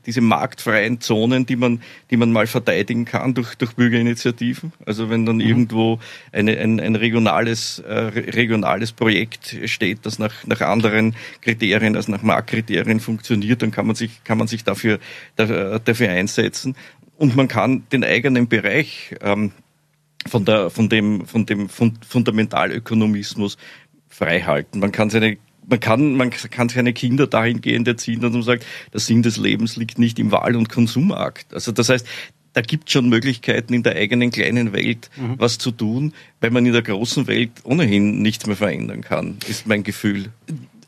diese 0.05 0.21
marktfreien 0.21 1.01
Zonen, 1.01 1.45
die 1.45 1.55
man, 1.55 1.81
die 2.09 2.17
man 2.17 2.31
mal 2.31 2.47
verteidigen 2.47 3.05
kann 3.05 3.33
durch, 3.33 3.55
durch 3.55 3.73
Bürgerinitiativen. 3.73 4.71
Also 4.85 5.09
wenn 5.09 5.25
dann 5.25 5.35
mhm. 5.35 5.41
irgendwo 5.41 5.99
eine, 6.31 6.57
ein, 6.57 6.79
ein 6.79 6.95
regionales, 6.95 7.79
äh, 7.79 7.93
regionales 7.93 8.93
Projekt 8.93 9.57
steht, 9.65 10.05
das 10.05 10.17
nach, 10.17 10.45
nach 10.45 10.61
anderen 10.61 11.15
Kriterien 11.41 11.95
als 11.95 12.07
nach 12.07 12.23
Marktkriterien 12.23 12.99
funktioniert, 12.99 13.61
dann 13.61 13.71
kann 13.71 13.85
man 13.85 13.95
sich, 13.95 14.23
kann 14.23 14.37
man 14.37 14.47
sich 14.47 14.63
dafür, 14.63 14.99
dafür 15.35 16.09
einsetzen. 16.09 16.75
Und 17.17 17.35
man 17.35 17.47
kann 17.47 17.83
den 17.91 18.03
eigenen 18.03 18.47
Bereich 18.47 19.15
ähm, 19.21 19.51
von, 20.25 20.45
der, 20.45 20.69
von 20.69 20.89
dem, 20.89 21.25
von 21.25 21.45
dem 21.45 21.69
Fundamentalökonomismus 21.69 23.57
freihalten. 24.07 24.79
Man 24.79 24.91
kann 24.91 25.09
seine 25.09 25.37
man 25.67 25.79
kann, 25.79 26.15
man 26.15 26.29
kann 26.31 26.69
seine 26.69 26.93
Kinder 26.93 27.27
dahingehend 27.27 27.87
erziehen, 27.87 28.21
dass 28.21 28.31
man 28.31 28.43
sagt, 28.43 28.65
der 28.93 28.99
Sinn 28.99 29.21
des 29.23 29.37
Lebens 29.37 29.75
liegt 29.75 29.99
nicht 29.99 30.19
im 30.19 30.31
Wahl- 30.31 30.55
und 30.55 30.69
Konsumakt. 30.69 31.53
Also 31.53 31.71
das 31.71 31.89
heißt, 31.89 32.05
da 32.53 32.61
gibt 32.61 32.91
schon 32.91 33.07
Möglichkeiten 33.09 33.73
in 33.73 33.83
der 33.83 33.95
eigenen 33.95 34.31
kleinen 34.31 34.73
Welt 34.73 35.09
mhm. 35.15 35.35
was 35.37 35.57
zu 35.57 35.71
tun, 35.71 36.13
weil 36.41 36.51
man 36.51 36.65
in 36.65 36.73
der 36.73 36.81
großen 36.81 37.27
Welt 37.27 37.51
ohnehin 37.63 38.21
nichts 38.21 38.45
mehr 38.45 38.57
verändern 38.57 39.01
kann, 39.01 39.37
ist 39.47 39.67
mein 39.67 39.83
Gefühl. 39.83 40.29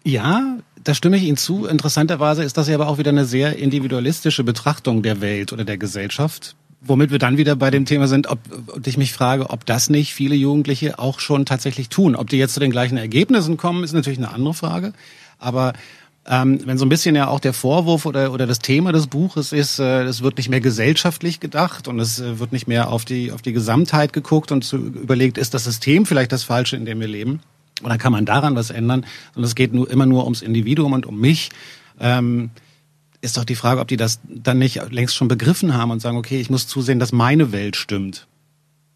Ja, 0.04 0.58
da 0.84 0.94
stimme 0.94 1.16
ich 1.16 1.24
Ihnen 1.24 1.38
zu. 1.38 1.66
Interessanterweise 1.66 2.44
ist 2.44 2.58
das 2.58 2.68
ja 2.68 2.76
aber 2.76 2.88
auch 2.88 2.98
wieder 2.98 3.12
eine 3.12 3.26
sehr 3.26 3.58
individualistische 3.58 4.44
Betrachtung 4.44 5.02
der 5.02 5.22
Welt 5.22 5.54
oder 5.54 5.64
der 5.64 5.78
Gesellschaft 5.78 6.56
womit 6.86 7.12
wir 7.12 7.20
dann 7.20 7.38
wieder 7.38 7.56
bei 7.56 7.72
dem 7.72 7.86
Thema 7.86 8.08
sind, 8.08 8.28
ob 8.28 8.40
und 8.74 8.88
ich 8.88 8.98
mich 8.98 9.14
frage, 9.14 9.50
ob 9.50 9.66
das 9.66 9.90
nicht 9.90 10.14
viele 10.14 10.36
Jugendliche 10.36 11.00
auch 11.00 11.20
schon 11.20 11.46
tatsächlich 11.46 11.90
tun. 11.90 12.16
Ob 12.16 12.30
die 12.30 12.38
jetzt 12.38 12.54
zu 12.54 12.60
den 12.60 12.72
gleichen 12.72 12.98
Ergebnissen 12.98 13.58
kommen, 13.58 13.84
ist 13.84 13.94
natürlich 13.94 14.20
eine 14.20 14.32
andere 14.32 14.54
Frage. 14.54 14.94
Aber 15.40 15.74
ähm, 16.26 16.60
wenn 16.66 16.78
so 16.78 16.86
ein 16.86 16.90
bisschen 16.90 17.16
ja 17.16 17.28
auch 17.28 17.40
der 17.40 17.54
Vorwurf 17.54 18.06
oder, 18.06 18.32
oder 18.32 18.48
das 18.48 18.60
Thema 18.60 18.92
des 18.92 19.08
Buches 19.08 19.52
ist, 19.52 19.80
äh, 19.80 20.04
es 20.04 20.22
wird 20.22 20.38
nicht 20.38 20.50
mehr 20.50 20.62
gesellschaftlich 20.62 21.40
gedacht 21.40 21.88
und 21.88 22.00
es 22.00 22.20
äh, 22.20 22.40
wird 22.40 22.54
nicht 22.54 22.68
mehr 22.68 22.90
auf 22.90 23.04
die, 23.04 23.32
auf 23.32 23.42
die 23.42 23.52
Gesamtheit 23.52 24.14
geguckt 24.14 24.52
und 24.52 24.64
zu, 24.64 24.78
überlegt, 24.78 25.38
ist 25.38 25.54
das 25.54 25.66
System 25.66 26.06
vielleicht 26.06 26.32
das 26.32 26.44
Falsche, 26.44 26.78
in 26.78 26.86
dem 26.86 27.00
wir 27.00 27.10
leben? 27.10 27.42
Oder 27.84 27.98
kann 27.98 28.14
man 28.14 28.26
daran 28.26 28.56
was 28.56 28.70
ändern? 28.70 29.06
Und 29.36 29.44
es 29.44 29.56
geht 29.56 29.74
nur 29.74 29.90
immer 29.90 30.06
nur 30.06 30.24
ums 30.24 30.42
Individuum 30.42 30.94
und 30.94 31.06
um 31.06 31.20
mich. 31.20 31.50
Ähm, 32.00 32.52
ist 33.24 33.38
doch 33.38 33.46
die 33.46 33.56
Frage, 33.56 33.80
ob 33.80 33.88
die 33.88 33.98
das 33.98 34.20
dann 34.28 34.60
nicht 34.60 34.92
längst 34.92 35.16
schon 35.16 35.30
begriffen 35.30 35.74
haben 35.74 35.92
und 35.92 36.02
sagen, 36.02 36.18
okay, 36.18 36.42
ich 36.42 36.50
muss 36.50 36.68
zusehen, 36.68 37.00
dass 37.00 37.14
meine 37.14 37.52
Welt 37.54 37.78
stimmt. 37.78 38.28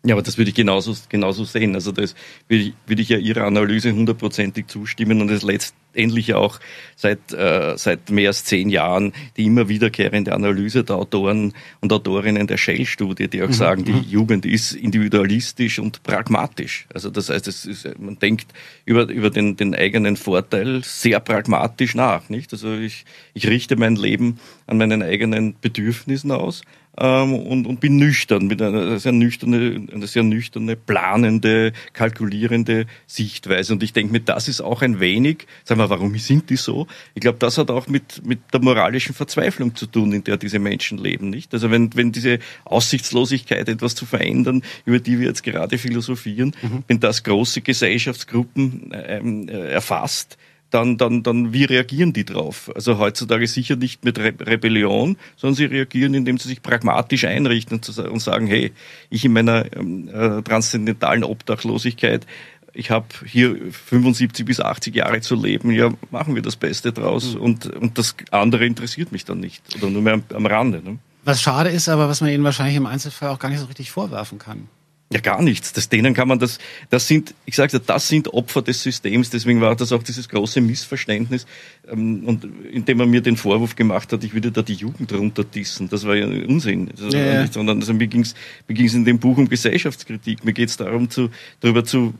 Ja, 0.05 0.13
aber 0.13 0.21
das 0.21 0.37
würde 0.37 0.49
ich 0.49 0.55
genauso, 0.55 0.95
genauso 1.09 1.43
sehen. 1.43 1.75
Also 1.75 1.91
das 1.91 2.15
würde 2.47 2.63
ich, 2.65 2.73
würde 2.85 3.01
ich 3.01 3.09
ja 3.09 3.17
Ihrer 3.17 3.43
Analyse 3.43 3.91
hundertprozentig 3.91 4.67
zustimmen 4.67 5.21
und 5.21 5.29
es 5.29 5.41
letztendlich 5.41 6.33
auch 6.33 6.59
seit, 6.95 7.33
äh, 7.33 7.77
seit 7.77 8.09
mehr 8.11 8.29
als 8.29 8.45
zehn 8.45 8.69
Jahren 8.69 9.11
die 9.35 9.45
immer 9.45 9.67
wiederkehrende 9.67 10.33
Analyse 10.33 10.83
der 10.83 10.97
Autoren 10.97 11.53
und 11.81 11.91
Autorinnen 11.91 12.45
der 12.45 12.57
Shell-Studie, 12.57 13.27
die 13.27 13.41
auch 13.41 13.47
mhm. 13.47 13.53
sagen, 13.53 13.85
die 13.85 13.93
mhm. 13.93 14.05
Jugend 14.07 14.45
ist 14.45 14.73
individualistisch 14.73 15.79
und 15.79 16.03
pragmatisch. 16.03 16.87
Also 16.93 17.09
das 17.09 17.29
heißt, 17.29 17.47
es 17.47 17.65
ist, 17.65 17.99
man 17.99 18.19
denkt 18.19 18.53
über, 18.85 19.09
über 19.09 19.31
den, 19.31 19.57
den 19.57 19.73
eigenen 19.73 20.15
Vorteil 20.15 20.83
sehr 20.83 21.19
pragmatisch 21.19 21.95
nach. 21.95 22.29
Nicht? 22.29 22.53
Also 22.53 22.75
ich, 22.75 23.03
ich 23.33 23.47
richte 23.47 23.75
mein 23.75 23.95
Leben 23.95 24.39
an 24.67 24.77
meinen 24.77 25.01
eigenen 25.01 25.55
Bedürfnissen 25.59 26.31
aus 26.31 26.61
ähm, 26.99 27.33
und, 27.33 27.67
und 27.67 27.79
bin 27.79 27.97
nüchtern, 27.97 28.47
mit 28.47 28.61
einer 28.61 28.99
sehr 28.99 29.11
nüchterne, 29.11 29.87
eine 29.93 30.07
sehr 30.07 30.23
nüchterne, 30.23 30.75
planende, 30.75 31.73
kalkulierende 31.93 32.85
Sichtweise. 33.05 33.73
Und 33.73 33.83
ich 33.83 33.93
denke 33.93 34.11
mir, 34.11 34.19
das 34.19 34.47
ist 34.47 34.61
auch 34.61 34.81
ein 34.81 34.99
wenig, 34.99 35.47
sagen 35.63 35.79
wir, 35.79 35.89
warum 35.89 36.17
sind 36.17 36.49
die 36.49 36.55
so? 36.55 36.87
Ich 37.13 37.21
glaube, 37.21 37.37
das 37.39 37.57
hat 37.57 37.69
auch 37.69 37.87
mit, 37.87 38.25
mit 38.25 38.39
der 38.51 38.61
moralischen 38.61 39.13
Verzweiflung 39.13 39.75
zu 39.75 39.85
tun, 39.85 40.11
in 40.13 40.23
der 40.23 40.37
diese 40.37 40.59
Menschen 40.59 40.97
leben, 40.97 41.29
nicht? 41.29 41.53
Also 41.53 41.71
wenn, 41.71 41.95
wenn 41.95 42.11
diese 42.11 42.39
Aussichtslosigkeit, 42.65 43.69
etwas 43.69 43.95
zu 43.95 44.05
verändern, 44.05 44.63
über 44.85 44.99
die 44.99 45.19
wir 45.19 45.27
jetzt 45.27 45.43
gerade 45.43 45.77
philosophieren, 45.77 46.55
mhm. 46.61 46.83
wenn 46.87 46.99
das 46.99 47.23
große 47.23 47.61
Gesellschaftsgruppen 47.61 48.91
ähm, 48.93 49.49
äh, 49.49 49.71
erfasst, 49.71 50.37
dann, 50.69 50.97
dann, 50.97 51.23
dann 51.23 51.53
wie 51.53 51.63
reagieren 51.63 52.13
die 52.13 52.25
drauf? 52.25 52.69
Also 52.75 52.97
heutzutage 52.97 53.47
sicher 53.47 53.75
nicht 53.75 54.03
mit 54.03 54.19
Re 54.19 54.33
Rebellion, 54.39 55.17
sondern 55.35 55.55
sie 55.55 55.65
reagieren, 55.65 56.13
indem 56.13 56.37
sie 56.37 56.49
sich 56.49 56.61
pragmatisch 56.61 57.25
einrichten 57.25 57.79
und, 57.79 58.19
sagen, 58.19 58.47
hey, 58.47 58.71
ich 59.09 59.23
in 59.23 59.33
meiner 59.33 59.65
ähm, 59.75 60.09
äh, 60.09 60.41
transzendentalen 60.41 61.23
Obdachlosigkeit, 61.23 62.25
ich 62.73 62.91
habe 62.91 63.07
hier 63.25 63.55
75 63.71 64.45
bis 64.45 64.59
80 64.59 64.95
Jahre 64.95 65.21
zu 65.21 65.35
leben, 65.35 65.71
ja, 65.71 65.91
machen 66.11 66.35
wir 66.35 66.41
das 66.41 66.55
Beste 66.55 66.91
draus 66.91 67.33
mhm. 67.33 67.41
und, 67.41 67.65
und 67.75 67.97
das 67.97 68.15
andere 68.31 68.65
interessiert 68.65 69.11
mich 69.11 69.25
dann 69.25 69.39
nicht 69.39 69.63
oder 69.77 69.89
nur 69.89 70.01
mehr 70.01 70.13
am, 70.13 70.23
am 70.33 70.45
Rande. 70.45 70.81
Ne? 70.83 70.99
Was 71.23 71.41
schade 71.41 71.69
ist, 71.69 71.89
aber 71.89 72.07
was 72.07 72.21
man 72.21 72.29
ihnen 72.29 72.43
wahrscheinlich 72.43 72.77
im 72.77 72.85
Einzelfall 72.85 73.29
auch 73.29 73.39
gar 73.39 73.49
nicht 73.49 73.59
so 73.59 73.65
richtig 73.65 73.91
vorwerfen 73.91 74.37
kann. 74.37 74.69
Ja, 75.11 75.21
gar 75.21 75.41
nichts. 75.41 75.71
Das, 75.71 75.87
denen 75.87 76.13
kann 76.13 76.27
man 76.27 76.37
das, 76.37 76.59
das 76.89 77.07
sind, 77.07 77.33
ich 77.45 77.55
sage 77.55 77.79
das 77.79 78.07
sind 78.09 78.33
Opfer 78.33 78.61
des 78.61 78.83
Systems, 78.83 79.29
deswegen 79.29 79.61
war 79.61 79.73
das 79.73 79.93
auch 79.93 80.03
dieses 80.03 80.27
große 80.27 80.59
Missverständnis, 80.59 81.45
ähm, 81.89 82.25
und 82.25 82.45
indem 82.69 82.99
er 82.99 83.05
mir 83.05 83.21
den 83.21 83.37
Vorwurf 83.37 83.77
gemacht 83.77 84.11
hat, 84.11 84.25
ich 84.25 84.33
würde 84.33 84.51
da 84.51 84.61
die 84.61 84.73
Jugend 84.73 85.13
runterdissen. 85.13 85.87
Das 85.87 86.05
war 86.05 86.15
ja 86.15 86.25
Unsinn. 86.25 86.89
Das 86.93 87.13
ja, 87.13 87.19
ja. 87.19 87.41
Nicht, 87.41 87.53
sondern 87.53 87.79
also 87.79 87.93
mir 87.93 88.07
ging 88.07 88.21
es 88.21 88.35
mir 88.67 88.75
ging's 88.75 88.93
in 88.93 89.05
dem 89.05 89.17
Buch 89.17 89.37
um 89.37 89.47
Gesellschaftskritik. 89.47 90.43
Mir 90.43 90.51
geht 90.51 90.69
es 90.69 90.75
darum, 90.75 91.09
zu, 91.09 91.29
darüber 91.61 91.85
zu 91.85 92.13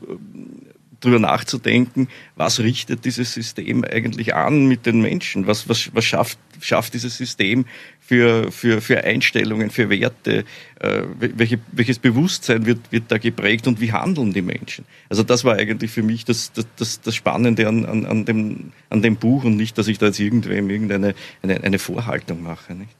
drüber 1.00 1.18
nachzudenken, 1.18 2.08
was 2.36 2.58
richtet 2.60 3.04
dieses 3.04 3.32
System 3.32 3.84
eigentlich 3.84 4.34
an 4.34 4.66
mit 4.66 4.86
den 4.86 5.00
Menschen? 5.00 5.46
Was, 5.46 5.68
was, 5.68 5.90
was 5.94 6.04
schafft, 6.04 6.38
schafft 6.60 6.94
dieses 6.94 7.16
System 7.16 7.66
für, 8.00 8.50
für, 8.50 8.80
für 8.80 9.04
Einstellungen, 9.04 9.70
für 9.70 9.90
Werte? 9.90 10.44
Äh, 10.80 11.02
welche, 11.18 11.60
welches 11.72 11.98
Bewusstsein 11.98 12.66
wird, 12.66 12.90
wird 12.90 13.04
da 13.08 13.18
geprägt 13.18 13.66
und 13.66 13.80
wie 13.80 13.92
handeln 13.92 14.32
die 14.32 14.42
Menschen? 14.42 14.84
Also 15.08 15.22
das 15.22 15.44
war 15.44 15.56
eigentlich 15.56 15.90
für 15.90 16.02
mich 16.02 16.24
das, 16.24 16.52
das, 16.52 16.66
das, 16.76 17.00
das 17.00 17.14
Spannende 17.14 17.68
an, 17.68 17.84
an, 17.84 18.06
an, 18.06 18.24
dem, 18.24 18.72
an 18.90 19.02
dem 19.02 19.16
Buch 19.16 19.44
und 19.44 19.56
nicht, 19.56 19.78
dass 19.78 19.88
ich 19.88 19.98
da 19.98 20.06
jetzt 20.06 20.20
irgendwem 20.20 20.68
irgendeine 20.68 21.14
eine, 21.42 21.62
eine 21.62 21.78
Vorhaltung 21.78 22.42
mache. 22.42 22.74
Nicht? 22.74 22.90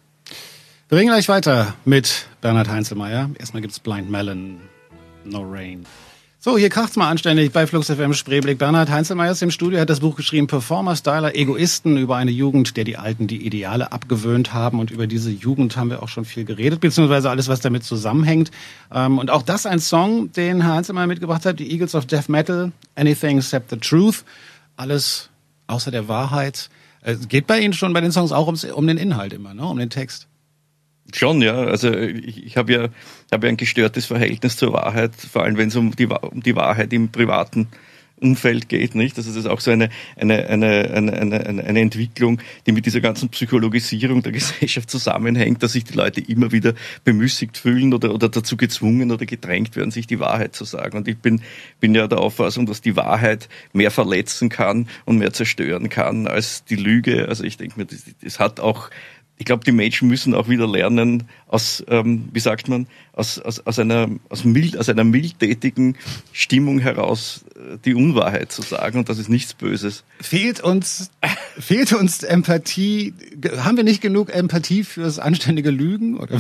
Wir 0.89 0.99
gehen 0.99 1.09
gleich 1.09 1.29
weiter 1.29 1.75
mit 1.85 2.29
Bernhard 2.41 2.69
Heinzelmeier. 2.69 3.31
Erstmal 3.39 3.61
gibt's 3.61 3.81
Blind 3.81 4.09
Melon, 4.09 4.61
No 5.25 5.43
Rain. 5.43 5.85
So, 6.41 6.57
hier 6.57 6.69
kracht's 6.69 6.95
mal 6.95 7.11
anständig 7.11 7.51
bei 7.51 7.67
Flux 7.67 7.91
FM 7.91 8.15
Spreeblick. 8.15 8.59
Bernhard 8.59 8.91
Heinzelmeier 8.91 9.33
ist 9.33 9.43
im 9.43 9.51
Studio, 9.51 9.81
hat 9.81 9.91
das 9.91 9.99
Buch 9.99 10.15
geschrieben 10.15 10.47
Performer 10.47 10.95
Styler 10.95 11.35
Egoisten 11.35 11.97
über 11.97 12.15
eine 12.15 12.31
Jugend, 12.31 12.77
der 12.77 12.85
die 12.85 12.97
Alten 12.97 13.27
die 13.27 13.45
Ideale 13.45 13.91
abgewöhnt 13.91 14.55
haben. 14.55 14.79
Und 14.79 14.93
über 14.93 15.09
diese 15.09 15.33
Jugend 15.33 15.77
haben 15.77 15.91
wir 15.91 16.01
auch 16.01 16.09
schon 16.09 16.25
viel 16.25 16.45
geredet, 16.45 16.79
beziehungsweise 16.79 17.29
alles, 17.29 17.49
was 17.49 17.59
damit 17.59 17.83
zusammenhängt. 17.83 18.53
Ähm, 18.95 19.19
und 19.19 19.33
auch 19.33 19.43
das 19.43 19.67
ein 19.67 19.81
Song, 19.81 20.31
den 20.31 20.61
Herr 20.63 20.75
Heinzelmeier 20.75 21.09
mitgebracht 21.09 21.45
hat, 21.45 21.59
die 21.59 21.73
Eagles 21.73 21.97
of 21.97 22.07
Death 22.07 22.29
Metal, 22.29 22.71
Anything 22.95 23.39
Except 23.39 23.71
the 23.71 23.77
Truth. 23.77 24.25
Alles 24.77 25.31
außer 25.67 25.91
der 25.91 26.07
Wahrheit. 26.07 26.71
Es 27.01 27.27
geht 27.27 27.49
bei 27.49 27.59
Ihnen 27.59 27.73
schon 27.73 27.93
bei 27.93 28.01
den 28.01 28.13
Songs 28.13 28.31
auch 28.31 28.47
ums, 28.47 28.63
um 28.63 28.87
den 28.87 28.97
Inhalt 28.97 29.33
immer, 29.33 29.55
ne? 29.55 29.67
um 29.67 29.77
den 29.77 29.91
Text. 29.91 30.28
Schon, 31.15 31.41
ja. 31.41 31.55
Also 31.55 31.93
ich, 31.93 32.45
ich 32.45 32.57
habe 32.57 32.73
ja, 32.73 32.89
hab 33.33 33.43
ja 33.43 33.49
ein 33.49 33.57
gestörtes 33.57 34.07
Verhältnis 34.07 34.57
zur 34.57 34.73
Wahrheit, 34.73 35.15
vor 35.15 35.43
allem 35.45 35.57
wenn 35.57 35.69
es 35.69 35.77
um 35.77 35.95
die, 35.97 36.07
um 36.07 36.43
die 36.43 36.55
Wahrheit 36.55 36.93
im 36.93 37.11
privaten 37.11 37.69
Umfeld 38.21 38.69
geht, 38.69 38.95
nicht? 38.95 39.17
Also 39.17 39.31
das 39.31 39.39
ist 39.39 39.47
auch 39.47 39.61
so 39.61 39.71
eine, 39.71 39.91
eine, 40.17 40.47
eine, 40.49 40.91
eine, 40.91 41.13
eine, 41.21 41.65
eine 41.65 41.81
Entwicklung, 41.81 42.41
die 42.67 42.73
mit 42.73 42.87
dieser 42.87 43.01
ganzen 43.01 43.29
Psychologisierung 43.29 44.23
der 44.23 44.33
Gesellschaft 44.39 44.91
zusammenhängt, 44.91 45.63
dass 45.63 45.73
sich 45.73 45.85
die 45.85 45.95
Leute 45.95 46.21
immer 46.21 46.53
wieder 46.53 46.75
bemüßigt 47.05 47.57
fühlen 47.57 47.95
oder, 47.95 48.13
oder 48.13 48.29
dazu 48.29 48.57
gezwungen 48.57 49.11
oder 49.11 49.27
gedrängt 49.27 49.77
werden, 49.77 49.91
sich 49.91 50.07
die 50.07 50.21
Wahrheit 50.21 50.55
zu 50.55 50.65
sagen. 50.65 50.99
Und 50.99 51.09
ich 51.09 51.19
bin, 51.19 51.43
bin 51.81 51.95
ja 51.95 52.07
der 52.07 52.19
Auffassung, 52.19 52.67
dass 52.67 52.81
die 52.81 52.97
Wahrheit 52.97 53.49
mehr 53.73 53.91
verletzen 53.91 54.49
kann 54.49 54.89
und 55.05 55.19
mehr 55.19 55.33
zerstören 55.33 55.89
kann 55.89 56.27
als 56.27 56.65
die 56.65 56.77
Lüge. 56.77 57.29
Also 57.29 57.45
ich 57.45 57.57
denke 57.57 57.79
mir, 57.79 57.87
das 58.23 58.41
hat 58.41 58.61
auch 58.61 58.91
ich 59.39 59.45
glaube, 59.45 59.65
die 59.65 59.73
Menschen 59.73 60.09
müssen 60.09 60.35
auch 60.35 60.49
wieder 60.49 60.67
lernen, 60.67 61.25
aus, 61.47 61.85
ähm, 61.89 62.29
wie 62.33 62.41
sagt 62.41 62.69
man, 62.69 62.87
aus, 63.19 63.39
aus, 63.41 63.61
aus, 63.61 63.79
einer, 63.79 64.09
aus, 64.29 64.45
mild, 64.45 64.79
aus 64.79 64.89
einer 64.89 65.05
mildtätigen 65.05 65.97
Stimmung 66.33 66.79
heraus 66.79 67.45
äh, 67.57 67.77
die 67.85 67.95
Unwahrheit 67.95 68.53
zu 68.53 68.63
sagen 68.63 69.01
und 69.01 69.09
das 69.09 69.19
ist 69.19 69.29
nichts 69.29 69.55
Böses. 69.55 70.05
Fehlt 70.21 70.61
uns, 70.61 71.11
fehlt 71.59 71.93
uns 71.93 72.23
Empathie? 72.23 73.15
Haben 73.59 73.77
wir 73.77 73.85
nicht 73.85 74.01
genug 74.01 74.33
Empathie 74.33 74.85
fürs 74.85 75.19
anständige 75.19 75.71
Lügen? 75.71 76.17
Oder 76.19 76.39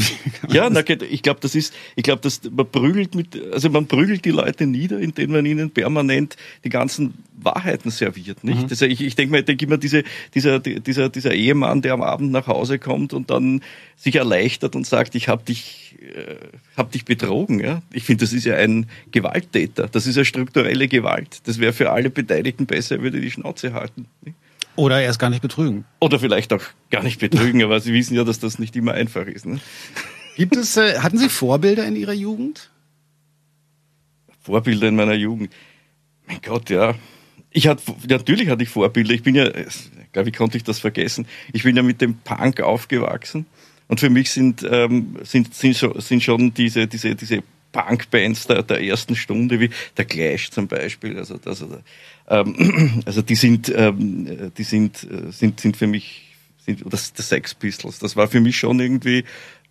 ja, 0.48 0.70
na, 0.70 0.82
ich 0.88 1.22
glaube, 1.22 1.40
das 1.40 1.56
ist, 1.56 1.74
ich 1.96 2.04
glaube, 2.04 2.22
dass 2.22 2.42
man 2.48 2.70
prügelt 2.70 3.14
mit, 3.16 3.36
also 3.52 3.70
man 3.70 3.86
prügelt 3.86 4.24
die 4.24 4.30
Leute 4.30 4.66
nieder, 4.66 5.00
indem 5.00 5.32
man 5.32 5.44
ihnen 5.46 5.70
permanent 5.70 6.36
die 6.64 6.70
ganzen 6.70 7.14
Wahrheiten 7.40 7.90
serviert, 7.90 8.44
nicht? 8.44 8.62
Mhm. 8.62 8.68
Also 8.70 8.86
ich, 8.86 9.00
ich 9.00 9.16
denke 9.16 9.32
mir, 9.32 9.38
ich 9.40 9.44
denke 9.44 9.64
immer, 9.64 9.78
diese, 9.78 10.04
dieser, 10.34 10.58
dieser, 10.60 11.08
dieser 11.08 11.34
Ehemann, 11.34 11.82
der 11.82 11.94
am 11.94 12.02
Abend 12.02 12.32
nach 12.32 12.46
Hause 12.46 12.78
kommt 12.78 13.12
und 13.12 13.30
dann 13.30 13.62
sich 13.96 14.16
erleichtert 14.16 14.76
und 14.76 14.86
sagt, 14.86 15.14
ich 15.14 15.28
habe 15.28 15.44
dich, 15.44 15.96
äh, 16.00 16.36
hab 16.76 16.92
dich 16.92 17.04
betrogen. 17.04 17.60
Ja? 17.60 17.82
Ich 17.92 18.04
finde, 18.04 18.24
das 18.24 18.32
ist 18.32 18.44
ja 18.44 18.56
ein 18.56 18.86
Gewalttäter. 19.10 19.88
Das 19.88 20.06
ist 20.06 20.16
ja 20.16 20.24
strukturelle 20.24 20.88
Gewalt. 20.88 21.40
Das 21.44 21.58
wäre 21.58 21.72
für 21.72 21.90
alle 21.90 22.10
Beteiligten 22.10 22.66
besser, 22.66 22.96
er 22.96 23.02
würde 23.02 23.20
die 23.20 23.30
Schnauze 23.30 23.72
halten. 23.72 24.06
Oder 24.76 25.02
erst 25.02 25.18
gar 25.18 25.28
nicht 25.28 25.42
betrügen. 25.42 25.84
Oder 25.98 26.20
vielleicht 26.20 26.52
auch 26.52 26.62
gar 26.90 27.02
nicht 27.02 27.18
betrügen, 27.18 27.64
aber 27.64 27.80
Sie 27.80 27.92
wissen 27.92 28.14
ja, 28.14 28.22
dass 28.22 28.38
das 28.38 28.60
nicht 28.60 28.76
immer 28.76 28.92
einfach 28.92 29.26
ist. 29.26 29.44
Ne? 29.44 29.58
Gibt 30.36 30.54
es, 30.54 30.76
äh, 30.76 31.00
hatten 31.00 31.18
Sie 31.18 31.28
Vorbilder 31.28 31.84
in 31.84 31.96
Ihrer 31.96 32.12
Jugend? 32.12 32.70
Vorbilder 34.40 34.86
in 34.86 34.94
meiner 34.94 35.14
Jugend? 35.14 35.52
Mein 36.28 36.40
Gott, 36.42 36.70
ja. 36.70 36.94
Ich 37.50 37.66
hatte, 37.66 37.82
natürlich 38.08 38.48
hatte 38.48 38.62
ich 38.62 38.68
Vorbilder. 38.68 39.14
Ich 39.14 39.24
bin 39.24 39.34
ja, 39.34 39.50
glaube 40.12 40.28
ich, 40.28 40.36
konnte 40.36 40.56
ich 40.56 40.62
das 40.62 40.78
vergessen. 40.78 41.26
Ich 41.52 41.64
bin 41.64 41.76
ja 41.76 41.82
mit 41.82 42.00
dem 42.00 42.18
Punk 42.18 42.60
aufgewachsen. 42.60 43.46
Und 43.88 44.00
für 44.00 44.10
mich 44.10 44.30
sind, 44.30 44.64
ähm, 44.70 45.16
sind, 45.22 45.54
sind, 45.54 45.76
schon, 45.76 46.00
sind 46.00 46.22
schon 46.22 46.52
diese, 46.54 46.86
diese, 46.86 47.14
diese 47.14 47.42
Punkbands 47.72 48.46
der, 48.46 48.62
der 48.62 48.82
ersten 48.82 49.16
Stunde, 49.16 49.60
wie 49.60 49.70
der 49.96 50.04
Clash 50.04 50.50
zum 50.50 50.68
Beispiel. 50.68 51.18
Also, 51.18 51.38
das, 51.38 51.64
ähm, 52.28 53.02
also 53.06 53.22
die 53.22 53.34
sind, 53.34 53.72
ähm, 53.74 54.52
die 54.56 54.62
sind, 54.62 55.04
äh, 55.04 55.32
sind, 55.32 55.60
sind 55.60 55.76
für 55.76 55.86
mich, 55.86 56.26
sind, 56.64 56.84
oder 56.84 56.98
der 56.98 57.24
Sex 57.24 57.54
Pistols, 57.54 57.98
das 57.98 58.14
war 58.14 58.28
für 58.28 58.40
mich 58.40 58.58
schon 58.58 58.78
irgendwie, 58.78 59.24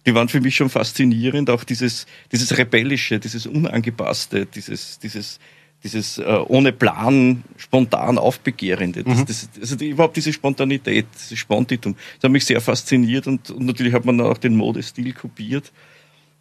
die 0.05 0.15
waren 0.15 0.29
für 0.29 0.41
mich 0.41 0.55
schon 0.55 0.69
faszinierend, 0.69 1.49
auch 1.49 1.63
dieses, 1.63 2.07
dieses 2.31 2.57
Rebellische, 2.57 3.19
dieses 3.19 3.45
Unangepasste, 3.45 4.45
dieses, 4.45 4.99
dieses, 4.99 5.39
dieses 5.87 6.17
äh, 6.17 6.23
ohne 6.23 6.71
Plan 6.71 7.43
spontan 7.57 8.17
aufbegehrende, 8.17 9.03
das, 9.03 9.17
mhm. 9.17 9.25
das, 9.25 9.49
also 9.59 9.75
die, 9.75 9.89
überhaupt 9.89 10.17
diese 10.17 10.33
Spontanität, 10.33 11.05
dieses 11.15 11.39
Spontitum, 11.39 11.95
das 12.15 12.25
hat 12.25 12.31
mich 12.31 12.45
sehr 12.45 12.61
fasziniert 12.61 13.27
und, 13.27 13.49
und 13.49 13.65
natürlich 13.65 13.93
hat 13.93 14.05
man 14.05 14.19
auch 14.21 14.37
den 14.37 14.55
Modestil 14.55 15.13
kopiert 15.13 15.71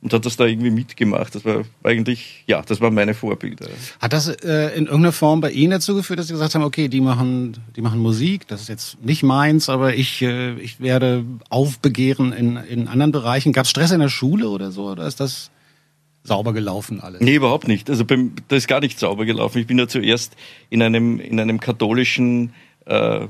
und 0.02 0.12
hat 0.12 0.26
das 0.26 0.36
da 0.36 0.44
irgendwie 0.44 0.70
mitgemacht. 0.70 1.34
Das 1.34 1.44
war 1.44 1.64
eigentlich, 1.82 2.44
ja, 2.46 2.62
das 2.62 2.80
waren 2.80 2.94
meine 2.94 3.14
Vorbilder. 3.14 3.66
Hat 4.00 4.12
das 4.12 4.28
äh, 4.28 4.76
in 4.76 4.84
irgendeiner 4.84 5.12
Form 5.12 5.40
bei 5.40 5.50
Ihnen 5.50 5.70
dazu 5.70 5.94
geführt, 5.94 6.18
dass 6.18 6.26
Sie 6.26 6.32
gesagt 6.32 6.54
haben, 6.54 6.62
okay, 6.62 6.88
die 6.88 7.00
machen, 7.00 7.56
die 7.74 7.80
machen 7.80 8.00
Musik, 8.00 8.46
das 8.46 8.62
ist 8.62 8.68
jetzt 8.68 9.02
nicht 9.02 9.22
meins, 9.22 9.68
aber 9.68 9.94
ich, 9.94 10.22
äh, 10.22 10.54
ich 10.60 10.80
werde 10.80 11.24
aufbegehren 11.48 12.32
in, 12.32 12.56
in 12.56 12.88
anderen 12.88 13.12
Bereichen. 13.12 13.52
Gab 13.52 13.64
es 13.64 13.70
Stress 13.70 13.90
in 13.90 14.00
der 14.00 14.08
Schule 14.08 14.48
oder 14.48 14.70
so? 14.70 14.90
Oder 14.90 15.06
ist 15.06 15.20
das 15.20 15.50
sauber 16.26 16.52
gelaufen 16.52 17.00
alles? 17.00 17.20
Nee, 17.20 17.36
überhaupt 17.36 17.68
nicht. 17.68 17.88
Also 17.88 18.04
beim, 18.04 18.32
das 18.48 18.58
ist 18.58 18.68
gar 18.68 18.80
nicht 18.80 18.98
sauber 18.98 19.24
gelaufen. 19.24 19.58
Ich 19.58 19.66
bin 19.66 19.78
ja 19.78 19.88
zuerst 19.88 20.36
in 20.70 20.82
einem, 20.82 21.20
in 21.20 21.40
einem 21.40 21.60
katholischen 21.60 22.52
äh, 22.86 23.26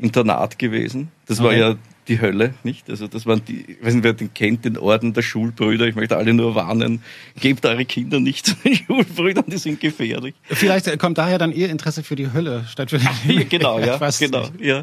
Internat 0.00 0.58
gewesen. 0.58 1.10
Das 1.26 1.40
okay. 1.40 1.46
war 1.46 1.54
ja 1.56 1.76
die 2.08 2.20
Hölle, 2.20 2.54
nicht? 2.64 2.90
Also 2.90 3.06
das 3.06 3.26
waren 3.26 3.42
die, 3.46 3.64
ich 3.68 3.82
weiß 3.84 3.94
nicht, 3.94 4.04
wer 4.04 4.12
den 4.12 4.34
kennt, 4.34 4.64
den 4.64 4.76
Orden 4.76 5.12
der 5.12 5.22
Schulbrüder. 5.22 5.86
Ich 5.86 5.94
möchte 5.94 6.16
alle 6.16 6.34
nur 6.34 6.54
warnen, 6.54 7.02
gebt 7.40 7.64
eure 7.64 7.84
Kinder 7.84 8.18
nicht 8.18 8.46
zu 8.46 8.54
den 8.64 8.74
Schulbrüdern, 8.74 9.44
die 9.46 9.56
sind 9.58 9.80
gefährlich. 9.80 10.34
Vielleicht 10.44 10.98
kommt 10.98 11.18
daher 11.18 11.38
dann 11.38 11.52
Ihr 11.52 11.70
Interesse 11.70 12.02
für 12.02 12.16
die 12.16 12.32
Hölle 12.32 12.64
statt 12.68 12.90
für 12.90 12.98
die 12.98 13.34
ja, 13.34 13.42
Genau, 13.48 13.78
ja, 13.80 13.98
genau, 14.18 14.48
ja. 14.58 14.82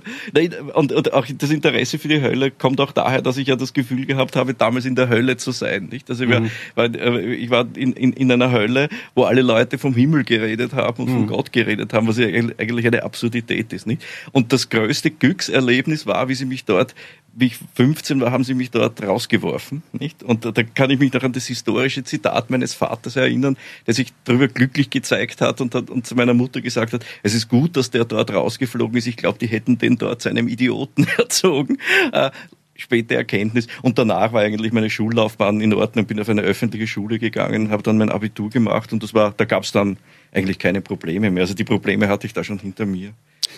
Und, 0.73 0.93
und 0.93 1.13
auch 1.13 1.25
das 1.27 1.49
Interesse 1.49 1.99
für 1.99 2.07
die 2.07 2.21
Hölle 2.21 2.51
kommt 2.51 2.79
auch 2.79 2.91
daher, 2.91 3.21
dass 3.21 3.37
ich 3.37 3.47
ja 3.47 3.55
das 3.55 3.73
Gefühl 3.73 4.05
gehabt 4.05 4.35
habe, 4.35 4.53
damals 4.53 4.85
in 4.85 4.95
der 4.95 5.09
Hölle 5.09 5.37
zu 5.37 5.51
sein, 5.51 5.89
nicht? 5.91 6.09
Also 6.09 6.23
ich 6.23 6.29
war, 6.29 6.39
mhm. 6.39 6.51
war, 6.75 6.85
äh, 6.85 7.33
ich 7.35 7.49
war 7.49 7.67
in, 7.75 7.93
in, 7.93 8.13
in 8.13 8.31
einer 8.31 8.51
Hölle, 8.51 8.87
wo 9.15 9.23
alle 9.23 9.41
Leute 9.41 9.77
vom 9.77 9.93
Himmel 9.93 10.23
geredet 10.23 10.73
haben 10.73 11.03
und 11.03 11.09
mhm. 11.09 11.17
von 11.17 11.27
Gott 11.27 11.51
geredet 11.51 11.93
haben, 11.93 12.07
was 12.07 12.17
ja 12.17 12.27
eigentlich 12.27 12.87
eine 12.87 13.03
Absurdität 13.03 13.73
ist, 13.73 13.87
nicht? 13.87 14.05
Und 14.31 14.53
das 14.53 14.69
größte 14.69 15.11
Glückserlebnis 15.11 16.05
war, 16.05 16.29
wie 16.29 16.35
sie 16.35 16.45
mich 16.45 16.65
dort 16.65 16.95
wie 17.33 17.47
ich 17.47 17.59
15 17.75 18.19
war, 18.21 18.31
haben 18.31 18.43
sie 18.43 18.53
mich 18.53 18.71
dort 18.71 19.01
rausgeworfen, 19.01 19.83
nicht? 19.93 20.23
Und 20.23 20.45
da, 20.45 20.51
da 20.51 20.63
kann 20.63 20.89
ich 20.89 20.99
mich 20.99 21.13
noch 21.13 21.23
an 21.23 21.31
das 21.31 21.47
historische 21.47 22.03
Zitat 22.03 22.49
meines 22.49 22.73
Vaters 22.73 23.15
erinnern, 23.15 23.55
der 23.87 23.93
sich 23.93 24.13
darüber 24.25 24.47
glücklich 24.47 24.89
gezeigt 24.89 25.41
hat 25.41 25.61
und, 25.61 25.75
hat 25.75 25.89
und 25.89 26.05
zu 26.05 26.15
meiner 26.15 26.33
Mutter 26.33 26.61
gesagt 26.61 26.93
hat, 26.93 27.05
es 27.23 27.33
ist 27.33 27.47
gut, 27.47 27.77
dass 27.77 27.91
der 27.91 28.05
dort 28.05 28.33
rausgeflogen 28.33 28.97
ist. 28.97 29.07
Ich 29.07 29.17
glaube, 29.17 29.37
die 29.39 29.47
hätten 29.47 29.77
den 29.77 29.97
dort 29.97 30.21
zu 30.21 30.29
einem 30.29 30.47
Idioten 30.47 31.07
erzogen. 31.17 31.77
Äh, 32.11 32.31
späte 32.75 33.15
Erkenntnis. 33.15 33.67
Und 33.81 33.97
danach 33.97 34.33
war 34.33 34.41
eigentlich 34.41 34.71
meine 34.71 34.89
Schullaufbahn 34.89 35.61
in 35.61 35.73
Ordnung. 35.73 36.05
Bin 36.05 36.19
auf 36.19 36.29
eine 36.29 36.41
öffentliche 36.41 36.87
Schule 36.87 37.19
gegangen, 37.19 37.71
habe 37.71 37.83
dann 37.83 37.97
mein 37.97 38.09
Abitur 38.09 38.49
gemacht 38.49 38.93
und 38.93 39.03
das 39.03 39.13
war, 39.13 39.33
da 39.35 39.45
gab 39.45 39.63
es 39.63 39.71
dann 39.71 39.97
eigentlich 40.31 40.59
keine 40.59 40.81
Probleme 40.81 41.29
mehr. 41.29 41.41
Also 41.41 41.53
die 41.53 41.63
Probleme 41.65 42.07
hatte 42.07 42.25
ich 42.25 42.33
da 42.33 42.43
schon 42.43 42.59
hinter 42.59 42.85
mir. 42.85 43.13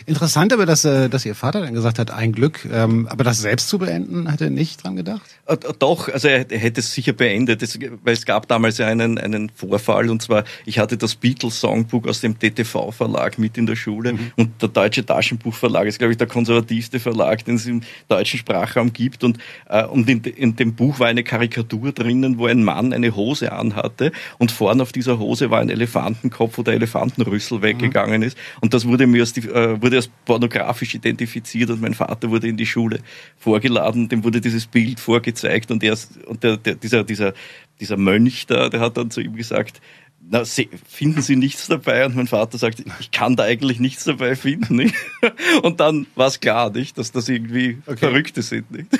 Interessant 0.05 0.53
aber, 0.53 0.65
dass, 0.65 0.85
äh, 0.85 1.09
dass 1.09 1.25
Ihr 1.25 1.35
Vater 1.35 1.61
dann 1.61 1.73
gesagt 1.73 1.99
hat, 1.99 2.11
ein 2.11 2.31
Glück. 2.31 2.67
Ähm, 2.71 3.07
aber 3.07 3.23
das 3.23 3.41
selbst 3.41 3.69
zu 3.69 3.77
beenden, 3.77 4.31
hat 4.31 4.41
er 4.41 4.49
nicht 4.49 4.83
dran 4.83 4.95
gedacht? 4.95 5.21
Äh, 5.45 5.57
doch, 5.79 6.09
also 6.09 6.27
er, 6.27 6.45
hätte 6.49 6.79
es 6.79 6.93
sicher 6.93 7.13
beendet, 7.13 7.61
weil 8.03 8.13
es 8.13 8.25
gab 8.25 8.47
damals 8.47 8.79
einen, 8.79 9.17
einen 9.17 9.49
Vorfall 9.49 10.09
und 10.09 10.21
zwar, 10.21 10.43
ich 10.65 10.79
hatte 10.79 10.97
das 10.97 11.15
Beatles-Songbuch 11.15 12.07
aus 12.07 12.21
dem 12.21 12.37
DTV-Verlag 12.37 13.37
mit 13.37 13.57
in 13.57 13.65
der 13.65 13.75
Schule 13.75 14.13
mhm. 14.13 14.31
und 14.37 14.61
der 14.61 14.69
Deutsche 14.69 15.05
Taschenbuchverlag 15.05 15.87
ist, 15.87 15.99
glaube 15.99 16.13
ich, 16.13 16.17
der 16.17 16.27
konservativste 16.27 16.99
Verlag, 16.99 17.43
den 17.45 17.55
es 17.55 17.65
im 17.65 17.81
deutschen 18.07 18.39
Sprachraum 18.39 18.93
gibt 18.93 19.23
und, 19.23 19.37
äh, 19.69 19.83
und 19.85 20.09
in, 20.09 20.23
in 20.23 20.55
dem 20.55 20.73
Buch 20.75 20.99
war 20.99 21.07
eine 21.07 21.23
Karikatur 21.23 21.91
drinnen, 21.91 22.37
wo 22.37 22.47
ein 22.47 22.63
Mann 22.63 22.93
eine 22.93 23.15
Hose 23.15 23.51
anhatte 23.51 24.11
und 24.37 24.51
vorn 24.51 24.81
auf 24.81 24.91
dieser 24.91 25.19
Hose 25.19 25.51
war 25.51 25.59
ein 25.59 25.69
Elefantenkopf, 25.69 26.57
wo 26.57 26.63
der 26.63 26.75
Elefantenrüssel 26.75 27.59
mhm. 27.59 27.63
weggegangen 27.63 28.21
ist 28.21 28.37
und 28.61 28.73
das 28.73 28.85
wurde 28.85 29.07
mir 29.07 29.23
aus 29.23 29.33
die, 29.33 29.41
äh, 29.41 29.81
wurde 29.81 29.90
als 29.97 30.09
pornografisch 30.25 30.95
identifiziert 30.95 31.69
und 31.69 31.81
mein 31.81 31.93
Vater 31.93 32.29
wurde 32.29 32.47
in 32.47 32.57
die 32.57 32.65
Schule 32.65 32.99
vorgeladen, 33.37 34.09
dem 34.09 34.23
wurde 34.23 34.41
dieses 34.41 34.67
Bild 34.67 34.99
vorgezeigt 34.99 35.71
und, 35.71 35.83
er, 35.83 35.97
und 36.25 36.43
der, 36.43 36.57
der, 36.57 36.75
dieser, 36.75 37.03
dieser, 37.03 37.33
dieser 37.79 37.97
Mönch 37.97 38.45
da, 38.47 38.69
der 38.69 38.79
hat 38.79 38.97
dann 38.97 39.11
zu 39.11 39.21
ihm 39.21 39.35
gesagt, 39.35 39.81
na, 40.29 40.43
finden 40.45 41.21
Sie 41.21 41.35
nichts 41.35 41.67
dabei? 41.67 42.05
Und 42.05 42.15
mein 42.15 42.27
Vater 42.27 42.57
sagt, 42.57 42.83
ich 42.99 43.11
kann 43.11 43.35
da 43.35 43.43
eigentlich 43.43 43.79
nichts 43.79 44.03
dabei 44.03 44.35
finden. 44.35 44.75
Nicht? 44.75 44.95
Und 45.63 45.79
dann 45.79 46.05
war 46.15 46.27
es 46.27 46.39
klar, 46.39 46.69
nicht, 46.71 46.97
dass 46.97 47.11
das 47.11 47.27
irgendwie 47.27 47.79
okay. 47.85 47.97
Verrückte 47.97 48.41
sind. 48.41 48.71
Nicht? 48.71 48.87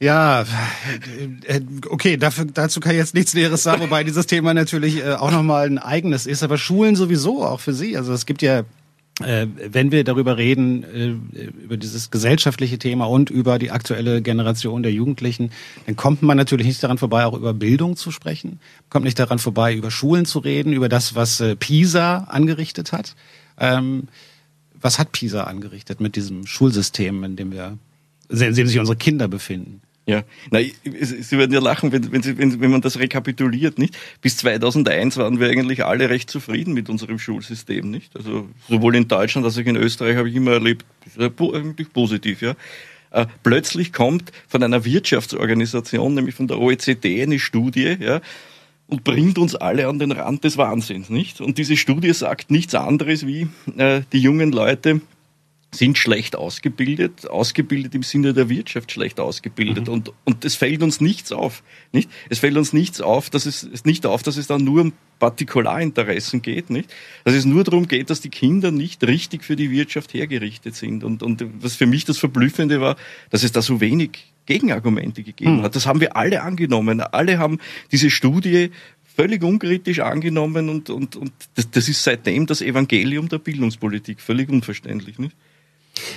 Ja, 0.00 0.42
äh, 0.42 1.60
okay, 1.88 2.18
dafür, 2.18 2.44
dazu 2.44 2.80
kann 2.80 2.92
ich 2.92 2.98
jetzt 2.98 3.14
nichts 3.14 3.32
Näheres 3.32 3.62
sagen, 3.62 3.80
wobei 3.80 4.04
dieses 4.04 4.26
Thema 4.26 4.52
natürlich 4.52 4.98
äh, 4.98 5.14
auch 5.14 5.30
nochmal 5.30 5.66
ein 5.66 5.78
eigenes 5.78 6.26
ist, 6.26 6.42
aber 6.42 6.58
Schulen 6.58 6.94
sowieso 6.94 7.42
auch 7.42 7.60
für 7.60 7.72
Sie. 7.72 7.96
Also 7.96 8.12
es 8.12 8.26
gibt 8.26 8.42
ja 8.42 8.64
wenn 9.20 9.92
wir 9.92 10.02
darüber 10.02 10.38
reden, 10.38 10.82
äh, 10.82 11.40
über 11.62 11.76
dieses 11.76 12.10
gesellschaftliche 12.10 12.78
Thema 12.78 13.04
und 13.04 13.30
über 13.30 13.60
die 13.60 13.70
aktuelle 13.70 14.22
Generation 14.22 14.82
der 14.82 14.92
Jugendlichen, 14.92 15.52
dann 15.86 15.94
kommt 15.94 16.22
man 16.22 16.36
natürlich 16.36 16.66
nicht 16.66 16.82
daran 16.82 16.98
vorbei, 16.98 17.24
auch 17.24 17.34
über 17.34 17.54
Bildung 17.54 17.96
zu 17.96 18.10
sprechen, 18.10 18.58
kommt 18.90 19.04
nicht 19.04 19.18
daran 19.18 19.38
vorbei, 19.38 19.72
über 19.74 19.92
Schulen 19.92 20.26
zu 20.26 20.40
reden, 20.40 20.72
über 20.72 20.88
das, 20.88 21.14
was 21.14 21.40
äh, 21.40 21.54
PISA 21.54 22.24
angerichtet 22.24 22.90
hat. 22.90 23.14
Ähm, 23.58 24.08
was 24.80 24.98
hat 24.98 25.12
PISA 25.12 25.44
angerichtet 25.44 26.00
mit 26.00 26.16
diesem 26.16 26.44
Schulsystem, 26.46 27.22
in 27.22 27.36
dem 27.36 27.52
wir, 27.52 27.78
in 28.28 28.54
dem 28.54 28.66
sich 28.66 28.80
unsere 28.80 28.96
Kinder 28.96 29.28
befinden? 29.28 29.80
Ja, 30.06 30.22
na, 30.50 30.58
Sie 30.60 31.38
werden 31.38 31.52
ja 31.52 31.60
lachen, 31.60 31.90
wenn, 31.90 32.12
wenn, 32.12 32.22
Sie, 32.22 32.36
wenn, 32.36 32.60
wenn 32.60 32.70
man 32.70 32.82
das 32.82 32.98
rekapituliert, 32.98 33.78
nicht? 33.78 33.96
Bis 34.20 34.36
2001 34.36 35.16
waren 35.16 35.40
wir 35.40 35.48
eigentlich 35.48 35.84
alle 35.84 36.10
recht 36.10 36.28
zufrieden 36.28 36.74
mit 36.74 36.90
unserem 36.90 37.18
Schulsystem, 37.18 37.90
nicht? 37.90 38.14
Also 38.14 38.48
sowohl 38.68 38.96
in 38.96 39.08
Deutschland 39.08 39.46
als 39.46 39.56
auch 39.56 39.62
in 39.62 39.76
Österreich 39.76 40.16
habe 40.16 40.28
ich 40.28 40.34
immer 40.34 40.52
erlebt, 40.52 40.84
eigentlich 41.18 41.90
positiv, 41.90 42.42
ja. 42.42 42.54
Äh, 43.12 43.26
plötzlich 43.42 43.94
kommt 43.94 44.30
von 44.46 44.62
einer 44.62 44.84
Wirtschaftsorganisation, 44.84 46.12
nämlich 46.12 46.34
von 46.34 46.48
der 46.48 46.58
OECD, 46.58 47.22
eine 47.22 47.38
Studie, 47.38 47.96
ja, 47.98 48.20
und 48.88 49.04
bringt 49.04 49.38
uns 49.38 49.54
alle 49.54 49.88
an 49.88 49.98
den 49.98 50.12
Rand 50.12 50.44
des 50.44 50.58
Wahnsinns, 50.58 51.08
nicht? 51.08 51.40
Und 51.40 51.56
diese 51.56 51.78
Studie 51.78 52.12
sagt 52.12 52.50
nichts 52.50 52.74
anderes 52.74 53.26
wie, 53.26 53.48
äh, 53.78 54.02
die 54.12 54.18
jungen 54.18 54.52
Leute 54.52 55.00
sind 55.74 55.98
schlecht 55.98 56.36
ausgebildet, 56.36 57.28
ausgebildet 57.28 57.94
im 57.94 58.02
Sinne 58.02 58.32
der 58.32 58.48
Wirtschaft 58.48 58.92
schlecht 58.92 59.20
ausgebildet. 59.20 59.88
Mhm. 59.88 59.92
Und, 59.92 60.12
und 60.24 60.44
es 60.44 60.54
fällt 60.54 60.82
uns 60.82 61.00
nichts 61.00 61.32
auf. 61.32 61.62
Nicht? 61.92 62.10
Es 62.30 62.38
fällt 62.38 62.56
uns 62.56 62.72
nichts 62.72 63.00
auf, 63.00 63.30
dass 63.30 63.46
es, 63.46 63.62
es 63.62 63.84
nicht 63.84 64.06
auf, 64.06 64.22
dass 64.22 64.36
es 64.36 64.46
dann 64.46 64.64
nur 64.64 64.80
um 64.82 64.92
Partikularinteressen 65.18 66.42
geht, 66.42 66.70
nicht? 66.70 66.92
Dass 67.24 67.34
es 67.34 67.44
nur 67.44 67.64
darum 67.64 67.88
geht, 67.88 68.10
dass 68.10 68.20
die 68.20 68.30
Kinder 68.30 68.70
nicht 68.70 69.04
richtig 69.04 69.44
für 69.44 69.56
die 69.56 69.70
Wirtschaft 69.70 70.12
hergerichtet 70.12 70.74
sind. 70.74 71.04
Und, 71.04 71.22
und 71.22 71.44
was 71.60 71.76
für 71.76 71.86
mich 71.86 72.04
das 72.04 72.18
Verblüffende 72.18 72.80
war, 72.80 72.96
dass 73.30 73.42
es 73.42 73.52
da 73.52 73.62
so 73.62 73.80
wenig 73.80 74.32
Gegenargumente 74.46 75.22
gegeben 75.22 75.58
mhm. 75.58 75.62
hat. 75.62 75.76
Das 75.76 75.86
haben 75.86 76.00
wir 76.00 76.16
alle 76.16 76.42
angenommen. 76.42 77.00
Alle 77.00 77.38
haben 77.38 77.58
diese 77.92 78.10
Studie 78.10 78.70
völlig 79.16 79.42
unkritisch 79.42 80.00
angenommen 80.00 80.68
und, 80.68 80.90
und, 80.90 81.16
und 81.16 81.32
das, 81.54 81.70
das 81.70 81.88
ist 81.88 82.02
seitdem 82.02 82.46
das 82.46 82.60
Evangelium 82.60 83.28
der 83.28 83.38
Bildungspolitik. 83.38 84.20
Völlig 84.20 84.48
unverständlich, 84.48 85.18
nicht? 85.18 85.36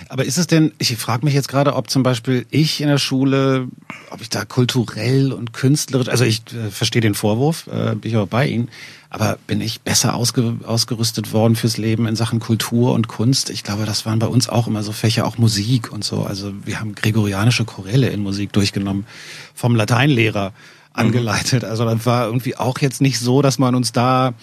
Aber 0.10 0.26
ist 0.26 0.38
es 0.38 0.48
denn, 0.48 0.72
ich 0.78 0.96
frage 0.98 1.26
mich 1.26 1.34
jetzt 1.34 1.48
gerade, 1.48 1.76
ob 1.76 1.90
zum 1.90 2.04
Beispiel 2.04 2.46
ich 2.50 2.82
in 2.82 2.88
der 2.88 2.98
Schule, 2.98 3.68
ob 4.10 4.22
ich 4.22 4.30
da 4.30 4.46
kulturell 4.46 5.32
und 5.32 5.54
künstlerisch, 5.54 6.10
also 6.10 6.26
ich 6.26 6.42
äh, 6.54 6.70
verstehe 6.70 7.02
den 7.02 7.16
Vorwurf, 7.16 7.68
äh, 7.68 7.96
bin 7.96 8.12
ich 8.12 8.18
auch 8.18 8.28
bei 8.28 8.48
Ihnen, 8.48 8.70
aber 9.10 9.38
bin 9.48 9.62
ich 9.62 9.82
besser 9.82 10.16
ausge, 10.16 10.58
ausgerüstet 10.64 11.32
worden 11.32 11.56
fürs 11.56 11.78
Leben 11.78 12.08
in 12.08 12.16
Sachen 12.16 12.40
Kultur 12.40 12.94
und 12.94 13.08
Kunst? 13.08 13.50
Ich 13.50 13.64
glaube, 13.64 13.86
das 13.86 14.06
waren 14.06 14.20
bei 14.20 14.28
uns 14.28 14.50
auch 14.50 14.68
immer 14.68 14.84
so 14.84 14.92
Fächer, 14.92 15.26
auch 15.26 15.38
Musik 15.38 15.92
und 15.92 16.04
so. 16.04 16.24
Also 16.24 16.54
wir 16.66 16.80
haben 16.80 16.94
gregorianische 16.94 17.66
Choräle 17.66 18.10
in 18.10 18.22
Musik 18.22 18.52
durchgenommen, 18.54 19.06
vom 19.54 19.76
Lateinlehrer 19.76 20.54
angeleitet. 20.94 21.64
Also 21.64 21.86
das 21.86 22.06
war 22.06 22.26
irgendwie 22.26 22.58
auch 22.58 22.80
jetzt 22.80 23.02
nicht 23.02 23.20
so, 23.20 23.42
dass 23.42 23.60
man 23.60 23.76
uns 23.76 23.92
da 23.92 24.34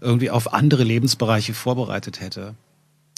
irgendwie 0.00 0.30
auf 0.30 0.52
andere 0.52 0.84
Lebensbereiche 0.84 1.54
vorbereitet 1.54 2.20
hätte. 2.20 2.54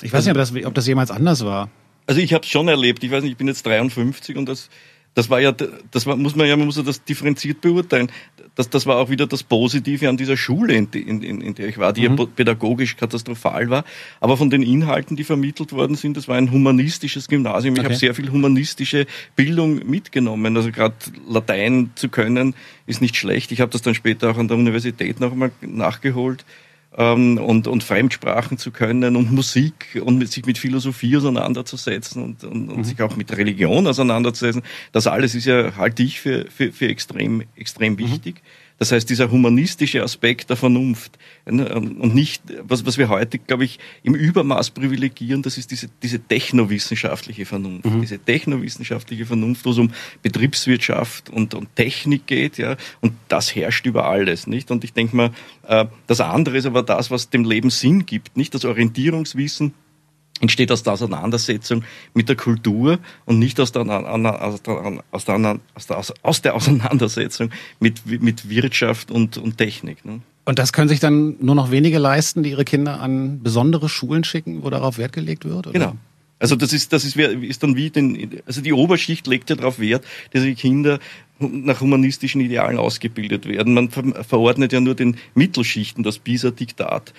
Ich 0.03 0.13
weiß 0.13 0.25
nicht, 0.25 0.33
ob 0.33 0.39
das, 0.39 0.55
ob 0.65 0.75
das 0.75 0.87
jemals 0.87 1.11
anders 1.11 1.45
war. 1.45 1.71
Also 2.07 2.21
ich 2.21 2.33
habe 2.33 2.43
es 2.43 2.51
schon 2.51 2.69
erlebt. 2.69 3.05
Ich 3.05 3.11
weiß 3.11 3.23
nicht, 3.23 3.33
ich 3.33 3.37
bin 3.37 3.49
jetzt 3.49 3.67
53 3.67 4.37
und 4.37 4.49
das, 4.49 4.71
das 5.15 5.29
war 5.29 5.41
ja, 5.41 5.53
das 5.53 6.07
war, 6.07 6.17
muss 6.17 6.37
man 6.37 6.47
ja, 6.47 6.57
man 6.57 6.67
muss 6.67 6.77
ja 6.77 6.83
das 6.83 7.05
differenziert 7.05 7.61
beurteilen. 7.61 8.11
Das, 8.55 8.71
das 8.71 8.87
war 8.87 8.97
auch 8.97 9.11
wieder 9.11 9.27
das 9.27 9.43
Positive 9.43 10.09
an 10.09 10.17
dieser 10.17 10.37
Schule, 10.37 10.75
in, 10.75 10.89
in, 10.93 11.23
in 11.23 11.55
der 11.55 11.69
ich 11.69 11.79
war, 11.79 11.93
die 11.93 12.09
mhm. 12.09 12.17
ja 12.17 12.27
pädagogisch 12.27 12.97
katastrophal 12.97 13.71
war. 13.71 13.85
Aber 14.21 14.37
von 14.37 14.51
den 14.51 14.63
Inhalten, 14.63 15.17
die 15.17 15.25
vermittelt 15.25 15.73
worden 15.73 15.97
sind, 15.97 16.17
das 16.17 16.29
war 16.29 16.37
ein 16.37 16.51
humanistisches 16.51 17.29
Gymnasium. 17.29 17.75
Ich 17.75 17.81
okay. 17.81 17.89
habe 17.89 17.97
sehr 17.97 18.15
viel 18.15 18.31
humanistische 18.31 19.07
Bildung 19.37 19.89
mitgenommen. 19.89 20.57
Also 20.57 20.71
gerade 20.71 20.95
Latein 21.29 21.91
zu 21.95 22.09
können, 22.09 22.55
ist 22.87 23.03
nicht 23.03 23.17
schlecht. 23.17 23.53
Ich 23.53 23.61
habe 23.61 23.71
das 23.73 23.83
dann 23.83 23.95
später 23.95 24.31
auch 24.31 24.39
an 24.39 24.49
der 24.49 24.57
Universität 24.57 25.21
nochmal 25.21 25.51
nachgeholt 25.61 26.45
ähm, 26.99 27.39
und, 27.39 27.69
und 27.69 27.85
Fremdsprachen 27.85 28.59
zu 28.59 28.73
können 28.73 29.17
und 29.17 29.33
Musik 29.33 30.01
und 30.05 30.19
mit, 30.19 30.31
sich 30.31 30.45
mit 30.45 30.59
Philosophie 30.59 31.17
auseinanderzusetzen 31.17 32.23
und, 32.23 32.45
und, 32.45 32.69
und 32.69 32.79
mhm. 32.79 32.85
sich 32.85 33.01
auch 33.01 33.17
mit 33.17 33.35
Religion 33.35 33.87
auseinanderzusetzen. 33.87 34.63
Das 34.93 35.07
alles 35.07 35.35
ist 35.35 35.47
ja, 35.47 35.77
halte 35.77 36.03
ich 36.03 36.21
für, 36.21 36.47
für, 36.51 36.73
für 36.73 36.89
extrem, 36.89 37.45
extrem 37.55 37.95
mhm. 37.95 37.99
wichtig. 37.99 38.35
Mhm. 38.35 38.68
Das 38.79 38.93
heißt, 38.93 39.11
dieser 39.11 39.31
humanistische 39.31 40.03
Aspekt 40.03 40.51
der 40.51 40.57
Vernunft 40.57 41.19
ne, 41.47 41.75
und 41.75 42.15
nicht, 42.15 42.43
was, 42.63 42.87
was 42.87 42.97
wir 42.97 43.09
heute, 43.09 43.39
glaube 43.39 43.65
ich, 43.65 43.79
im 44.05 44.15
Übermaß 44.15 44.71
privilegieren, 44.71 45.43
das 45.43 45.59
ist 45.59 45.71
diese, 45.73 45.89
diese 46.03 46.21
technowissenschaftliche 46.21 47.45
Vernunft. 47.45 47.87
Mhm. 47.87 48.01
Diese 48.01 48.19
technowissenschaftliche 48.19 49.27
Vernunft, 49.27 49.65
wo 49.65 49.71
es 49.71 49.79
um 49.79 49.91
Betriebswirtschaft 50.23 51.29
und, 51.29 51.55
und 51.55 51.75
Technik 51.75 52.27
geht, 52.27 52.59
ja, 52.59 52.77
und 53.01 53.15
das 53.27 53.55
herrscht 53.55 53.85
über 53.87 54.07
alles, 54.07 54.47
nicht? 54.47 54.71
Und 54.71 54.85
ich 54.85 54.93
denke 54.93 55.17
mal, 55.17 55.31
äh, 55.67 55.87
das 56.07 56.21
andere 56.21 56.57
ist 56.57 56.67
aber 56.67 56.85
das, 56.85 57.11
was 57.11 57.31
dem 57.31 57.45
Leben 57.45 57.71
Sinn 57.71 58.07
gibt, 58.07 58.37
nicht? 58.37 58.55
Das 58.55 58.65
Orientierungswissen, 58.65 59.75
entsteht 60.41 60.73
aus 60.73 60.83
der 60.83 60.95
Auseinandersetzung 60.95 61.85
mit 62.15 62.29
der 62.29 62.37
Kultur 62.37 62.99
und 63.25 63.39
nicht 63.39 63.61
aus 63.61 63.73
der, 63.73 63.83
aus 63.87 64.55
der, 64.55 65.01
aus 65.11 65.87
der, 65.87 66.05
aus 66.23 66.43
der 66.43 66.55
Auseinandersetzung 66.55 67.51
mit, 67.81 68.07
mit 68.07 68.49
Wirtschaft 68.49 69.11
und, 69.11 69.39
und 69.39 69.59
Technik. 69.59 70.05
Ne? 70.05 70.21
Und 70.45 70.59
das 70.59 70.73
können 70.73 70.89
sich 70.89 71.01
dann 71.01 71.37
nur 71.41 71.55
noch 71.55 71.71
wenige 71.71 71.99
leisten, 71.99 72.43
die 72.43 72.51
ihre 72.51 72.65
Kinder 72.65 73.01
an 73.01 73.43
besondere 73.43 73.89
Schulen 73.89 74.25
schicken, 74.25 74.63
wo 74.63 74.71
darauf 74.71 74.97
Wert 74.97 75.13
gelegt 75.13 75.45
wird? 75.45 75.67
Oder? 75.67 75.73
Genau. 75.73 75.97
Also 76.39 76.55
das 76.55 76.73
ist, 76.73 76.93
das 76.93 77.05
ist, 77.05 77.17
ist 77.17 77.63
dann 77.63 77.77
wie 77.77 77.91
den, 77.91 78.41
also 78.47 78.61
die 78.61 78.73
Oberschicht 78.73 79.27
legt 79.27 79.51
ja 79.51 79.57
darauf 79.57 79.81
Wert, 79.81 80.05
dass 80.33 80.45
die 80.45 80.55
Kinder 80.55 81.01
nach 81.41 81.81
humanistischen 81.81 82.41
Idealen 82.41 82.79
ausgebildet 82.79 83.47
werden. 83.47 83.75
Man 83.75 83.91
verordnet 83.91 84.73
ja 84.73 84.81
nur 84.81 84.95
den 84.95 85.17
Mittelschichten 85.35 86.05
das 86.05 86.19
PISA-Diktat 86.19 87.13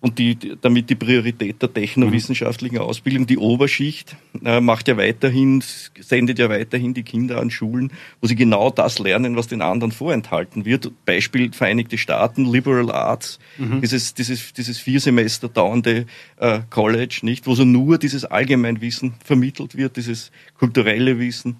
und 0.00 0.18
die, 0.18 0.36
damit 0.60 0.90
die 0.90 0.94
Priorität 0.94 1.60
der 1.62 1.72
technowissenschaftlichen 1.72 2.78
Ausbildung. 2.78 3.26
Die 3.26 3.38
Oberschicht 3.38 4.16
äh, 4.44 4.60
macht 4.60 4.88
ja 4.88 4.96
weiterhin, 4.96 5.62
sendet 6.00 6.38
ja 6.38 6.48
weiterhin 6.48 6.94
die 6.94 7.02
Kinder 7.02 7.40
an 7.40 7.50
Schulen, 7.50 7.92
wo 8.20 8.26
sie 8.26 8.36
genau 8.36 8.70
das 8.70 8.98
lernen, 8.98 9.36
was 9.36 9.48
den 9.48 9.62
anderen 9.62 9.92
vorenthalten 9.92 10.64
wird. 10.64 10.90
Beispiel 11.04 11.52
Vereinigte 11.52 11.98
Staaten, 11.98 12.44
Liberal 12.44 12.90
Arts, 12.90 13.38
mhm. 13.58 13.80
dieses, 13.80 14.14
dieses, 14.14 14.52
dieses 14.52 14.78
vier 14.78 15.00
Semester 15.00 15.48
dauernde 15.48 16.06
äh, 16.36 16.60
College, 16.70 17.20
nicht, 17.22 17.46
wo 17.46 17.54
so 17.54 17.64
nur 17.64 17.98
dieses 17.98 18.24
Allgemeinwissen 18.24 19.14
vermittelt 19.24 19.76
wird, 19.76 19.96
dieses 19.96 20.30
kulturelle 20.58 21.18
Wissen 21.18 21.56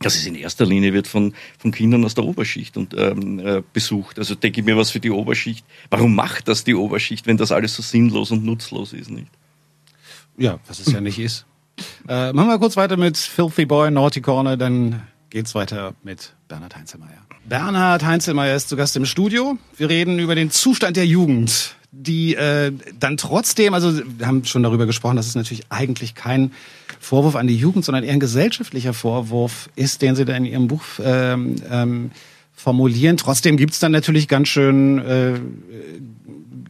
das 0.00 0.16
ist 0.16 0.26
in 0.26 0.34
erster 0.34 0.64
Linie 0.64 0.92
wird 0.92 1.08
von, 1.08 1.34
von 1.58 1.72
Kindern 1.72 2.04
aus 2.04 2.14
der 2.14 2.24
Oberschicht 2.24 2.76
und, 2.76 2.94
ähm, 2.96 3.38
äh, 3.40 3.62
besucht. 3.72 4.18
Also 4.18 4.34
denke 4.34 4.60
ich 4.60 4.66
mir 4.66 4.76
was 4.76 4.90
für 4.90 5.00
die 5.00 5.10
Oberschicht. 5.10 5.64
Warum 5.90 6.14
macht 6.14 6.48
das 6.48 6.64
die 6.64 6.74
Oberschicht, 6.74 7.26
wenn 7.26 7.36
das 7.36 7.52
alles 7.52 7.74
so 7.74 7.82
sinnlos 7.82 8.30
und 8.30 8.44
nutzlos 8.44 8.92
ist, 8.92 9.10
nicht? 9.10 9.28
Ja, 10.36 10.60
was 10.68 10.78
es 10.78 10.92
ja 10.92 11.00
nicht 11.00 11.18
ist. 11.18 11.46
Äh, 12.08 12.32
machen 12.32 12.48
wir 12.48 12.58
kurz 12.58 12.76
weiter 12.76 12.96
mit 12.96 13.16
Filthy 13.16 13.66
Boy, 13.66 13.90
Naughty 13.90 14.20
Corner, 14.20 14.56
dann 14.56 15.02
geht's 15.30 15.54
weiter 15.54 15.94
mit 16.02 16.34
Bernhard 16.48 16.76
Heinzelmeier. 16.76 17.26
Bernhard 17.48 18.04
Heinzelmeier 18.04 18.56
ist 18.56 18.68
zu 18.68 18.76
Gast 18.76 18.96
im 18.96 19.04
Studio. 19.04 19.58
Wir 19.76 19.88
reden 19.88 20.18
über 20.18 20.34
den 20.34 20.50
Zustand 20.50 20.96
der 20.96 21.06
Jugend, 21.06 21.76
die 21.90 22.34
äh, 22.34 22.72
dann 22.98 23.16
trotzdem, 23.16 23.74
also 23.74 23.92
wir 24.18 24.26
haben 24.26 24.44
schon 24.44 24.62
darüber 24.62 24.86
gesprochen, 24.86 25.16
dass 25.16 25.26
es 25.26 25.34
natürlich 25.34 25.64
eigentlich 25.70 26.14
kein 26.14 26.52
Vorwurf 27.00 27.36
an 27.36 27.46
die 27.46 27.56
Jugend, 27.56 27.84
sondern 27.84 28.04
eher 28.04 28.12
ein 28.12 28.20
gesellschaftlicher 28.20 28.92
Vorwurf 28.92 29.70
ist, 29.74 30.02
den 30.02 30.14
Sie 30.14 30.24
da 30.24 30.36
in 30.36 30.44
Ihrem 30.44 30.68
Buch 30.68 30.82
ähm, 31.02 31.56
ähm, 31.70 32.10
formulieren. 32.54 33.16
Trotzdem 33.16 33.56
gibt's 33.56 33.78
dann 33.78 33.92
natürlich 33.92 34.28
ganz 34.28 34.48
schön 34.48 34.98
äh, 34.98 35.40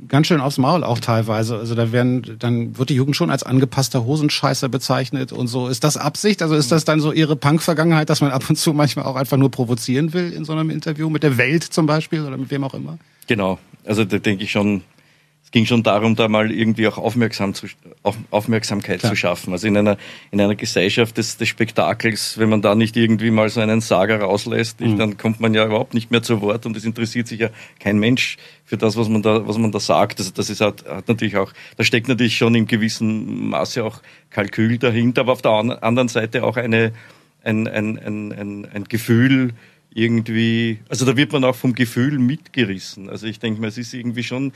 ganz 0.08 0.26
schön 0.26 0.40
aufs 0.40 0.58
Maul 0.58 0.84
auch 0.84 0.98
teilweise. 0.98 1.56
Also 1.58 1.74
da 1.74 1.92
werden, 1.92 2.36
dann 2.38 2.76
wird 2.78 2.90
die 2.90 2.94
Jugend 2.94 3.14
schon 3.16 3.30
als 3.30 3.42
angepasster 3.42 4.04
Hosenscheißer 4.04 4.68
bezeichnet 4.68 5.32
und 5.32 5.46
so. 5.48 5.68
Ist 5.68 5.84
das 5.84 5.96
Absicht? 5.96 6.42
Also 6.42 6.54
ist 6.54 6.72
das 6.72 6.84
dann 6.84 7.00
so 7.00 7.12
ihre 7.12 7.36
Punk-Vergangenheit, 7.36 8.10
dass 8.10 8.20
man 8.20 8.30
ab 8.30 8.48
und 8.48 8.56
zu 8.56 8.72
manchmal 8.72 9.04
auch 9.04 9.16
einfach 9.16 9.36
nur 9.36 9.50
provozieren 9.50 10.12
will 10.12 10.32
in 10.32 10.44
so 10.44 10.52
einem 10.52 10.70
Interview 10.70 11.10
mit 11.10 11.22
der 11.22 11.36
Welt 11.36 11.62
zum 11.62 11.86
Beispiel 11.86 12.22
oder 12.22 12.36
mit 12.36 12.50
wem 12.50 12.64
auch 12.64 12.74
immer? 12.74 12.98
Genau. 13.26 13.58
Also 13.84 14.04
da 14.04 14.18
denke 14.18 14.44
ich 14.44 14.50
schon, 14.50 14.82
es 15.48 15.52
ging 15.52 15.64
schon 15.64 15.82
darum, 15.82 16.14
da 16.14 16.28
mal 16.28 16.52
irgendwie 16.52 16.86
auch 16.88 16.98
Aufmerksam 16.98 17.54
zu, 17.54 17.68
auf, 18.02 18.18
Aufmerksamkeit 18.30 19.00
Klar. 19.00 19.12
zu 19.12 19.16
schaffen. 19.16 19.54
Also 19.54 19.66
in 19.66 19.78
einer, 19.78 19.96
in 20.30 20.42
einer 20.42 20.54
Gesellschaft 20.54 21.16
des, 21.16 21.38
des 21.38 21.48
Spektakels, 21.48 22.36
wenn 22.36 22.50
man 22.50 22.60
da 22.60 22.74
nicht 22.74 22.98
irgendwie 22.98 23.30
mal 23.30 23.48
so 23.48 23.62
einen 23.62 23.80
Sager 23.80 24.20
rauslässt, 24.20 24.80
mhm. 24.80 24.98
dann 24.98 25.16
kommt 25.16 25.40
man 25.40 25.54
ja 25.54 25.64
überhaupt 25.64 25.94
nicht 25.94 26.10
mehr 26.10 26.22
zu 26.22 26.42
Wort 26.42 26.66
und 26.66 26.76
es 26.76 26.84
interessiert 26.84 27.28
sich 27.28 27.40
ja 27.40 27.48
kein 27.80 27.98
Mensch 27.98 28.36
für 28.66 28.76
das, 28.76 28.98
was 28.98 29.08
man 29.08 29.22
da, 29.22 29.48
was 29.48 29.56
man 29.56 29.72
da 29.72 29.80
sagt. 29.80 30.18
Also 30.18 30.32
das 30.32 30.50
ist 30.50 30.60
hat, 30.60 30.84
hat 30.86 31.08
natürlich 31.08 31.38
auch, 31.38 31.54
da 31.78 31.82
steckt 31.84 32.08
natürlich 32.08 32.36
schon 32.36 32.54
im 32.54 32.66
gewissen 32.66 33.48
Maße 33.48 33.82
auch 33.82 34.02
Kalkül 34.28 34.76
dahinter, 34.76 35.22
aber 35.22 35.32
auf 35.32 35.40
der 35.40 35.52
anderen 35.52 36.08
Seite 36.08 36.44
auch 36.44 36.58
eine, 36.58 36.92
ein, 37.42 37.66
ein, 37.66 37.98
ein, 37.98 38.32
ein, 38.32 38.68
ein 38.70 38.84
Gefühl, 38.84 39.54
irgendwie, 39.94 40.78
also 40.88 41.06
da 41.06 41.16
wird 41.16 41.32
man 41.32 41.44
auch 41.44 41.56
vom 41.56 41.74
Gefühl 41.74 42.18
mitgerissen. 42.18 43.08
Also 43.08 43.26
ich 43.26 43.38
denke 43.38 43.60
mal, 43.60 43.68
es 43.68 43.78
ist 43.78 43.94
irgendwie 43.94 44.22
schon 44.22 44.52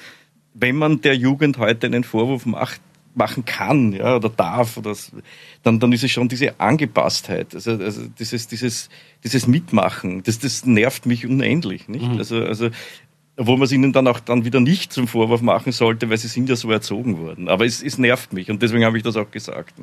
wenn 0.54 0.76
man 0.76 1.00
der 1.00 1.16
Jugend 1.16 1.58
heute 1.58 1.86
einen 1.86 2.04
Vorwurf 2.04 2.46
macht, 2.46 2.80
machen 3.14 3.44
kann, 3.44 3.92
ja, 3.92 4.16
oder 4.16 4.30
darf, 4.30 4.76
oder 4.76 4.96
dann, 5.62 5.78
dann 5.80 5.92
ist 5.92 6.02
es 6.02 6.10
schon 6.10 6.28
diese 6.28 6.58
Angepasstheit, 6.58 7.54
also, 7.54 7.72
also 7.72 8.06
dieses, 8.18 8.48
dieses, 8.48 8.88
dieses 9.22 9.46
Mitmachen, 9.46 10.22
das, 10.22 10.38
das 10.38 10.64
nervt 10.64 11.04
mich 11.06 11.26
unendlich, 11.26 11.88
nicht? 11.88 12.10
Mhm. 12.10 12.18
Also, 12.18 12.42
also, 12.42 12.70
obwohl 13.36 13.56
man 13.56 13.64
es 13.64 13.72
ihnen 13.72 13.92
dann 13.92 14.06
auch 14.06 14.20
dann 14.20 14.44
wieder 14.44 14.60
nicht 14.60 14.92
zum 14.92 15.08
Vorwurf 15.08 15.42
machen 15.42 15.72
sollte, 15.72 16.10
weil 16.10 16.18
sie 16.18 16.28
sind 16.28 16.48
ja 16.48 16.56
so 16.56 16.70
erzogen 16.70 17.18
worden. 17.18 17.48
Aber 17.48 17.64
es, 17.64 17.82
es 17.82 17.98
nervt 17.98 18.32
mich 18.32 18.50
und 18.50 18.62
deswegen 18.62 18.84
habe 18.84 18.96
ich 18.96 19.02
das 19.02 19.16
auch 19.16 19.30
gesagt. 19.30 19.74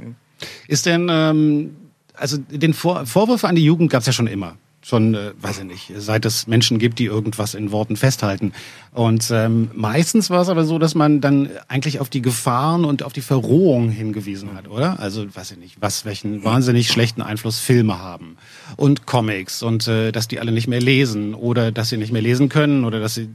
Ist 0.67 0.85
denn, 0.85 1.07
ähm, 1.09 1.75
also 2.13 2.37
den 2.37 2.73
Vor 2.73 3.05
Vorwürfe 3.05 3.47
an 3.47 3.55
die 3.55 3.65
Jugend 3.65 3.89
gab 3.89 4.01
es 4.01 4.07
ja 4.07 4.13
schon 4.13 4.27
immer. 4.27 4.55
Schon, 4.89 5.13
äh, 5.13 5.33
weiß 5.39 5.59
ich 5.59 5.65
nicht, 5.65 5.91
seit 5.97 6.25
es 6.25 6.47
Menschen 6.47 6.79
gibt, 6.79 6.97
die 6.97 7.05
irgendwas 7.05 7.53
in 7.53 7.71
Worten 7.71 7.95
festhalten. 7.95 8.53
Und 8.91 9.29
ähm, 9.31 9.69
meistens 9.75 10.31
war 10.31 10.41
es 10.41 10.49
aber 10.49 10.65
so, 10.65 10.79
dass 10.79 10.95
man 10.95 11.21
dann 11.21 11.49
eigentlich 11.67 11.99
auf 11.99 12.09
die 12.09 12.23
Gefahren 12.23 12.85
und 12.85 13.03
auf 13.03 13.13
die 13.13 13.21
Verrohung 13.21 13.89
hingewiesen 13.91 14.55
hat, 14.55 14.67
oder? 14.67 14.99
Also, 14.99 15.27
weiß 15.31 15.51
ich 15.51 15.57
nicht, 15.59 15.77
was 15.79 16.05
welchen 16.05 16.43
wahnsinnig 16.43 16.87
schlechten 16.87 17.21
Einfluss 17.21 17.59
Filme 17.59 17.99
haben 17.99 18.37
und 18.77 19.05
Comics 19.05 19.61
und 19.61 19.87
äh, 19.87 20.11
dass 20.11 20.27
die 20.27 20.39
alle 20.39 20.51
nicht 20.51 20.67
mehr 20.67 20.81
lesen 20.81 21.35
oder 21.35 21.71
dass 21.71 21.89
sie 21.89 21.97
nicht 21.97 22.11
mehr 22.11 22.23
lesen 22.23 22.49
können 22.49 22.83
oder 22.83 22.99
dass 22.99 23.13
sie 23.13 23.29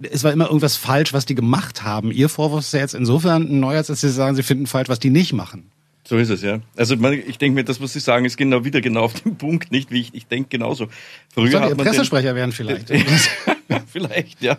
es 0.00 0.24
war 0.24 0.32
immer 0.32 0.46
irgendwas 0.46 0.76
falsch, 0.76 1.12
was 1.12 1.26
die 1.26 1.34
gemacht 1.34 1.84
haben. 1.84 2.10
Ihr 2.10 2.28
Vorwurf 2.28 2.60
ist 2.60 2.72
ja 2.72 2.80
jetzt 2.80 2.94
insofern 2.94 3.42
ein 3.42 3.60
neuer, 3.60 3.84
als 3.86 4.00
Sie 4.00 4.10
sagen, 4.10 4.34
Sie 4.36 4.42
finden 4.42 4.66
falsch, 4.66 4.88
was 4.88 4.98
die 4.98 5.10
nicht 5.10 5.32
machen. 5.32 5.70
So 6.06 6.18
ist 6.18 6.28
es, 6.28 6.42
ja. 6.42 6.60
Also 6.76 6.96
ich 7.26 7.38
denke 7.38 7.54
mir, 7.54 7.64
das, 7.64 7.80
was 7.80 7.94
Sie 7.94 8.00
sagen, 8.00 8.26
ist 8.26 8.36
genau 8.36 8.64
wieder 8.64 8.80
genau 8.80 9.04
auf 9.04 9.20
dem 9.20 9.36
Punkt, 9.38 9.72
nicht 9.72 9.90
wie 9.90 10.00
ich, 10.00 10.14
ich 10.14 10.26
denke 10.26 10.50
genauso. 10.50 10.88
Früher 11.32 11.50
Soll 11.50 11.68
Ihr 11.70 11.74
Pressesprecher 11.76 12.28
den, 12.28 12.36
werden 12.36 12.52
vielleicht. 12.52 12.90
vielleicht, 13.86 14.42
ja. 14.42 14.56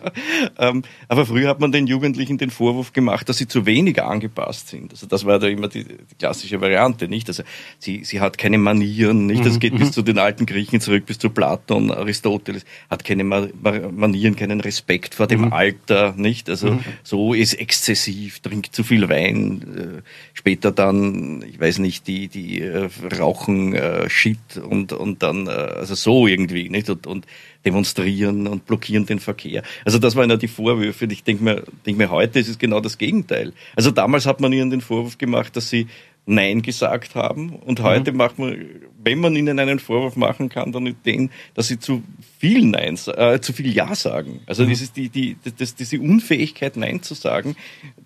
Ähm, 0.58 0.82
aber 1.08 1.26
früher 1.26 1.48
hat 1.48 1.60
man 1.60 1.72
den 1.72 1.86
Jugendlichen 1.86 2.38
den 2.38 2.50
Vorwurf 2.50 2.92
gemacht, 2.92 3.28
dass 3.28 3.38
sie 3.38 3.46
zu 3.46 3.66
wenig 3.66 4.02
angepasst 4.02 4.68
sind. 4.68 4.92
Also 4.92 5.06
das 5.06 5.24
war 5.24 5.38
da 5.38 5.46
immer 5.46 5.68
die, 5.68 5.84
die 5.84 6.14
klassische 6.18 6.60
Variante, 6.60 7.08
nicht? 7.08 7.28
Also 7.28 7.42
sie, 7.78 8.04
sie 8.04 8.20
hat 8.20 8.38
keine 8.38 8.58
Manieren, 8.58 9.26
nicht? 9.26 9.44
Das 9.44 9.54
mhm, 9.54 9.60
geht 9.60 9.78
bis 9.78 9.88
mhm. 9.88 9.92
zu 9.92 10.02
den 10.02 10.18
alten 10.18 10.46
Griechen 10.46 10.80
zurück, 10.80 11.06
bis 11.06 11.18
zu 11.18 11.30
Platon, 11.30 11.90
Aristoteles, 11.90 12.64
hat 12.90 13.04
keine 13.04 13.24
Manieren, 13.24 14.36
keinen 14.36 14.60
Respekt 14.60 15.14
vor 15.14 15.26
dem 15.26 15.42
mhm. 15.42 15.52
Alter, 15.52 16.14
nicht? 16.16 16.48
Also 16.48 16.72
mhm. 16.72 16.80
so 17.02 17.34
ist 17.34 17.54
exzessiv, 17.54 18.40
trinkt 18.40 18.74
zu 18.74 18.84
viel 18.84 19.08
Wein, 19.08 20.02
äh, 20.02 20.02
später 20.34 20.72
dann, 20.72 21.42
ich 21.42 21.60
weiß 21.60 21.78
nicht, 21.78 22.06
die, 22.06 22.28
die 22.28 22.60
äh, 22.60 22.88
rauchen 23.18 23.74
äh, 23.74 24.08
Shit 24.08 24.56
und, 24.56 24.92
und 24.92 25.22
dann, 25.22 25.48
also 25.48 25.94
so 25.94 26.26
irgendwie, 26.26 26.68
nicht? 26.68 26.90
Und, 26.90 27.06
und 27.06 27.26
demonstrieren 27.66 28.46
und 28.46 28.64
blockieren 28.64 29.04
den 29.04 29.18
Verkehr. 29.18 29.62
Also 29.84 29.98
das 29.98 30.14
waren 30.16 30.30
ja 30.30 30.36
die 30.36 30.48
Vorwürfe. 30.48 31.06
Ich 31.06 31.24
denke 31.24 31.44
mir, 31.44 31.64
denk 31.84 31.98
mir, 31.98 32.10
heute 32.10 32.38
ist 32.38 32.48
es 32.48 32.58
genau 32.58 32.80
das 32.80 32.96
Gegenteil. 32.96 33.52
Also 33.74 33.90
damals 33.90 34.24
hat 34.24 34.40
man 34.40 34.52
ihnen 34.52 34.70
den 34.70 34.80
Vorwurf 34.80 35.18
gemacht, 35.18 35.56
dass 35.56 35.68
sie 35.68 35.88
Nein 36.26 36.62
gesagt 36.62 37.14
haben 37.14 37.50
und 37.50 37.80
heute 37.80 38.10
mhm. 38.10 38.18
macht 38.18 38.38
man, 38.38 38.56
wenn 39.02 39.20
man 39.20 39.36
ihnen 39.36 39.60
einen 39.60 39.78
Vorwurf 39.78 40.16
machen 40.16 40.48
kann, 40.48 40.72
dann 40.72 40.96
den, 41.04 41.30
dass 41.54 41.68
sie 41.68 41.78
zu 41.78 42.02
viel 42.40 42.64
Nein, 42.64 42.98
äh, 43.16 43.40
zu 43.40 43.52
viel 43.52 43.72
Ja 43.72 43.94
sagen. 43.94 44.40
Also 44.46 44.64
mhm. 44.64 44.68
dieses, 44.68 44.92
die, 44.92 45.08
die, 45.08 45.36
das, 45.56 45.76
diese 45.76 46.00
Unfähigkeit 46.00 46.76
Nein 46.76 47.02
zu 47.02 47.14
sagen, 47.14 47.54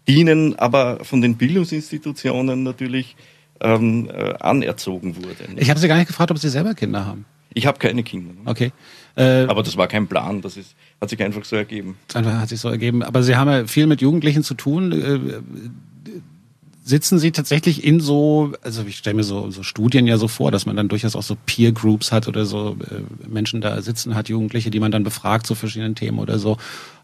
die 0.06 0.16
ihnen 0.16 0.58
aber 0.58 1.02
von 1.04 1.22
den 1.22 1.36
Bildungsinstitutionen 1.36 2.62
natürlich 2.62 3.16
ähm, 3.61 4.11
äh, 4.12 4.34
anerzogen 4.40 5.16
wurde. 5.16 5.48
Ich 5.56 5.70
habe 5.70 5.80
Sie 5.80 5.88
gar 5.88 5.96
nicht 5.96 6.08
gefragt, 6.08 6.30
ob 6.30 6.38
Sie 6.38 6.48
selber 6.48 6.74
Kinder 6.74 7.06
haben. 7.06 7.24
Ich 7.52 7.66
habe 7.66 7.78
keine 7.78 8.02
Kinder. 8.02 8.34
Okay. 8.44 8.72
Äh, 9.16 9.44
Aber 9.44 9.62
das 9.62 9.76
war 9.76 9.88
kein 9.88 10.06
Plan, 10.06 10.40
das 10.40 10.56
ist, 10.56 10.74
hat 11.00 11.11
sich 11.11 11.22
einfach 11.22 11.44
so 11.44 11.56
ergeben. 11.56 11.96
Einfach 12.14 12.32
hat 12.32 12.48
sich 12.48 12.61
so 12.61 12.68
ergeben. 12.68 13.02
Aber 13.02 13.22
Sie 13.22 13.36
haben 13.36 13.50
ja 13.50 13.66
viel 13.66 13.86
mit 13.86 14.00
Jugendlichen 14.00 14.42
zu 14.42 14.54
tun. 14.54 14.92
Äh, 14.92 15.40
sitzen 16.90 17.18
Sie 17.18 17.30
tatsächlich 17.30 17.84
in 17.84 18.00
so, 18.00 18.52
also 18.62 18.82
ich 18.86 18.96
stelle 18.98 19.16
mir 19.16 19.22
so, 19.22 19.50
so 19.50 19.62
Studien 19.62 20.06
ja 20.06 20.16
so 20.16 20.28
vor, 20.28 20.50
dass 20.50 20.66
man 20.66 20.76
dann 20.76 20.88
durchaus 20.88 21.14
auch 21.14 21.22
so 21.22 21.36
Peer 21.46 21.72
Groups 21.72 22.11
hat 22.11 22.26
oder 22.26 22.44
so 22.44 22.76
äh, 22.90 23.28
Menschen 23.28 23.61
da 23.61 23.80
sitzen 23.80 24.14
hat, 24.14 24.28
Jugendliche, 24.28 24.70
die 24.70 24.80
man 24.80 24.90
dann 24.90 25.04
befragt 25.04 25.46
zu 25.46 25.54
verschiedenen 25.54 25.94
Themen 25.94 26.18
oder 26.18 26.38
so. 26.38 26.56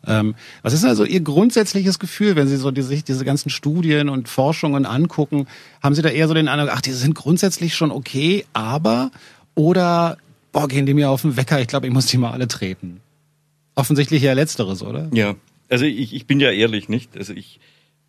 Ähm, 0.07 0.34
was 0.62 0.72
ist 0.72 0.84
also 0.84 1.04
Ihr 1.04 1.20
grundsätzliches 1.20 1.98
Gefühl, 1.98 2.36
wenn 2.36 2.48
Sie 2.48 2.57
so 2.57 2.70
die, 2.70 2.82
sich 2.82 3.04
diese 3.04 3.24
ganzen 3.24 3.50
Studien 3.50 4.09
und 4.09 4.28
Forschungen 4.28 4.86
angucken? 4.86 5.46
Haben 5.82 5.94
Sie 5.94 6.02
da 6.02 6.09
eher 6.09 6.28
so 6.28 6.34
den 6.34 6.48
Eindruck, 6.48 6.70
ach, 6.72 6.80
die 6.80 6.92
sind 6.92 7.14
grundsätzlich 7.14 7.74
schon 7.74 7.90
okay, 7.90 8.44
aber 8.52 9.11
oder 9.54 10.18
boah, 10.57 10.68
gehen 10.68 10.86
die 10.86 10.94
mir 10.94 11.11
auf 11.11 11.20
den 11.20 11.36
Wecker, 11.36 11.61
ich 11.61 11.68
glaube, 11.68 11.86
ich 11.86 11.92
muss 11.92 12.07
die 12.07 12.16
mal 12.16 12.30
alle 12.30 12.48
treten. 12.48 13.02
Offensichtlich 13.74 14.22
ja 14.22 14.32
letzteres, 14.32 14.82
oder? 14.82 15.11
Ja, 15.12 15.34
also 15.68 15.84
ich, 15.84 16.14
ich 16.14 16.26
bin 16.26 16.40
ja 16.40 16.50
ehrlich, 16.50 16.88
nicht? 16.88 17.14
Also 17.14 17.34
ich, 17.34 17.61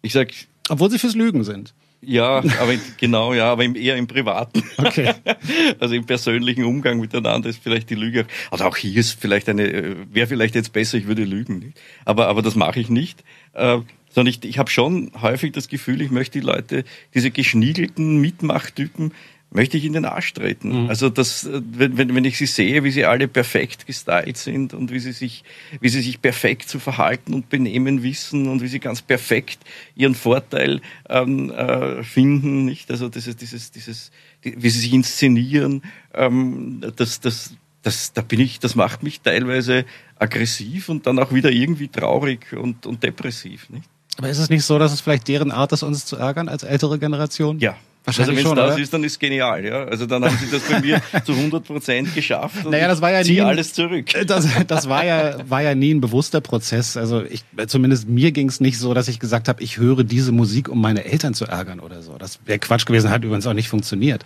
ich 0.02 0.14
sag... 0.14 0.30
Obwohl 0.70 0.90
sie 0.90 0.98
fürs 0.98 1.14
Lügen 1.14 1.44
sind. 1.44 1.74
Ja, 2.00 2.38
aber 2.38 2.76
genau, 2.98 3.34
ja, 3.34 3.52
aber 3.52 3.66
eher 3.66 3.98
im 3.98 4.08
Privaten. 4.08 4.64
Okay. 4.78 5.14
Also 5.80 5.96
im 5.96 6.06
persönlichen 6.06 6.64
Umgang 6.64 7.00
miteinander 7.02 7.50
ist 7.50 7.62
vielleicht 7.62 7.90
die 7.90 7.96
Lüge. 7.96 8.26
Also 8.50 8.64
auch 8.64 8.78
hier 8.78 8.98
ist 8.98 9.20
vielleicht 9.20 9.50
eine, 9.50 9.64
äh, 9.64 9.96
wäre 10.10 10.28
vielleicht 10.28 10.56
jetzt 10.56 10.72
besser, 10.72 10.98
ich 10.98 11.08
würde 11.08 11.26
lügen. 11.26 11.60
Nicht? 11.60 11.82
Aber, 12.06 12.28
aber 12.28 12.42
das 12.42 12.56
mache 12.56 12.80
ich 12.80 12.90
nicht. 12.90 13.26
Äh, 13.54 13.80
sondern 14.10 14.34
ich, 14.34 14.44
ich 14.46 14.58
habe 14.58 14.70
schon 14.70 15.12
häufig 15.22 15.52
das 15.52 15.68
Gefühl, 15.68 16.02
ich 16.02 16.12
möchte 16.12 16.40
die 16.40 16.46
Leute, 16.46 16.86
diese 17.14 17.30
geschniegelten 17.30 18.22
Mitmachtypen, 18.22 19.12
möchte 19.50 19.78
ich 19.78 19.86
in 19.86 19.94
den 19.94 20.06
Arsch 20.06 20.34
treten. 20.34 20.84
Mhm. 20.84 20.90
Also 20.90 21.10
das, 21.10 21.46
äh, 21.46 21.62
wenn, 21.64 22.14
wenn 22.14 22.26
ich 22.26 22.38
sie 22.38 22.46
sehe, 22.46 22.84
wie 22.84 22.92
sie 22.92 23.06
alle 23.06 23.28
perfekt 23.28 23.88
gestylt 23.88 24.38
sind 24.38 24.74
und 24.74 24.92
wie 24.92 25.00
sie 25.00 25.14
sich, 25.14 25.44
wie 25.80 25.90
sie 25.90 26.02
sich 26.02 26.22
perfekt 26.22 26.70
zu 26.70 26.80
verhalten 26.80 27.34
und 27.34 27.50
benehmen 27.50 28.04
wissen 28.04 28.48
und 28.48 28.62
wie 28.62 28.68
sie 28.68 28.80
ganz 28.80 29.02
perfekt 29.02 29.60
ihren 29.96 30.16
Vorteil 30.16 30.82
ähm, 31.10 31.52
äh, 31.52 32.04
finden, 32.04 32.66
nicht? 32.66 32.92
Also 32.92 33.10
dieses, 33.10 33.36
dieses, 33.38 33.72
dieses, 33.72 34.12
die, 34.44 34.62
wie 34.62 34.70
sie 34.70 34.80
sich 34.80 34.94
inszenieren, 34.94 35.84
ähm, 36.14 36.82
das, 36.96 37.22
das, 37.22 37.54
das, 37.84 38.14
da 38.14 38.22
bin 38.22 38.40
ich, 38.40 38.60
das 38.60 38.76
macht 38.76 39.02
mich 39.04 39.22
teilweise 39.22 39.86
aggressiv 40.20 40.90
und 40.90 41.08
dann 41.08 41.20
auch 41.20 41.34
wieder 41.34 41.52
irgendwie 41.52 41.88
traurig 41.88 42.54
und, 42.54 42.86
und 42.86 43.04
depressiv, 43.04 43.70
nicht? 43.70 43.90
Aber 44.18 44.30
ist 44.30 44.40
es 44.40 44.50
nicht 44.50 44.64
so, 44.64 44.80
dass 44.80 44.94
es 44.94 45.02
vielleicht 45.02 45.28
deren 45.28 45.52
Art 45.52 45.72
ist, 45.74 45.84
uns 45.84 46.06
zu 46.06 46.16
ärgern 46.16 46.50
als 46.50 46.64
ältere 46.64 46.98
Generation? 46.98 47.60
Ja, 47.60 47.78
Wahrscheinlich 48.08 48.38
also 48.38 48.52
wenn 48.52 48.58
es 48.58 48.66
das 48.68 48.74
oder? 48.74 48.84
ist, 48.84 48.94
dann 48.94 49.04
ist 49.04 49.12
es 49.12 49.20
genial, 49.20 49.66
ja. 49.66 49.84
Also 49.84 50.06
dann 50.06 50.24
haben 50.24 50.38
sie 50.38 50.50
das 50.50 50.62
bei 50.62 50.80
mir 50.80 51.02
zu 51.26 51.34
100 51.34 51.62
Prozent 51.62 52.16
geschafft. 52.16 52.66
Und 52.66 52.72
naja, 52.72 52.88
das 52.88 53.02
war 53.02 53.12
ja 53.12 53.22
nie 53.22 53.42
alles 53.42 53.74
zurück. 53.74 54.06
Das, 54.26 54.48
das 54.66 54.88
war 54.88 55.04
ja 55.04 55.36
war 55.50 55.62
ja 55.62 55.76
nie 55.76 55.94
ein 55.94 56.00
bewusster 56.00 56.40
Prozess. 56.40 56.96
Also 56.96 57.24
ich 57.24 57.44
zumindest 57.68 58.08
mir 58.08 58.32
ging 58.32 58.48
es 58.48 58.62
nicht 58.62 58.80
so, 58.80 58.94
dass 58.94 59.10
ich 59.10 59.20
gesagt 59.20 59.50
habe, 59.50 59.62
ich 59.62 59.78
höre 59.78 60.06
diese 60.06 60.32
Musik, 60.32 60.70
um 60.70 60.80
meine 60.80 61.04
Eltern 61.04 61.34
zu 61.34 61.48
ärgern 61.48 61.82
oder 61.82 62.02
so. 62.02 62.18
Das 62.18 62.40
wäre 62.46 62.60
Quatsch 62.60 62.86
gewesen, 62.86 63.10
hat 63.10 63.26
übrigens 63.26 63.46
auch 63.46 63.54
nicht 63.54 63.68
funktioniert, 63.68 64.24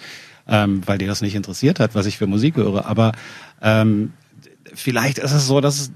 ähm, 0.48 0.84
weil 0.86 1.00
die 1.00 1.08
das 1.08 1.22
nicht 1.22 1.34
interessiert 1.34 1.80
hat, 1.80 1.96
was 1.96 2.06
ich 2.06 2.20
für 2.20 2.28
Musik 2.28 2.58
höre. 2.58 2.86
Aber 2.86 3.14
ähm, 3.64 4.14
vielleicht 4.76 5.18
ist 5.18 5.32
es 5.32 5.48
so, 5.48 5.60
dass 5.60 5.92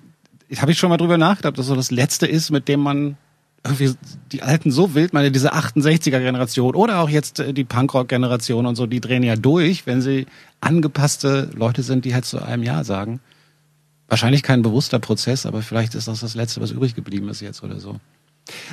habe 0.58 0.72
ich 0.72 0.80
schon 0.80 0.90
mal 0.90 0.98
drüber 0.98 1.20
nachgedacht, 1.20 1.60
dass 1.60 1.68
so 1.68 1.76
das 1.76 1.92
Letzte 1.92 2.26
ist, 2.26 2.50
mit 2.50 2.68
dem 2.68 2.80
man 2.80 3.18
irgendwie 3.66 3.96
die 4.32 4.44
Alten 4.44 4.72
so 4.72 4.94
wild, 4.96 5.14
meine 5.14 5.32
diese 5.32 5.54
68er-Generation 5.54 6.76
oder 6.76 7.00
auch 7.00 7.10
jetzt 7.10 7.40
äh, 7.40 7.54
die 7.54 7.64
Punkrock-Generation 7.64 8.66
und 8.66 8.76
so, 8.76 8.86
die 8.86 9.02
drehen 9.02 9.24
ja 9.24 9.36
durch, 9.36 9.86
wenn 9.86 10.02
sie 10.02 10.28
angepasste 10.62 11.50
Leute 11.56 11.84
sind, 11.84 12.06
die 12.06 12.14
halt 12.14 12.26
zu 12.26 12.42
einem 12.42 12.64
Ja 12.64 12.84
sagen. 12.84 13.20
Wahrscheinlich 14.08 14.44
kein 14.44 14.62
bewusster 14.62 15.00
Prozess, 15.00 15.46
aber 15.46 15.62
vielleicht 15.62 15.96
ist 15.96 16.08
das 16.08 16.20
das 16.20 16.36
Letzte, 16.36 16.62
was 16.62 16.72
übrig 16.72 16.96
geblieben 16.96 17.28
ist 17.30 17.42
jetzt 17.42 17.64
oder 17.64 17.80
so. 17.80 18.00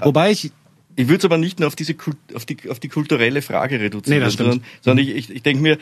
Wobei 0.03 0.31
ich 0.31 0.53
ich 0.97 1.09
würde 1.09 1.19
es 1.19 1.25
aber 1.25 1.39
nicht 1.39 1.61
nur 1.61 1.67
auf 1.67 1.77
diese 1.77 1.95
auf 2.35 2.45
die, 2.45 2.57
auf 2.69 2.81
die 2.81 2.89
kulturelle 2.89 3.43
Frage 3.43 3.81
reduzieren, 3.81 4.23
nee, 4.23 4.29
sondern, 4.31 4.63
sondern 4.81 5.07
ich, 5.07 5.15
ich, 5.15 5.31
ich 5.31 5.43
denke 5.43 5.63
mir, 5.63 5.79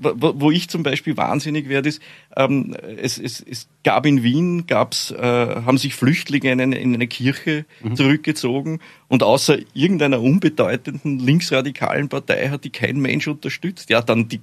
wo 0.00 0.50
ich 0.50 0.68
zum 0.68 0.82
Beispiel 0.82 1.16
wahnsinnig 1.16 1.68
werde, 1.68 1.88
ist, 1.88 2.02
ähm, 2.36 2.74
es, 2.96 3.18
es, 3.18 3.40
es 3.40 3.68
gab 3.84 4.06
in 4.06 4.22
Wien, 4.22 4.66
gab's, 4.66 5.10
äh, 5.10 5.22
haben 5.22 5.78
sich 5.78 5.94
Flüchtlinge 5.94 6.52
in 6.52 6.60
eine, 6.60 6.78
in 6.78 6.94
eine 6.94 7.06
Kirche 7.06 7.64
mhm. 7.82 7.96
zurückgezogen 7.96 8.80
und 9.08 9.22
außer 9.22 9.58
irgendeiner 9.74 10.20
unbedeutenden 10.20 11.18
linksradikalen 11.18 12.08
Partei 12.08 12.48
hat 12.48 12.64
die 12.64 12.70
kein 12.70 12.98
Mensch 12.98 13.28
unterstützt. 13.28 13.90
Ja, 13.90 14.02
dann 14.02 14.28
die 14.28 14.40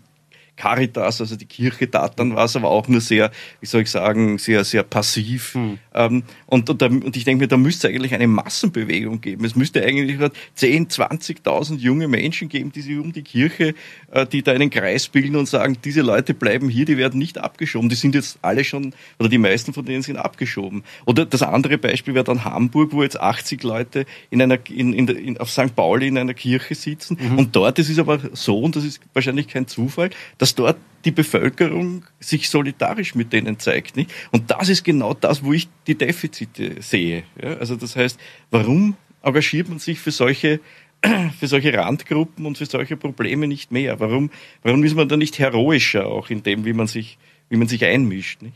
Caritas, 0.57 1.21
also 1.21 1.35
die 1.35 1.45
Kirche 1.45 1.89
tat 1.89 2.19
dann 2.19 2.35
was, 2.35 2.55
aber 2.55 2.69
auch 2.69 2.87
nur 2.87 3.01
sehr, 3.01 3.31
wie 3.59 3.65
soll 3.65 3.81
ich 3.81 3.91
sagen, 3.91 4.37
sehr, 4.37 4.63
sehr 4.63 4.83
passiv. 4.83 5.53
Hm. 5.53 5.79
Ähm, 5.93 6.23
und, 6.45 6.69
und, 6.69 6.81
und, 6.81 7.17
ich 7.17 7.25
denke 7.25 7.43
mir, 7.43 7.47
da 7.47 7.57
müsste 7.57 7.87
es 7.87 7.93
eigentlich 7.93 8.13
eine 8.13 8.27
Massenbewegung 8.27 9.21
geben. 9.21 9.43
Es 9.45 9.55
müsste 9.55 9.83
eigentlich 9.83 10.17
10, 10.55 10.87
20.000 10.87 11.77
junge 11.77 12.07
Menschen 12.07 12.49
geben, 12.49 12.71
die 12.71 12.81
sich 12.81 12.97
um 12.97 13.11
die 13.11 13.23
Kirche, 13.23 13.75
äh, 14.11 14.25
die 14.25 14.43
da 14.43 14.53
einen 14.53 14.69
Kreis 14.69 15.07
bilden 15.07 15.35
und 15.35 15.47
sagen, 15.47 15.77
diese 15.83 16.01
Leute 16.01 16.33
bleiben 16.33 16.69
hier, 16.69 16.85
die 16.85 16.97
werden 16.97 17.19
nicht 17.19 17.37
abgeschoben. 17.37 17.89
Die 17.89 17.95
sind 17.95 18.15
jetzt 18.15 18.39
alle 18.41 18.63
schon, 18.63 18.93
oder 19.19 19.29
die 19.29 19.37
meisten 19.37 19.73
von 19.73 19.85
denen 19.85 20.03
sind 20.03 20.17
abgeschoben. 20.17 20.83
Oder 21.05 21.25
das 21.25 21.41
andere 21.41 21.77
Beispiel 21.77 22.13
wäre 22.13 22.25
dann 22.25 22.45
Hamburg, 22.45 22.93
wo 22.93 23.03
jetzt 23.03 23.19
80 23.19 23.63
Leute 23.63 24.05
in 24.29 24.41
einer, 24.41 24.59
in, 24.69 24.93
in, 24.93 25.07
in 25.07 25.37
auf 25.37 25.49
St. 25.49 25.75
Pauli 25.75 26.07
in 26.07 26.17
einer 26.17 26.33
Kirche 26.33 26.75
sitzen. 26.75 27.17
Mhm. 27.19 27.37
Und 27.37 27.55
dort, 27.55 27.77
das 27.77 27.89
ist 27.89 27.99
aber 27.99 28.19
so, 28.33 28.59
und 28.59 28.75
das 28.75 28.83
ist 28.83 29.01
wahrscheinlich 29.13 29.47
kein 29.47 29.67
Zufall, 29.67 30.09
dass 30.37 30.44
dort 30.53 30.77
die 31.05 31.11
Bevölkerung 31.11 32.03
sich 32.19 32.49
solidarisch 32.49 33.15
mit 33.15 33.31
denen 33.31 33.57
zeigt. 33.57 33.95
Nicht? 33.95 34.11
Und 34.31 34.51
das 34.51 34.69
ist 34.69 34.83
genau 34.83 35.13
das, 35.13 35.43
wo 35.43 35.53
ich 35.53 35.67
die 35.87 35.95
Defizite 35.95 36.81
sehe. 36.81 37.23
Ja? 37.41 37.53
Also 37.57 37.75
das 37.75 37.95
heißt, 37.95 38.19
warum 38.51 38.95
engagiert 39.23 39.69
man 39.69 39.79
sich 39.79 39.99
für 39.99 40.11
solche 40.11 40.59
für 41.39 41.47
solche 41.47 41.73
Randgruppen 41.73 42.45
und 42.45 42.57
für 42.57 42.65
solche 42.65 42.97
Probleme 42.97 43.47
nicht 43.47 43.71
mehr? 43.71 43.99
Warum, 43.99 44.29
warum 44.63 44.83
ist 44.83 44.95
man 44.95 45.07
da 45.07 45.17
nicht 45.17 45.39
heroischer 45.39 46.07
auch 46.07 46.29
in 46.29 46.43
dem, 46.43 46.65
wie 46.65 46.73
man 46.73 46.87
sich, 46.87 47.17
wie 47.49 47.57
man 47.57 47.67
sich 47.67 47.85
einmischt? 47.85 48.41
Nicht? 48.41 48.55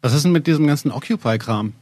Was 0.00 0.14
ist 0.14 0.24
denn 0.24 0.32
mit 0.32 0.46
diesem 0.46 0.66
ganzen 0.66 0.90
Occupy-Kram? 0.90 1.72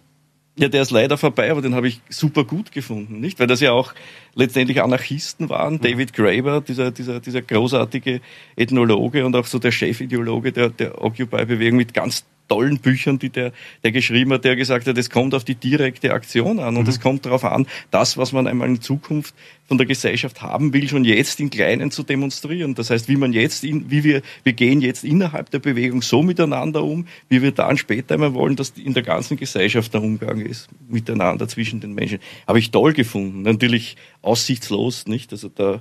Ja, 0.59 0.69
der 0.69 0.83
ist 0.83 0.91
leider 0.91 1.19
vorbei, 1.19 1.51
aber 1.51 1.61
den 1.61 1.75
habe 1.75 1.87
ich 1.87 2.01
super 2.09 2.45
gut 2.45 2.73
gefunden, 2.73 3.21
nicht? 3.21 3.39
Weil 3.39 3.47
das 3.47 3.61
ja 3.61 3.73
auch 3.73 3.93
letztendlich 4.37 4.83
Anarchisten 4.83 5.49
waren. 5.49 5.75
Mhm. 5.75 5.81
David 5.81 6.13
Graeber, 6.13 6.61
dieser, 6.61 6.93
dieser, 6.93 7.19
dieser 7.19 7.43
großartige 7.43 8.21
Ethnologe 8.55 9.27
und 9.27 9.35
auch 9.35 9.47
so 9.47 9.59
der 9.59 9.73
Chefideologe 9.73 10.53
der, 10.53 10.69
der 10.69 11.03
Occupy-Bewegung 11.03 11.79
mit 11.79 11.95
ganz 11.95 12.25
tollen 12.49 12.79
Büchern, 12.79 13.19
die 13.19 13.31
der, 13.31 13.53
der 13.83 13.93
geschrieben 13.93 14.33
hat, 14.33 14.45
der 14.45 14.57
gesagt 14.57 14.87
hat, 14.87 14.97
es 14.97 15.11
kommt 15.11 15.35
auf 15.35 15.45
die 15.45 15.55
direkte 15.55 16.13
Aktion 16.13 16.59
an 16.59 16.77
und 16.77 16.85
mhm. 16.85 16.89
es 16.89 17.01
kommt 17.01 17.27
darauf 17.27 17.45
an, 17.45 17.67
das, 17.91 18.17
was 18.17 18.33
man 18.33 18.47
einmal 18.47 18.69
in 18.69 18.81
Zukunft 18.81 19.35
von 19.67 19.79
der 19.79 19.87
Gesellschaft 19.87 20.43
haben 20.43 20.73
will, 20.73 20.89
schon 20.89 21.05
jetzt 21.05 21.41
in 21.41 21.51
Kleinen 21.51 21.91
zu 21.91 22.05
demonstrieren. 22.05 22.75
Das 22.75 22.91
heißt, 22.91 23.09
wie 23.09 23.17
man 23.17 23.33
jetzt, 23.33 23.65
in, 23.65 23.91
wie 23.91 24.05
wir, 24.05 24.23
wir 24.45 24.53
gehen 24.53 24.81
jetzt 24.81 25.03
innerhalb 25.03 25.51
der 25.51 25.59
Bewegung 25.59 26.03
so 26.03 26.23
miteinander 26.23 26.85
um, 26.85 27.07
wie 27.29 27.43
wir 27.43 27.51
dann 27.51 27.77
später 27.77 28.15
einmal 28.15 28.35
wollen, 28.35 28.55
dass 28.55 28.71
in 28.71 28.95
der 28.95 29.03
ganzen 29.03 29.37
Gesellschaft 29.37 29.93
der 29.93 30.03
Umgang 30.03 30.41
ist, 30.41 30.69
miteinander 30.89 31.49
zwischen 31.49 31.81
den 31.81 31.95
Menschen. 31.95 32.21
Habe 32.47 32.61
ich 32.61 32.71
toll 32.71 32.93
gefunden. 32.93 33.43
Natürlich 33.43 33.97
aussichtslos, 34.27 35.07
nicht? 35.07 35.33
Also 35.33 35.49
da, 35.49 35.81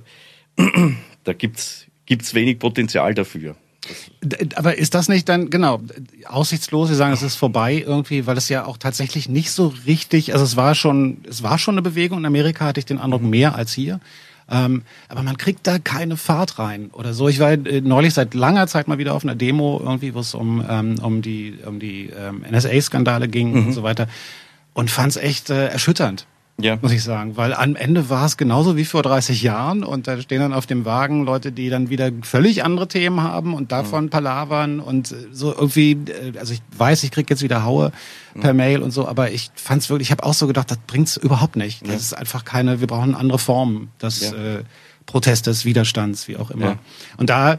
da 1.24 1.32
gibt's, 1.32 1.86
gibt's 2.06 2.34
wenig 2.34 2.58
Potenzial 2.58 3.14
dafür. 3.14 3.56
Aber 4.56 4.76
ist 4.76 4.94
das 4.94 5.08
nicht 5.08 5.28
dann, 5.28 5.48
genau, 5.48 5.80
aussichtslos, 6.26 6.88
Sie 6.88 6.96
sagen, 6.96 7.12
es 7.12 7.22
ist 7.22 7.36
vorbei 7.36 7.84
irgendwie, 7.86 8.26
weil 8.26 8.36
es 8.36 8.48
ja 8.48 8.64
auch 8.64 8.78
tatsächlich 8.78 9.28
nicht 9.28 9.52
so 9.52 9.72
richtig, 9.86 10.32
also 10.32 10.44
es 10.44 10.56
war 10.56 10.74
schon, 10.74 11.18
es 11.28 11.42
war 11.42 11.58
schon 11.58 11.74
eine 11.74 11.82
Bewegung 11.82 12.18
in 12.18 12.26
Amerika, 12.26 12.64
hatte 12.64 12.80
ich 12.80 12.86
den 12.86 12.98
Eindruck, 12.98 13.22
mhm. 13.22 13.30
mehr 13.30 13.54
als 13.54 13.72
hier. 13.72 14.00
Ähm, 14.48 14.82
aber 15.08 15.22
man 15.22 15.36
kriegt 15.36 15.66
da 15.66 15.78
keine 15.78 16.16
Fahrt 16.16 16.58
rein 16.58 16.90
oder 16.92 17.14
so. 17.14 17.28
Ich 17.28 17.40
war 17.40 17.52
äh, 17.52 17.80
neulich 17.80 18.14
seit 18.14 18.34
langer 18.34 18.66
Zeit 18.68 18.86
mal 18.86 18.98
wieder 18.98 19.14
auf 19.14 19.24
einer 19.24 19.34
Demo 19.34 19.80
irgendwie, 19.82 20.14
wo 20.14 20.20
es 20.20 20.34
um, 20.34 20.64
ähm, 20.68 20.96
um 21.02 21.20
die, 21.20 21.58
um 21.64 21.80
die 21.80 22.10
ähm, 22.10 22.44
NSA-Skandale 22.48 23.28
ging 23.28 23.52
mhm. 23.52 23.66
und 23.66 23.72
so 23.72 23.82
weiter 23.82 24.08
und 24.72 24.90
fand 24.90 25.10
es 25.10 25.16
echt 25.16 25.50
äh, 25.50 25.68
erschütternd 25.68 26.26
ja. 26.58 26.78
muss 26.80 26.92
ich 26.92 27.02
sagen. 27.02 27.36
Weil 27.36 27.54
am 27.54 27.76
Ende 27.76 28.08
war 28.08 28.26
es 28.26 28.36
genauso 28.36 28.76
wie 28.76 28.84
vor 28.84 29.02
30 29.02 29.42
Jahren 29.42 29.84
und 29.84 30.06
da 30.06 30.20
stehen 30.20 30.40
dann 30.40 30.52
auf 30.52 30.66
dem 30.66 30.84
Wagen 30.84 31.24
Leute, 31.24 31.52
die 31.52 31.68
dann 31.68 31.90
wieder 31.90 32.10
völlig 32.22 32.64
andere 32.64 32.88
Themen 32.88 33.22
haben 33.22 33.54
und 33.54 33.72
davon 33.72 34.04
mhm. 34.06 34.10
palavern 34.10 34.80
und 34.80 35.14
so 35.32 35.52
irgendwie, 35.52 35.92
äh, 35.92 36.38
also 36.38 36.54
ich 36.54 36.62
weiß, 36.76 37.02
ich 37.04 37.10
krieg 37.10 37.28
jetzt 37.30 37.42
wieder 37.42 37.64
Haue 37.64 37.92
mhm. 38.34 38.40
per 38.40 38.54
Mail 38.54 38.82
und 38.82 38.90
so, 38.90 39.06
aber 39.06 39.30
ich 39.30 39.50
fand 39.54 39.82
es 39.82 39.90
wirklich, 39.90 40.08
ich 40.08 40.12
habe 40.12 40.24
auch 40.24 40.34
so 40.34 40.46
gedacht, 40.46 40.70
das 40.70 40.78
bringt's 40.86 41.16
überhaupt 41.16 41.56
nicht. 41.56 41.82
Das 41.82 41.88
ja. 41.88 41.96
ist 41.96 42.12
einfach 42.14 42.44
keine, 42.44 42.80
wir 42.80 42.86
brauchen 42.86 43.14
andere 43.14 43.38
Formen 43.38 43.90
des 44.00 44.20
ja. 44.20 44.32
äh, 44.32 44.64
Protestes, 45.06 45.64
Widerstands, 45.64 46.26
wie 46.26 46.36
auch 46.36 46.50
immer. 46.50 46.66
Ja. 46.66 46.78
Und 47.16 47.30
da 47.30 47.58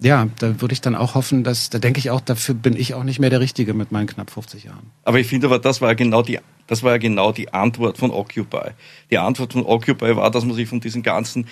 ja, 0.00 0.28
da 0.38 0.60
würde 0.60 0.72
ich 0.74 0.80
dann 0.80 0.94
auch 0.94 1.14
hoffen, 1.14 1.42
dass, 1.42 1.70
da 1.70 1.78
denke 1.78 1.98
ich 1.98 2.10
auch, 2.10 2.20
dafür 2.20 2.54
bin 2.54 2.76
ich 2.76 2.94
auch 2.94 3.04
nicht 3.04 3.18
mehr 3.18 3.30
der 3.30 3.40
Richtige 3.40 3.72
mit 3.72 3.92
meinen 3.92 4.06
knapp 4.06 4.30
50 4.30 4.64
Jahren. 4.64 4.90
Aber 5.04 5.18
ich 5.18 5.26
finde 5.26 5.46
aber, 5.46 5.58
das 5.58 5.80
war 5.80 5.94
genau 5.94 6.22
die, 6.22 6.38
das 6.66 6.82
war 6.82 6.92
ja 6.92 6.98
genau 6.98 7.32
die 7.32 7.52
Antwort 7.54 7.96
von 7.98 8.10
Occupy. 8.10 8.72
Die 9.10 9.18
Antwort 9.18 9.54
von 9.54 9.64
Occupy 9.64 10.16
war, 10.16 10.30
dass 10.30 10.44
man 10.44 10.54
sich 10.54 10.68
von 10.68 10.80
diesen 10.80 11.02
ganzen 11.02 11.46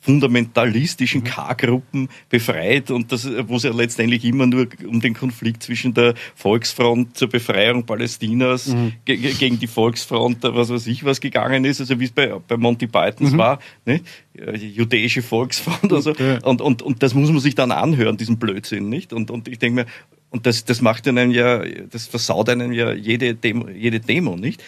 fundamentalistischen 0.00 1.20
mhm. 1.20 1.24
K-Gruppen 1.24 2.08
befreit 2.28 2.90
und 2.90 3.12
das, 3.12 3.28
wo 3.46 3.56
es 3.56 3.64
ja 3.64 3.72
letztendlich 3.72 4.24
immer 4.24 4.46
nur 4.46 4.66
um 4.86 5.00
den 5.00 5.14
Konflikt 5.14 5.62
zwischen 5.62 5.94
der 5.94 6.14
Volksfront 6.34 7.16
zur 7.16 7.28
Befreiung 7.28 7.84
Palästinas 7.84 8.68
mhm. 8.68 8.92
ge 9.04 9.16
gegen 9.16 9.58
die 9.58 9.66
Volksfront, 9.66 10.38
was 10.42 10.70
weiß 10.70 10.86
ich, 10.86 11.04
was 11.04 11.20
gegangen 11.20 11.64
ist, 11.64 11.80
also 11.80 12.00
wie 12.00 12.04
es 12.04 12.12
bei, 12.12 12.34
bei 12.48 12.56
Monty 12.56 12.86
Pythons 12.86 13.32
mhm. 13.32 13.38
war, 13.38 13.58
ne? 13.84 14.00
jüdische 14.34 15.22
Volksfront 15.22 15.92
also, 15.92 16.14
ja. 16.14 16.38
und, 16.44 16.60
und, 16.60 16.82
und 16.82 17.02
das 17.02 17.14
muss 17.14 17.30
man 17.30 17.40
sich 17.40 17.54
dann 17.54 17.70
anhören, 17.70 18.16
diesen 18.16 18.38
Blödsinn, 18.38 18.88
nicht? 18.88 19.12
Und, 19.12 19.30
und 19.30 19.48
ich 19.48 19.58
denke 19.58 19.82
mir, 19.82 19.86
und 20.30 20.46
das, 20.46 20.64
das 20.64 20.80
macht 20.80 21.06
einen 21.08 21.30
ja, 21.32 21.62
das 21.90 22.06
versaut 22.06 22.48
einen 22.48 22.72
ja 22.72 22.92
jede 22.92 23.34
Demo, 23.34 23.68
jede 23.68 24.00
Demo 24.00 24.36
nicht? 24.36 24.62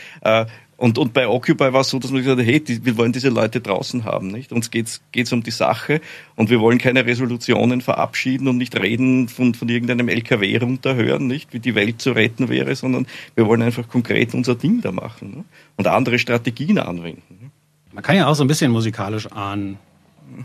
Und, 0.83 0.99
und 0.99 1.13
bei 1.13 1.29
Occupy 1.29 1.73
war 1.73 1.83
es 1.83 1.91
so, 1.91 2.01
dass 2.01 2.11
man 2.11 2.23
gesagt 2.23 2.41
hat, 2.41 2.45
hey, 2.45 2.59
die, 2.59 2.85
wir 2.85 2.97
wollen 2.97 3.13
diese 3.13 3.29
Leute 3.29 3.61
draußen 3.61 4.05
haben, 4.05 4.27
nicht? 4.27 4.51
Uns 4.51 4.69
geht's, 4.73 5.01
geht's 5.13 5.33
um 5.33 5.45
die 5.45 5.53
Sache 5.53 6.01
und 6.35 6.51
wir 6.51 6.59
wollen 6.59 6.79
keine 6.79 7.07
Resolutionen 7.07 7.83
verabschieden 7.83 8.49
und 8.49 8.57
nicht 8.57 8.75
reden 8.75 9.29
von, 9.29 9.55
von 9.55 9.69
irgendeinem 9.69 10.09
LKW 10.09 10.57
runterhören, 10.57 11.29
nicht? 11.29 11.53
Wie 11.53 11.61
die 11.61 11.77
Welt 11.77 12.03
zu 12.03 12.11
retten 12.11 12.49
wäre, 12.49 12.75
sondern 12.75 13.07
wir 13.37 13.47
wollen 13.47 13.63
einfach 13.63 13.89
konkret 13.89 14.35
unser 14.35 14.57
Ding 14.57 14.81
da 14.81 14.91
machen 14.91 15.31
ne? 15.37 15.45
und 15.77 15.87
andere 15.87 16.19
Strategien 16.19 16.79
anwenden. 16.79 17.39
Ne? 17.41 17.51
Man 17.93 18.03
kann 18.03 18.17
ja 18.17 18.27
auch 18.27 18.35
so 18.35 18.43
ein 18.43 18.49
bisschen 18.49 18.73
musikalisch 18.73 19.31
ahnen, 19.31 19.79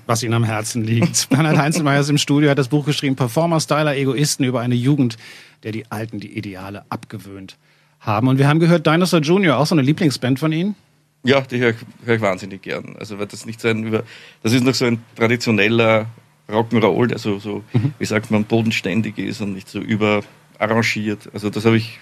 was 0.06 0.22
Ihnen 0.22 0.36
am 0.36 0.44
Herzen 0.44 0.84
liegt. 0.84 1.30
Bernhard 1.32 1.58
Heinzelmeier 1.58 2.02
ist 2.02 2.10
im 2.10 2.20
Studio, 2.20 2.52
hat 2.52 2.60
das 2.60 2.68
Buch 2.68 2.86
geschrieben, 2.86 3.16
Performer, 3.16 3.60
Styler, 3.60 3.98
Egoisten 3.98 4.46
über 4.46 4.62
eine 4.62 4.76
Jugend, 4.76 5.18
der 5.64 5.72
die 5.72 5.90
Alten 5.90 6.20
die 6.20 6.38
Ideale 6.38 6.86
abgewöhnt 6.90 7.58
haben. 8.00 8.28
Und 8.28 8.38
wir 8.38 8.48
haben 8.48 8.60
gehört, 8.60 8.86
Dinosaur 8.86 9.22
Junior, 9.22 9.58
auch 9.58 9.68
so 9.68 9.76
eine 9.76 9.82
Lieblingsband 9.82 10.40
von 10.40 10.52
Ihnen? 10.52 10.76
Ja, 11.24 11.42
die 11.42 11.60
höre 11.60 11.72
ich, 11.72 11.78
hör 12.06 12.16
ich 12.16 12.22
wahnsinnig 12.22 12.62
gern. 12.62 12.96
Also, 13.00 13.20
weil 13.20 13.28
das 13.28 13.46
nicht 13.46 13.60
so 13.60 13.68
ein, 13.68 13.84
über, 13.84 14.04
das 14.44 14.54
ist 14.54 14.64
noch 14.64 14.76
so 14.76 14.86
ein 14.86 15.04
traditioneller 15.16 16.08
Rock'n'Roll, 16.50 17.08
der 17.08 17.20
so, 17.20 17.40
so 17.40 17.64
mhm. 17.74 17.94
wie 18.00 18.06
sagt 18.06 18.32
man, 18.32 18.46
bodenständig 18.46 19.18
ist 19.18 19.42
und 19.42 19.54
nicht 19.54 19.68
so 19.68 19.80
überarrangiert. 19.80 21.30
Also, 21.34 21.50
das 21.50 21.66
habe 21.66 21.78
ich, 21.78 22.00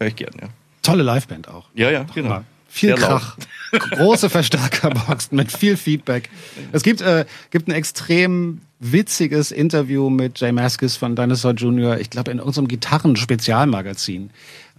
höre 0.00 0.08
ich 0.08 0.16
gern, 0.16 0.34
ja. 0.40 0.48
Tolle 0.82 1.04
Liveband 1.04 1.48
auch. 1.48 1.68
Ja, 1.74 1.90
ja, 1.90 2.04
genau. 2.14 2.28
Mal. 2.28 2.44
Viel 2.66 2.96
Sehr 2.96 3.06
Krach. 3.06 3.36
Große 3.72 4.30
Verstärkerboxen 4.30 5.36
mit 5.36 5.52
viel 5.52 5.76
Feedback. 5.76 6.30
Es 6.72 6.82
gibt, 6.82 7.02
äh, 7.02 7.26
gibt 7.50 7.68
ein 7.68 7.72
extrem 7.72 8.62
witziges 8.80 9.52
Interview 9.52 10.10
mit 10.10 10.40
Jay 10.40 10.52
Maskis 10.52 10.96
von 10.96 11.14
Dinosaur 11.14 11.52
Jr., 11.52 12.00
ich 12.00 12.10
glaube 12.10 12.30
in 12.30 12.40
unserem 12.40 12.68
Gitarren-Spezialmagazin. 12.68 14.30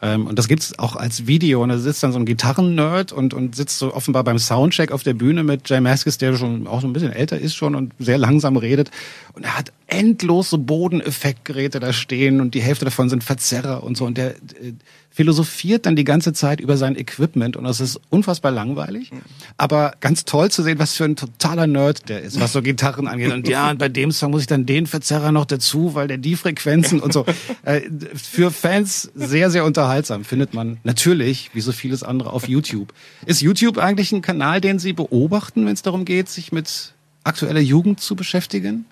Ähm, 0.03 0.27
und 0.27 0.37
das 0.37 0.49
gibt's 0.49 0.77
auch 0.77 0.97
als 0.97 1.27
Video. 1.27 1.63
Und 1.63 1.69
da 1.69 1.77
sitzt 1.77 2.03
dann 2.03 2.11
so 2.11 2.19
ein 2.19 2.25
Gitarren-Nerd 2.25 3.13
und, 3.13 3.33
und 3.33 3.55
sitzt 3.55 3.79
so 3.79 3.93
offenbar 3.93 4.25
beim 4.25 4.37
Soundcheck 4.37 4.91
auf 4.91 5.01
der 5.01 5.13
Bühne 5.13 5.43
mit 5.43 5.69
Jay 5.69 5.79
Maskis, 5.79 6.17
der 6.17 6.35
schon 6.35 6.67
auch 6.67 6.81
so 6.81 6.87
ein 6.87 6.93
bisschen 6.93 7.13
älter 7.13 7.39
ist 7.39 7.55
schon 7.55 7.73
und 7.73 7.93
sehr 7.99 8.17
langsam 8.17 8.57
redet. 8.57 8.91
Und 9.31 9.45
er 9.45 9.57
hat 9.57 9.71
endlose 9.87 10.57
Bodeneffektgeräte 10.57 11.79
da 11.79 11.93
stehen 11.93 12.41
und 12.41 12.53
die 12.53 12.61
Hälfte 12.61 12.83
davon 12.83 13.09
sind 13.09 13.23
Verzerrer 13.23 13.81
und 13.81 13.95
so. 13.95 14.05
Und 14.05 14.17
der 14.17 14.31
äh, 14.31 14.73
philosophiert 15.13 15.85
dann 15.85 15.95
die 15.95 16.03
ganze 16.03 16.33
Zeit 16.33 16.59
über 16.59 16.75
sein 16.75 16.97
Equipment 16.97 17.55
und 17.55 17.65
das 17.65 17.79
ist 17.79 18.01
unfassbar 18.09 18.51
langweilig, 18.51 19.11
aber 19.57 19.93
ganz 19.99 20.25
toll 20.25 20.49
zu 20.49 20.63
sehen, 20.63 20.79
was 20.79 20.95
für 20.95 21.05
ein 21.05 21.15
totaler 21.15 21.67
Nerd 21.67 22.09
der 22.09 22.21
ist, 22.21 22.39
was 22.39 22.51
so 22.51 22.63
Gitarren 22.63 23.07
angeht. 23.07 23.31
Und 23.31 23.47
ja, 23.47 23.69
und 23.69 23.77
bei 23.77 23.89
dem 23.89 24.11
Song 24.11 24.31
muss 24.31 24.41
ich 24.41 24.47
dann 24.47 24.65
den 24.65 24.87
Verzerrer 24.87 25.31
noch 25.31 25.45
dazu, 25.45 25.93
weil 25.93 26.07
der 26.07 26.17
die 26.17 26.35
Frequenzen 26.35 26.99
und 26.99 27.13
so. 27.13 27.25
Äh, 27.63 27.81
für 28.15 28.51
Fans 28.51 29.11
sehr, 29.15 29.51
sehr 29.51 29.63
unterhaltsam 29.63 30.25
findet 30.25 30.53
man 30.53 30.79
natürlich, 30.83 31.51
wie 31.53 31.61
so 31.61 31.71
vieles 31.71 32.03
andere, 32.03 32.33
auf 32.33 32.47
YouTube. 32.47 32.91
Ist 33.25 33.41
YouTube 33.41 33.77
eigentlich 33.77 34.11
ein 34.11 34.21
Kanal, 34.21 34.59
den 34.59 34.79
Sie 34.79 34.93
beobachten, 34.93 35.65
wenn 35.65 35.73
es 35.73 35.83
darum 35.83 36.03
geht, 36.03 36.27
sich 36.27 36.51
mit 36.51 36.93
aktueller 37.23 37.61
Jugend 37.61 38.01
zu 38.01 38.15
beschäftigen? 38.15 38.85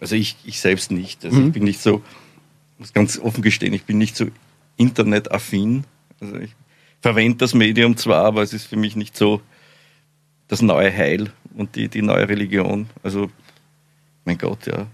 Also 0.00 0.16
ich, 0.16 0.36
ich 0.44 0.60
selbst 0.60 0.90
nicht. 0.90 1.24
Also 1.24 1.38
mhm. 1.38 1.46
ich 1.46 1.52
bin 1.52 1.64
nicht 1.64 1.80
so, 1.80 2.02
muss 2.78 2.92
ganz 2.92 3.18
offen 3.18 3.42
gestehen, 3.42 3.72
ich 3.72 3.84
bin 3.84 3.96
nicht 3.98 4.16
so 4.16 4.26
internetaffin. 4.80 5.84
Also 6.20 6.36
ich 6.36 6.50
verwende 7.00 7.38
das 7.38 7.54
Medium 7.54 7.96
zwar, 7.96 8.24
aber 8.24 8.42
es 8.42 8.52
ist 8.52 8.66
für 8.66 8.76
mich 8.76 8.96
nicht 8.96 9.16
so 9.16 9.40
das 10.48 10.62
neue 10.62 10.92
Heil 10.92 11.30
und 11.54 11.76
die, 11.76 11.88
die 11.88 12.02
neue 12.02 12.28
Religion. 12.28 12.88
Also, 13.02 13.30
mein 14.24 14.38
Gott, 14.38 14.66
ja. 14.66 14.86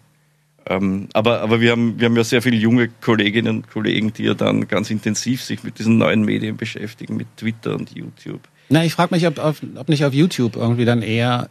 Ähm, 0.68 1.09
aber 1.12 1.41
aber 1.41 1.61
wir, 1.61 1.72
haben, 1.72 1.99
wir 1.99 2.07
haben 2.07 2.16
ja 2.16 2.24
sehr 2.24 2.43
viele 2.43 2.57
junge 2.57 2.89
Kolleginnen 2.89 3.59
und 3.59 3.70
Kollegen, 3.70 4.12
die 4.12 4.24
ja 4.24 4.34
dann 4.34 4.66
ganz 4.66 4.91
intensiv 4.91 5.43
sich 5.43 5.62
mit 5.62 5.78
diesen 5.78 5.97
neuen 5.97 6.24
Medien 6.24 6.57
beschäftigen, 6.57 7.16
mit 7.16 7.28
Twitter 7.37 7.76
und 7.76 7.95
YouTube. 7.95 8.41
Na, 8.68 8.84
ich 8.84 8.93
frage 8.93 9.14
mich, 9.14 9.26
ob, 9.26 9.39
ob 9.39 9.89
nicht 9.89 10.05
auf 10.05 10.12
YouTube 10.12 10.57
irgendwie 10.57 10.84
dann 10.84 11.03
eher 11.03 11.49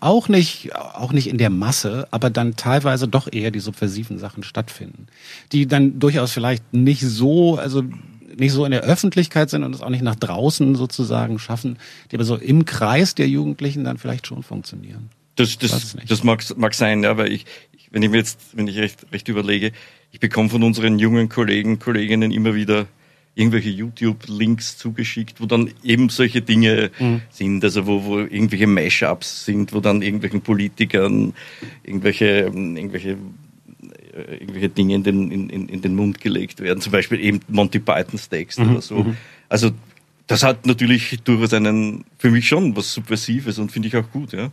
auch 0.00 0.28
nicht, 0.28 0.74
auch 0.74 1.12
nicht 1.12 1.28
in 1.28 1.38
der 1.38 1.50
Masse, 1.50 2.08
aber 2.10 2.30
dann 2.30 2.56
teilweise 2.56 3.08
doch 3.08 3.30
eher 3.30 3.50
die 3.50 3.60
subversiven 3.60 4.18
Sachen 4.18 4.42
stattfinden, 4.42 5.06
die 5.52 5.66
dann 5.66 5.98
durchaus 5.98 6.32
vielleicht 6.32 6.72
nicht 6.72 7.02
so, 7.02 7.56
also 7.56 7.82
nicht 8.38 8.52
so 8.52 8.64
in 8.64 8.70
der 8.70 8.82
Öffentlichkeit 8.82 9.50
sind 9.50 9.64
und 9.64 9.74
es 9.74 9.82
auch 9.82 9.90
nicht 9.90 10.02
nach 10.02 10.16
draußen 10.16 10.74
sozusagen 10.74 11.38
schaffen, 11.38 11.78
die 12.10 12.16
aber 12.16 12.24
so 12.24 12.36
im 12.36 12.64
Kreis 12.64 13.14
der 13.14 13.28
Jugendlichen 13.28 13.84
dann 13.84 13.98
vielleicht 13.98 14.26
schon 14.26 14.42
funktionieren. 14.42 15.10
Das, 15.36 15.58
das, 15.58 15.96
das 16.08 16.24
mag, 16.24 16.42
mag 16.56 16.74
sein, 16.74 17.02
ja, 17.02 17.16
weil 17.16 17.30
ich, 17.32 17.44
wenn 17.90 18.02
ich 18.02 18.10
mir 18.10 18.16
jetzt, 18.16 18.38
wenn 18.54 18.68
ich 18.68 18.78
recht, 18.78 19.06
recht 19.12 19.28
überlege, 19.28 19.72
ich 20.10 20.20
bekomme 20.20 20.48
von 20.48 20.62
unseren 20.62 20.98
jungen 20.98 21.28
Kollegen, 21.28 21.78
Kolleginnen 21.78 22.30
immer 22.30 22.54
wieder 22.54 22.86
irgendwelche 23.36 23.68
YouTube-Links 23.68 24.78
zugeschickt, 24.78 25.40
wo 25.40 25.46
dann 25.46 25.70
eben 25.84 26.08
solche 26.08 26.40
Dinge 26.40 26.90
mhm. 26.98 27.20
sind, 27.30 27.62
also 27.62 27.86
wo, 27.86 28.04
wo 28.04 28.18
irgendwelche 28.18 28.66
Mashups 28.66 29.44
sind, 29.44 29.72
wo 29.74 29.80
dann 29.80 30.02
irgendwelchen 30.02 30.40
Politikern 30.40 31.34
irgendwelche, 31.84 32.50
irgendwelche 32.50 33.10
äh, 34.16 34.36
irgendwelche 34.36 34.70
Dinge 34.70 34.94
in 34.94 35.02
den, 35.02 35.30
in, 35.30 35.68
in 35.68 35.82
den 35.82 35.94
Mund 35.94 36.20
gelegt 36.20 36.60
werden, 36.60 36.80
zum 36.80 36.92
Beispiel 36.92 37.20
eben 37.20 37.40
Monty 37.48 37.78
Pythons 37.78 38.30
Text 38.30 38.58
mhm. 38.58 38.70
oder 38.70 38.80
so. 38.80 38.96
Mhm. 39.04 39.16
Also 39.50 39.70
das 40.26 40.42
hat 40.42 40.64
natürlich 40.64 41.20
durchaus 41.22 41.52
einen, 41.52 42.04
für 42.18 42.30
mich 42.30 42.48
schon 42.48 42.74
was 42.74 42.94
Subversives 42.94 43.58
und 43.58 43.70
finde 43.70 43.88
ich 43.88 43.96
auch 43.96 44.10
gut, 44.10 44.32
ja. 44.32 44.50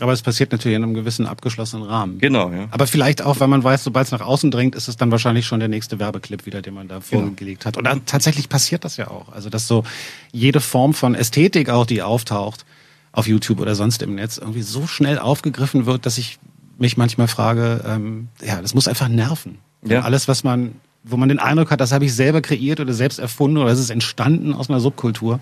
Aber 0.00 0.12
es 0.12 0.22
passiert 0.22 0.52
natürlich 0.52 0.76
in 0.76 0.82
einem 0.82 0.94
gewissen 0.94 1.26
abgeschlossenen 1.26 1.84
Rahmen. 1.86 2.18
Genau, 2.18 2.50
ja. 2.50 2.66
Aber 2.70 2.86
vielleicht 2.86 3.22
auch, 3.22 3.40
weil 3.40 3.48
man 3.48 3.62
weiß, 3.62 3.84
sobald 3.84 4.06
es 4.06 4.10
nach 4.12 4.22
außen 4.22 4.50
dringt, 4.50 4.74
ist 4.74 4.88
es 4.88 4.96
dann 4.96 5.10
wahrscheinlich 5.10 5.46
schon 5.46 5.60
der 5.60 5.68
nächste 5.68 5.98
Werbeclip 5.98 6.46
wieder, 6.46 6.62
den 6.62 6.74
man 6.74 6.88
da 6.88 7.00
Genau. 7.08 7.26
vorgelegt 7.26 7.66
hat. 7.66 7.76
Und 7.76 7.84
dann, 7.84 8.06
tatsächlich 8.06 8.48
passiert 8.48 8.84
das 8.84 8.96
ja 8.96 9.08
auch. 9.08 9.30
Also, 9.32 9.50
dass 9.50 9.68
so 9.68 9.84
jede 10.32 10.60
Form 10.60 10.94
von 10.94 11.14
Ästhetik 11.14 11.68
auch, 11.68 11.84
die 11.86 12.02
auftaucht 12.02 12.64
auf 13.12 13.26
YouTube 13.26 13.60
oder 13.60 13.74
sonst 13.74 14.00
im 14.02 14.14
Netz, 14.14 14.38
irgendwie 14.38 14.62
so 14.62 14.86
schnell 14.86 15.18
aufgegriffen 15.18 15.84
wird, 15.84 16.06
dass 16.06 16.16
ich 16.16 16.38
mich 16.78 16.96
manchmal 16.96 17.28
frage, 17.28 17.84
ähm, 17.86 18.28
ja, 18.42 18.62
das 18.62 18.74
muss 18.74 18.88
einfach 18.88 19.08
nerven. 19.08 19.58
Ja. 19.84 20.00
Alles, 20.00 20.26
was 20.26 20.42
man, 20.42 20.72
wo 21.04 21.18
man 21.18 21.28
den 21.28 21.38
Eindruck 21.38 21.70
hat, 21.70 21.80
das 21.80 21.92
habe 21.92 22.06
ich 22.06 22.14
selber 22.14 22.40
kreiert 22.40 22.80
oder 22.80 22.94
selbst 22.94 23.18
erfunden 23.18 23.58
oder 23.58 23.70
es 23.70 23.78
ist 23.78 23.90
entstanden 23.90 24.54
aus 24.54 24.70
einer 24.70 24.80
Subkultur, 24.80 25.38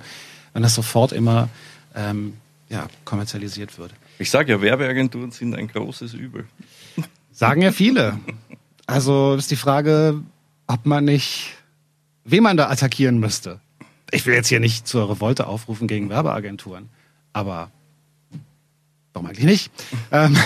wenn 0.52 0.62
das 0.64 0.74
sofort 0.74 1.12
immer 1.12 1.48
ähm, 1.94 2.34
ja, 2.68 2.88
kommerzialisiert 3.04 3.78
wird. 3.78 3.92
Ich 4.20 4.30
sage 4.30 4.52
ja, 4.52 4.60
Werbeagenturen 4.60 5.30
sind 5.30 5.54
ein 5.54 5.66
großes 5.66 6.12
Übel. 6.12 6.44
Sagen 7.32 7.62
ja 7.62 7.72
viele. 7.72 8.20
Also 8.86 9.34
ist 9.34 9.50
die 9.50 9.56
Frage, 9.56 10.20
ob 10.66 10.84
man 10.84 11.06
nicht, 11.06 11.56
wen 12.24 12.42
man 12.42 12.58
da 12.58 12.68
attackieren 12.68 13.18
müsste. 13.18 13.60
Ich 14.10 14.26
will 14.26 14.34
jetzt 14.34 14.48
hier 14.48 14.60
nicht 14.60 14.86
zur 14.86 15.08
Revolte 15.08 15.46
aufrufen 15.46 15.88
gegen 15.88 16.10
Werbeagenturen, 16.10 16.90
aber 17.32 17.70
warum 19.14 19.26
eigentlich 19.26 19.46
nicht? 19.46 19.72
ähm, 20.12 20.36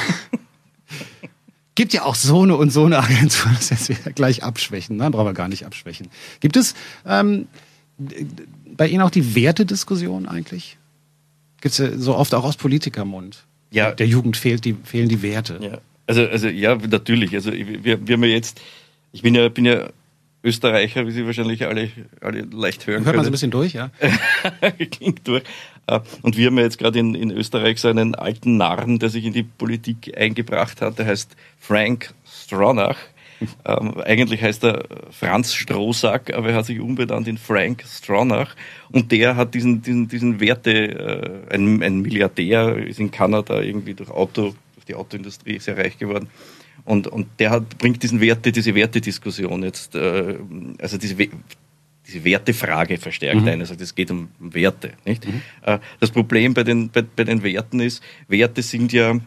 gibt 1.74 1.92
ja 1.92 2.04
auch 2.04 2.14
so 2.14 2.42
eine 2.42 2.56
und 2.56 2.70
so 2.70 2.84
eine 2.84 3.00
Agentur, 3.00 3.50
das 3.56 3.70
jetzt 3.70 3.88
wieder 3.88 4.12
gleich 4.12 4.44
abschwächen. 4.44 4.96
Nein, 4.98 5.10
brauchen 5.10 5.26
wir 5.26 5.34
gar 5.34 5.48
nicht 5.48 5.66
abschwächen. 5.66 6.10
Gibt 6.38 6.56
es 6.56 6.76
ähm, 7.04 7.48
bei 8.76 8.86
Ihnen 8.86 9.02
auch 9.02 9.10
die 9.10 9.34
Wertediskussion 9.34 10.28
eigentlich? 10.28 10.78
Gibt 11.60 11.76
es 11.76 12.04
so 12.04 12.14
oft 12.14 12.34
auch 12.34 12.44
aus 12.44 12.56
Politikermund? 12.56 13.44
Ja. 13.74 13.90
Der 13.92 14.06
Jugend 14.06 14.36
fehlt 14.36 14.64
die, 14.64 14.74
fehlen 14.84 15.08
die 15.08 15.22
Werte. 15.22 15.58
Ja, 15.60 15.78
also, 16.06 16.26
also 16.26 16.48
ja, 16.48 16.76
natürlich. 16.76 17.34
Also 17.34 17.52
wir, 17.52 18.06
wir 18.06 18.14
haben 18.14 18.24
ja 18.24 18.30
jetzt, 18.30 18.60
ich 19.12 19.22
bin 19.22 19.34
ja, 19.34 19.48
bin 19.48 19.64
ja 19.64 19.88
Österreicher, 20.44 21.06
wie 21.06 21.10
Sie 21.10 21.24
wahrscheinlich 21.24 21.66
alle, 21.66 21.90
alle 22.20 22.42
leicht 22.42 22.86
hören 22.86 23.04
Hört 23.06 23.16
man 23.16 23.24
so 23.24 23.30
ein 23.30 23.32
können. 23.32 23.32
bisschen 23.32 23.50
durch, 23.50 23.72
ja? 23.72 23.90
Klingt 24.90 25.26
durch. 25.26 25.42
Äh, 25.86 26.00
Und 26.22 26.36
wir 26.36 26.46
haben 26.48 26.58
ja 26.58 26.64
jetzt 26.64 26.78
gerade 26.78 26.98
in, 26.98 27.14
in 27.14 27.30
Österreich 27.30 27.80
so 27.80 27.88
einen 27.88 28.14
alten 28.14 28.58
Narren, 28.58 28.98
der 28.98 29.08
sich 29.08 29.24
in 29.24 29.32
die 29.32 29.42
Politik 29.42 30.16
eingebracht 30.16 30.82
hat, 30.82 30.98
der 30.98 31.06
heißt 31.06 31.34
Frank 31.58 32.12
Stronach. 32.26 32.98
Ähm, 33.64 34.00
eigentlich 34.00 34.42
heißt 34.42 34.64
er 34.64 34.84
Franz 35.10 35.54
Strohsack, 35.54 36.32
aber 36.32 36.50
er 36.50 36.56
hat 36.56 36.66
sich 36.66 36.80
umbenannt 36.80 37.28
in 37.28 37.38
Frank 37.38 37.84
Stronach. 37.86 38.54
Und 38.90 39.12
der 39.12 39.36
hat 39.36 39.54
diesen, 39.54 39.82
diesen, 39.82 40.08
diesen 40.08 40.40
Werte, 40.40 41.44
äh, 41.50 41.54
ein, 41.54 41.82
ein 41.82 42.00
Milliardär, 42.00 42.76
ist 42.76 43.00
in 43.00 43.10
Kanada 43.10 43.60
irgendwie 43.60 43.94
durch 43.94 44.10
Auto, 44.10 44.54
durch 44.74 44.84
die 44.86 44.94
Autoindustrie 44.94 45.58
sehr 45.58 45.76
reich 45.76 45.98
geworden. 45.98 46.28
Und, 46.84 47.06
und 47.06 47.26
der 47.38 47.50
hat, 47.50 47.78
bringt 47.78 48.02
diesen 48.02 48.20
Werte, 48.20 48.52
diese 48.52 48.74
Wertediskussion 48.74 49.62
jetzt, 49.62 49.94
äh, 49.94 50.36
also 50.78 50.98
diese, 50.98 51.16
diese 52.06 52.24
Wertefrage 52.24 52.98
verstärkt 52.98 53.46
ein. 53.48 53.60
Also 53.60 53.74
es 53.78 53.94
geht 53.94 54.10
um 54.10 54.28
Werte. 54.38 54.92
Nicht? 55.04 55.26
Äh, 55.62 55.78
Das 56.00 56.10
Problem 56.10 56.52
bei 56.52 56.62
den, 56.62 56.90
bei, 56.90 57.02
bei 57.02 57.24
den 57.24 57.42
Werten 57.42 57.80
ist, 57.80 58.02
Werte 58.28 58.62
sind 58.62 58.92
ja 58.92 59.18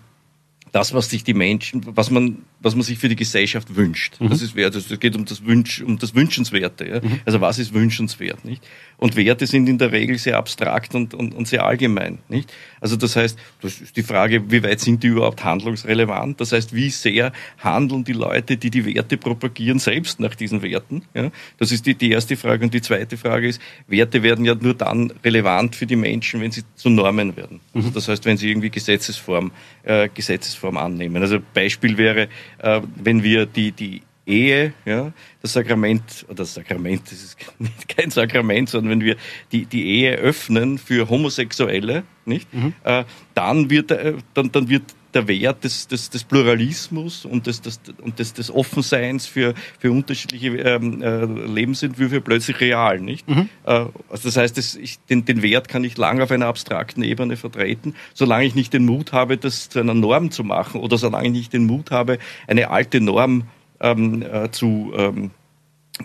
das, 0.72 0.94
was 0.94 1.10
sich 1.10 1.24
die 1.24 1.34
Menschen, 1.34 1.82
was 1.96 2.12
man, 2.12 2.40
was 2.60 2.76
man 2.76 2.84
sich 2.84 2.98
für 2.98 3.10
die 3.10 3.16
Gesellschaft 3.16 3.76
wünscht. 3.76 4.18
Das 4.20 4.42
ist 4.42 4.56
Wert. 4.56 4.76
Also 4.76 4.94
es 4.94 5.00
geht 5.00 5.16
um 5.16 5.26
das 5.26 5.46
Wünsch, 5.46 5.82
um 5.82 5.98
das 5.98 6.16
Wünschenswerte. 6.16 6.88
Ja? 6.88 7.02
Also 7.26 7.42
was 7.42 7.60
ist 7.60 7.74
wünschenswert, 7.74 8.44
nicht? 8.46 8.64
Und 8.98 9.16
Werte 9.16 9.46
sind 9.48 9.70
in 9.70 9.78
der 9.78 9.92
Regel 9.92 10.18
sehr 10.18 10.38
abstrakt 10.38 10.96
und, 10.96 11.14
und, 11.14 11.34
und 11.36 11.48
sehr 11.48 11.66
allgemein, 11.66 12.18
nicht? 12.30 12.52
Also 12.82 12.96
das 12.96 13.16
heißt, 13.16 13.38
das 13.62 13.80
ist 13.80 13.96
die 13.96 14.04
Frage, 14.04 14.50
wie 14.52 14.64
weit 14.64 14.80
sind 14.80 15.04
die 15.04 15.08
überhaupt 15.08 15.44
handlungsrelevant? 15.44 16.42
Das 16.42 16.52
heißt, 16.52 16.74
wie 16.74 16.90
sehr 16.90 17.32
handeln 17.60 18.04
die 18.04 18.14
Leute, 18.14 18.58
die 18.58 18.70
die 18.72 18.86
Werte 18.86 19.18
propagieren, 19.18 19.80
selbst 19.80 20.20
nach 20.20 20.36
diesen 20.36 20.62
Werten? 20.62 21.04
Ja? 21.14 21.32
Das 21.58 21.72
ist 21.72 21.86
die, 21.86 21.96
die 21.96 22.12
erste 22.12 22.36
Frage. 22.36 22.66
Und 22.66 22.74
die 22.74 22.82
zweite 22.82 23.18
Frage 23.18 23.48
ist, 23.48 23.62
Werte 23.88 24.24
werden 24.24 24.46
ja 24.46 24.56
nur 24.56 24.74
dann 24.74 25.14
relevant 25.24 25.76
für 25.76 25.86
die 25.86 25.96
Menschen, 25.96 26.42
wenn 26.42 26.52
sie 26.52 26.64
zu 26.76 26.90
Normen 26.90 27.38
werden. 27.38 27.62
Also 27.74 27.90
das 27.92 28.08
heißt, 28.08 28.26
wenn 28.26 28.38
sie 28.38 28.50
irgendwie 28.50 28.70
Gesetzesform, 28.70 29.52
äh, 29.84 30.10
Gesetzesform 30.14 30.57
annehmen. 30.64 31.22
Also 31.22 31.40
Beispiel 31.54 31.98
wäre, 31.98 32.30
äh, 32.60 32.82
wenn 32.96 33.24
wir 33.24 33.46
die, 33.46 33.72
die 33.72 34.02
Ehe, 34.26 34.74
ja, 34.86 35.14
das 35.42 35.54
Sakrament, 35.54 36.26
oder 36.28 36.36
das 36.36 36.54
Sakrament, 36.54 37.04
das 37.06 37.24
ist 37.24 37.38
kein 37.88 38.12
Sakrament, 38.12 38.70
sondern 38.70 38.92
wenn 38.92 39.06
wir 39.06 39.16
die, 39.52 39.66
die 39.66 39.88
Ehe 39.88 40.16
öffnen 40.16 40.78
für 40.78 41.10
Homosexuelle, 41.10 42.04
nicht, 42.26 42.48
äh, 42.84 43.06
dann 43.34 43.70
wird, 43.70 43.92
äh, 43.92 44.16
dann, 44.34 44.52
dann 44.52 44.70
wird 44.70 44.84
der 45.14 45.28
Wert 45.28 45.64
des, 45.64 45.88
des, 45.88 46.10
des 46.10 46.24
Pluralismus 46.24 47.26
und 47.26 47.48
des, 47.48 47.62
des, 47.62 47.80
und 48.02 48.20
des, 48.20 48.34
des 48.34 48.52
Offenseins 48.52 49.26
für, 49.26 49.54
für 49.80 49.92
unterschiedliche 49.92 50.48
ähm, 50.48 51.02
äh, 51.02 51.26
Lebensentwürfe 51.26 52.22
plötzlich 52.22 52.60
real, 52.60 53.00
nicht? 53.00 53.28
Äh, 53.66 53.86
also 54.10 54.24
das 54.24 54.38
heißt, 54.38 54.58
das, 54.58 54.76
ich, 54.76 55.00
den, 55.10 55.26
den 55.26 55.42
Wert 55.42 55.70
kann 55.70 55.84
ich 55.84 55.98
lange 55.98 56.24
auf 56.24 56.32
einer 56.32 56.48
abstrakten 56.48 57.04
Ebene 57.04 57.38
vertreten, 57.38 57.96
solange 58.14 58.46
ich 58.46 58.56
nicht 58.56 58.74
den 58.74 58.86
Mut 58.86 59.14
habe, 59.14 59.38
das 59.38 59.70
zu 59.70 59.80
einer 59.80 59.94
Norm 59.94 60.32
zu 60.32 60.44
machen 60.44 60.82
oder 60.82 60.98
solange 60.98 61.28
ich 61.28 61.34
nicht 61.34 61.54
den 61.54 61.66
Mut 61.66 61.92
habe, 61.92 62.20
eine 62.48 62.70
alte 62.70 63.02
Norm 63.02 63.44
ähm, 63.80 64.22
äh, 64.22 64.52
zu, 64.52 64.94
ähm, 64.96 65.32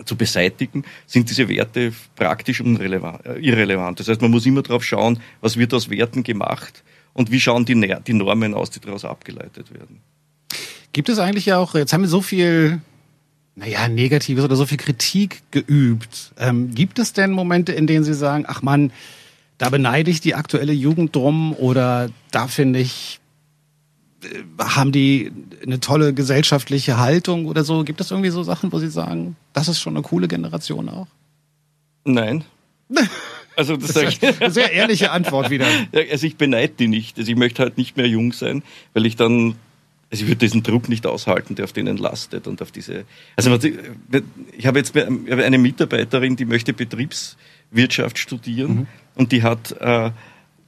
zu 0.05 0.15
beseitigen, 0.15 0.83
sind 1.05 1.29
diese 1.29 1.49
Werte 1.49 1.93
praktisch 2.15 2.61
äh, 2.61 3.39
irrelevant. 3.39 3.99
Das 3.99 4.07
heißt, 4.07 4.21
man 4.21 4.31
muss 4.31 4.45
immer 4.45 4.61
darauf 4.61 4.83
schauen, 4.83 5.19
was 5.41 5.57
wird 5.57 5.73
aus 5.73 5.89
Werten 5.89 6.23
gemacht 6.23 6.83
und 7.13 7.31
wie 7.31 7.39
schauen 7.39 7.65
die, 7.65 7.95
die 8.05 8.13
Normen 8.13 8.53
aus, 8.53 8.69
die 8.69 8.79
daraus 8.79 9.05
abgeleitet 9.05 9.73
werden. 9.73 10.01
Gibt 10.93 11.09
es 11.09 11.19
eigentlich 11.19 11.45
ja 11.45 11.57
auch, 11.57 11.75
jetzt 11.75 11.93
haben 11.93 12.01
wir 12.01 12.07
so 12.07 12.21
viel, 12.21 12.81
naja, 13.55 13.87
Negatives 13.87 14.43
oder 14.43 14.55
so 14.55 14.65
viel 14.65 14.77
Kritik 14.77 15.41
geübt. 15.51 16.33
Ähm, 16.37 16.73
gibt 16.73 16.99
es 16.99 17.13
denn 17.13 17.31
Momente, 17.31 17.71
in 17.71 17.87
denen 17.87 18.03
Sie 18.03 18.13
sagen, 18.13 18.45
ach 18.47 18.61
man, 18.61 18.91
da 19.57 19.69
beneide 19.69 20.11
ich 20.11 20.21
die 20.21 20.35
aktuelle 20.35 20.73
Jugend 20.73 21.15
drum 21.15 21.53
oder 21.53 22.09
da 22.31 22.47
finde 22.47 22.79
ich, 22.79 23.19
äh, 24.23 24.27
haben 24.59 24.91
die 24.91 25.31
eine 25.63 25.79
tolle 25.79 26.13
gesellschaftliche 26.13 26.97
Haltung 26.97 27.45
oder 27.45 27.63
so? 27.63 27.83
Gibt 27.83 28.01
es 28.01 28.11
irgendwie 28.11 28.29
so 28.29 28.43
Sachen, 28.43 28.71
wo 28.71 28.79
Sie 28.79 28.89
sagen, 28.89 29.35
das 29.53 29.67
ist 29.67 29.79
schon 29.79 29.95
eine 29.95 30.03
coole 30.03 30.27
Generation 30.27 30.89
auch? 30.89 31.07
Nein. 32.05 32.43
Also 33.55 33.77
das, 33.77 33.89
sag 33.93 34.07
ich. 34.09 34.21
Eine 34.41 34.51
sehr 34.51 34.71
ehrliche 34.71 35.11
Antwort 35.11 35.49
wieder. 35.49 35.67
Also 36.11 36.25
ich 36.27 36.35
beneide 36.37 36.73
die 36.77 36.87
nicht. 36.87 37.17
Also 37.17 37.31
ich 37.31 37.37
möchte 37.37 37.61
halt 37.63 37.77
nicht 37.77 37.97
mehr 37.97 38.07
jung 38.07 38.33
sein, 38.33 38.63
weil 38.93 39.05
ich 39.05 39.15
dann, 39.15 39.55
also 40.11 40.23
ich 40.23 40.27
würde 40.27 40.37
diesen 40.37 40.63
Druck 40.63 40.89
nicht 40.89 41.05
aushalten, 41.05 41.55
der 41.55 41.65
auf 41.65 41.73
denen 41.73 41.97
lastet 41.97 42.47
und 42.47 42.61
auf 42.61 42.71
diese. 42.71 43.05
Also 43.35 43.49
man- 43.49 43.59
ich 44.57 44.65
habe 44.67 44.79
jetzt 44.79 44.95
eine 44.95 45.57
Mitarbeiterin, 45.57 46.35
die 46.35 46.45
möchte 46.45 46.73
Betriebswirtschaft 46.73 48.17
studieren 48.19 48.87
und 49.15 49.31
die 49.31 49.43
hat, 49.43 49.71
äh, 49.79 50.11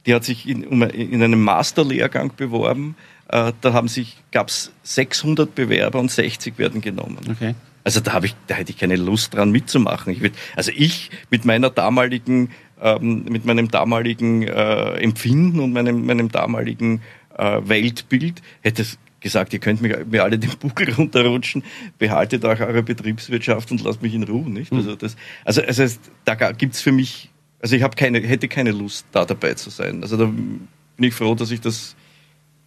die 0.06 0.14
hat 0.14 0.24
sich 0.24 0.48
in, 0.48 0.62
in 0.62 1.22
einem 1.22 1.42
Masterlehrgang 1.42 2.32
beworben. 2.36 2.94
Äh, 3.28 3.52
da 3.60 3.72
haben 3.72 3.88
sich 3.88 4.16
gab's 4.30 4.70
600 4.84 5.54
Bewerber 5.54 5.98
und 5.98 6.10
60 6.10 6.58
werden 6.58 6.80
genommen. 6.80 7.18
Okay. 7.28 7.54
Also 7.82 8.00
da 8.00 8.12
habe 8.14 8.26
ich, 8.26 8.34
da 8.48 8.54
hätte 8.56 8.70
ich 8.72 8.78
keine 8.78 8.96
Lust 8.96 9.34
dran 9.34 9.50
mitzumachen. 9.52 10.12
Ich 10.12 10.20
würd, 10.20 10.32
also 10.56 10.72
ich 10.74 11.10
mit 11.30 11.44
meiner 11.44 11.70
damaligen, 11.70 12.50
ähm, 12.80 13.24
mit 13.28 13.44
meinem 13.44 13.68
damaligen 13.70 14.42
äh, 14.42 14.92
Empfinden 14.98 15.60
und 15.60 15.72
meinem, 15.72 16.04
meinem 16.06 16.30
damaligen 16.30 17.00
äh, 17.36 17.60
Weltbild 17.64 18.42
hätte 18.62 18.82
es 18.82 18.98
gesagt, 19.20 19.52
ihr 19.52 19.58
könnt 19.58 19.80
mir, 19.82 20.04
mir 20.08 20.22
alle 20.24 20.38
den 20.38 20.50
Buckel 20.58 20.92
runterrutschen, 20.98 21.64
behaltet 21.98 22.44
auch 22.44 22.60
eure 22.60 22.82
Betriebswirtschaft 22.82 23.70
und 23.72 23.82
lasst 23.82 24.02
mich 24.02 24.14
in 24.14 24.22
Ruhe, 24.22 24.48
nicht? 24.50 24.72
Also 24.72 24.94
das, 24.94 25.16
also, 25.44 25.62
also 25.62 25.82
es, 25.82 25.98
da 26.24 26.34
ga- 26.34 26.52
gibt's 26.52 26.80
für 26.80 26.92
mich, 26.92 27.30
also 27.60 27.74
ich 27.74 27.82
habe 27.82 27.96
keine, 27.96 28.20
hätte 28.20 28.46
keine 28.48 28.70
Lust, 28.72 29.06
da 29.12 29.24
dabei 29.24 29.54
zu 29.54 29.70
sein. 29.70 30.02
Also 30.02 30.16
da 30.16 30.24
bin 30.26 30.68
ich 30.98 31.14
froh, 31.14 31.34
dass 31.34 31.50
ich 31.50 31.60
das, 31.60 31.96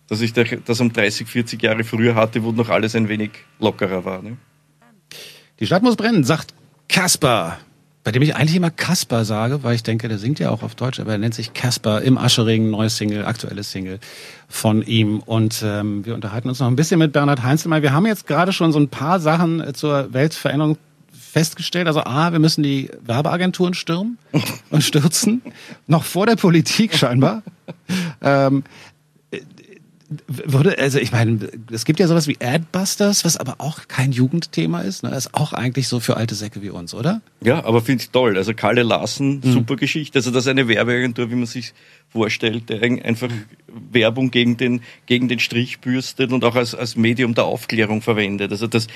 dass 0.07 0.21
ich 0.21 0.33
das 0.33 0.81
um 0.81 0.91
30, 0.91 1.27
40 1.27 1.61
Jahre 1.61 1.83
früher 1.83 2.15
hatte, 2.15 2.43
wo 2.43 2.51
noch 2.51 2.69
alles 2.69 2.95
ein 2.95 3.07
wenig 3.09 3.31
lockerer 3.59 4.03
war. 4.03 4.21
Ne? 4.21 4.37
Die 5.59 5.65
Stadt 5.67 5.83
muss 5.83 5.95
brennen, 5.95 6.23
sagt 6.23 6.53
Kasper. 6.89 7.59
Bei 8.03 8.11
dem 8.11 8.21
ich 8.21 8.35
eigentlich 8.35 8.55
immer 8.55 8.71
Kasper 8.71 9.25
sage, 9.25 9.63
weil 9.63 9.75
ich 9.75 9.83
denke, 9.83 10.07
der 10.07 10.17
singt 10.17 10.39
ja 10.39 10.49
auch 10.51 10.63
auf 10.63 10.73
Deutsch, 10.73 10.99
aber 10.99 11.11
er 11.11 11.17
nennt 11.17 11.33
sich 11.33 11.53
Kasper 11.53 12.01
im 12.01 12.17
Aschering, 12.17 12.69
neues 12.69 12.97
Single, 12.97 13.25
aktuelles 13.25 13.71
Single 13.71 13.99
von 14.47 14.81
ihm. 14.81 15.19
Und 15.19 15.61
ähm, 15.65 16.05
wir 16.05 16.15
unterhalten 16.15 16.47
uns 16.47 16.59
noch 16.59 16.67
ein 16.67 16.77
bisschen 16.77 16.99
mit 16.99 17.11
Bernhard 17.11 17.43
Heinzelmann. 17.43 17.81
Wir 17.81 17.91
haben 17.91 18.05
jetzt 18.05 18.25
gerade 18.25 18.53
schon 18.53 18.71
so 18.71 18.79
ein 18.79 18.87
paar 18.87 19.19
Sachen 19.19 19.59
äh, 19.59 19.73
zur 19.73 20.13
Weltveränderung 20.13 20.77
festgestellt. 21.11 21.87
Also 21.87 22.03
A, 22.03 22.31
wir 22.31 22.39
müssen 22.39 22.63
die 22.63 22.89
Werbeagenturen 23.05 23.73
stürmen 23.73 24.17
und 24.69 24.83
stürzen. 24.83 25.41
noch 25.87 26.03
vor 26.03 26.25
der 26.25 26.35
Politik 26.35 26.95
scheinbar. 26.95 27.43
Ähm, 28.21 28.63
würde, 30.27 30.77
also 30.79 30.97
ich 30.97 31.11
meine, 31.11 31.49
es 31.71 31.85
gibt 31.85 31.99
ja 31.99 32.07
sowas 32.07 32.27
wie 32.27 32.37
Adbusters, 32.41 33.25
was 33.25 33.37
aber 33.37 33.55
auch 33.59 33.87
kein 33.87 34.11
Jugendthema 34.11 34.81
ist. 34.81 35.03
Ne? 35.03 35.11
Das 35.11 35.27
ist 35.27 35.35
auch 35.35 35.53
eigentlich 35.53 35.87
so 35.87 35.99
für 35.99 36.17
alte 36.17 36.33
Säcke 36.33 36.61
wie 36.63 36.71
uns, 36.71 36.95
oder? 36.95 37.21
Ja, 37.41 37.63
aber 37.63 37.81
finde 37.81 38.03
ich 38.03 38.09
toll. 38.09 38.35
Also 38.35 38.53
Kalle 38.55 38.81
Larsen, 38.81 39.41
mhm. 39.43 39.51
super 39.51 39.75
Geschichte. 39.75 40.17
Also 40.17 40.31
das 40.31 40.45
ist 40.45 40.49
eine 40.49 40.67
Werbeagentur, 40.67 41.29
wie 41.29 41.35
man 41.35 41.45
sich 41.45 41.73
vorstellt, 42.09 42.69
der 42.69 42.81
einfach 42.81 43.29
Werbung 43.91 44.31
gegen 44.31 44.57
den, 44.57 44.81
gegen 45.05 45.27
den 45.27 45.39
Strich 45.39 45.79
bürstet 45.79 46.31
und 46.31 46.43
auch 46.43 46.55
als, 46.55 46.73
als 46.73 46.95
Medium 46.95 47.35
der 47.35 47.45
Aufklärung 47.45 48.01
verwendet. 48.01 48.51
Also 48.51 48.65
das, 48.65 48.87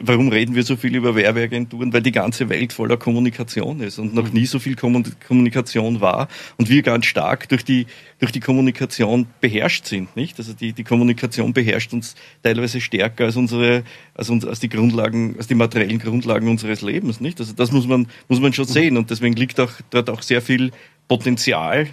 Warum 0.00 0.30
reden 0.30 0.56
wir 0.56 0.64
so 0.64 0.74
viel 0.74 0.96
über 0.96 1.14
Werbeagenturen? 1.14 1.92
Weil 1.92 2.02
die 2.02 2.10
ganze 2.10 2.48
Welt 2.48 2.72
voller 2.72 2.96
Kommunikation 2.96 3.78
ist 3.80 4.00
und 4.00 4.14
noch 4.14 4.32
nie 4.32 4.46
so 4.46 4.58
viel 4.58 4.74
Kommunikation 4.74 6.00
war 6.00 6.26
und 6.56 6.68
wir 6.68 6.82
ganz 6.82 7.06
stark 7.06 7.48
durch 7.48 7.64
die, 7.64 7.86
durch 8.18 8.32
die 8.32 8.40
Kommunikation 8.40 9.28
beherrscht 9.40 9.86
sind, 9.86 10.16
nicht? 10.16 10.38
Also 10.38 10.54
die, 10.54 10.72
die 10.72 10.82
Kommunikation 10.82 11.52
beherrscht 11.52 11.92
uns 11.92 12.16
teilweise 12.42 12.80
stärker 12.80 13.26
als 13.26 13.36
unsere, 13.36 13.84
als, 14.14 14.28
uns, 14.28 14.44
als 14.44 14.58
die 14.58 14.68
Grundlagen, 14.68 15.36
als 15.36 15.46
die 15.46 15.54
materiellen 15.54 16.00
Grundlagen 16.00 16.48
unseres 16.48 16.82
Lebens, 16.82 17.20
nicht? 17.20 17.38
Also 17.38 17.52
das 17.52 17.70
muss 17.70 17.86
man, 17.86 18.08
muss 18.26 18.40
man 18.40 18.52
schon 18.52 18.64
sehen 18.64 18.96
und 18.96 19.10
deswegen 19.10 19.36
liegt 19.36 19.60
auch 19.60 19.70
dort 19.90 20.10
auch 20.10 20.22
sehr 20.22 20.42
viel 20.42 20.72
Potenzial 21.06 21.86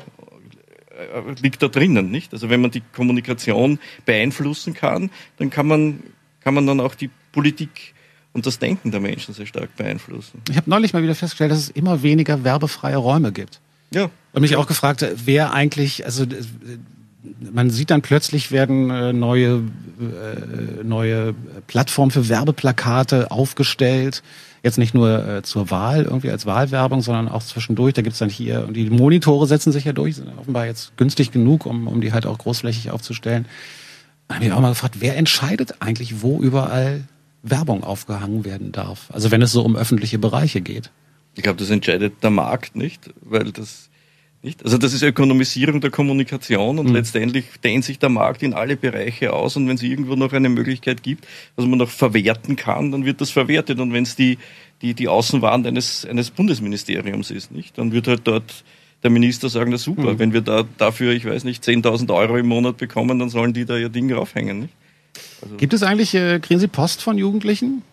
äh, 0.93 1.41
liegt 1.41 1.61
da 1.61 1.67
drinnen, 1.67 2.09
nicht? 2.09 2.33
Also 2.33 2.49
wenn 2.49 2.61
man 2.61 2.71
die 2.71 2.81
Kommunikation 2.95 3.77
beeinflussen 4.05 4.73
kann, 4.73 5.11
dann 5.37 5.51
kann 5.51 5.67
man, 5.67 6.03
kann 6.43 6.53
man 6.53 6.67
dann 6.67 6.79
auch 6.79 6.95
die 6.95 7.09
Politik 7.31 7.93
und 8.33 8.45
das 8.45 8.59
Denken 8.59 8.91
der 8.91 8.99
Menschen 8.99 9.33
sehr 9.33 9.45
stark 9.45 9.75
beeinflussen. 9.75 10.41
Ich 10.49 10.57
habe 10.57 10.69
neulich 10.69 10.93
mal 10.93 11.03
wieder 11.03 11.15
festgestellt, 11.15 11.51
dass 11.51 11.59
es 11.59 11.69
immer 11.69 12.01
weniger 12.03 12.43
werbefreie 12.43 12.97
Räume 12.97 13.31
gibt. 13.31 13.59
Ja. 13.91 14.09
Und 14.33 14.41
mich 14.41 14.55
auch 14.55 14.67
gefragt, 14.67 15.05
wer 15.25 15.53
eigentlich, 15.53 16.05
also 16.05 16.25
man 17.53 17.69
sieht 17.69 17.91
dann 17.91 18.01
plötzlich 18.01 18.51
werden 18.51 18.89
äh, 18.89 19.13
neue 19.13 19.61
äh, 19.99 20.83
neue 20.83 21.35
Plattformen 21.67 22.11
für 22.11 22.27
Werbeplakate 22.27 23.31
aufgestellt. 23.31 24.23
Jetzt 24.63 24.77
nicht 24.77 24.93
nur 24.93 25.27
äh, 25.27 25.43
zur 25.43 25.69
Wahl 25.69 26.03
irgendwie 26.03 26.31
als 26.31 26.45
Wahlwerbung, 26.45 27.01
sondern 27.01 27.27
auch 27.27 27.43
zwischendurch. 27.43 27.93
Da 27.93 28.01
gibt's 28.01 28.19
dann 28.19 28.29
hier 28.29 28.65
und 28.67 28.75
die 28.75 28.89
Monitore 28.89 29.45
setzen 29.45 29.71
sich 29.71 29.85
ja 29.85 29.93
durch, 29.93 30.15
sind 30.15 30.29
offenbar 30.37 30.65
jetzt 30.65 30.97
günstig 30.97 31.31
genug, 31.31 31.65
um, 31.65 31.87
um 31.87 32.01
die 32.01 32.13
halt 32.13 32.25
auch 32.25 32.37
großflächig 32.37 32.91
aufzustellen. 32.91 33.45
Da 34.27 34.35
habe 34.35 34.45
ich 34.45 34.51
auch 34.51 34.61
mal 34.61 34.69
gefragt, 34.69 34.95
wer 34.99 35.17
entscheidet 35.17 35.81
eigentlich, 35.81 36.21
wo 36.21 36.39
überall 36.39 37.07
Werbung 37.43 37.83
aufgehangen 37.83 38.45
werden 38.45 38.71
darf. 38.71 39.09
Also 39.11 39.31
wenn 39.31 39.41
es 39.41 39.51
so 39.51 39.63
um 39.63 39.75
öffentliche 39.75 40.17
Bereiche 40.17 40.61
geht. 40.61 40.91
Ich 41.35 41.43
glaube, 41.43 41.59
das 41.59 41.69
entscheidet 41.69 42.23
der 42.23 42.29
Markt 42.29 42.75
nicht, 42.75 43.09
weil 43.21 43.51
das 43.51 43.89
nicht. 44.43 44.63
Also 44.63 44.77
das 44.77 44.93
ist 44.93 45.01
Ökonomisierung 45.01 45.81
der 45.81 45.89
Kommunikation 45.89 46.77
und 46.79 46.87
mhm. 46.87 46.93
letztendlich 46.93 47.45
dehnt 47.63 47.85
sich 47.85 47.99
der 47.99 48.09
Markt 48.09 48.43
in 48.43 48.53
alle 48.53 48.75
Bereiche 48.75 49.33
aus 49.33 49.55
und 49.55 49.67
wenn 49.67 49.75
es 49.75 49.83
irgendwo 49.83 50.15
noch 50.15 50.33
eine 50.33 50.49
Möglichkeit 50.49 51.01
gibt, 51.01 51.25
was 51.55 51.65
man 51.65 51.79
noch 51.79 51.89
verwerten 51.89 52.55
kann, 52.55 52.91
dann 52.91 53.05
wird 53.05 53.21
das 53.21 53.29
verwertet 53.29 53.79
und 53.79 53.93
wenn 53.93 54.03
es 54.03 54.15
die, 54.15 54.37
die, 54.81 54.93
die 54.93 55.07
Außenwand 55.07 55.65
eines, 55.65 56.05
eines 56.05 56.29
Bundesministeriums 56.29 57.31
ist, 57.31 57.51
nicht, 57.51 57.77
dann 57.77 57.93
wird 57.93 58.07
halt 58.07 58.21
dort 58.25 58.63
der 59.03 59.11
Minister 59.11 59.49
sagen, 59.49 59.71
na 59.71 59.77
super, 59.77 60.13
mhm. 60.13 60.19
wenn 60.19 60.33
wir 60.33 60.41
da 60.41 60.63
dafür, 60.77 61.13
ich 61.13 61.25
weiß 61.25 61.43
nicht, 61.43 61.63
10.000 61.63 62.13
Euro 62.13 62.37
im 62.37 62.47
Monat 62.47 62.77
bekommen, 62.77 63.19
dann 63.19 63.29
sollen 63.29 63.53
die 63.53 63.65
da 63.65 63.77
ihr 63.77 63.89
Ding 63.89 64.11
raufhängen. 64.11 64.61
Nicht? 64.61 64.73
Also 65.41 65.55
Gibt 65.57 65.73
es 65.73 65.83
eigentlich, 65.83 66.15
äh, 66.15 66.39
kriegen 66.39 66.59
Sie 66.59 66.67
Post 66.67 67.01
von 67.01 67.17
Jugendlichen 67.17 67.83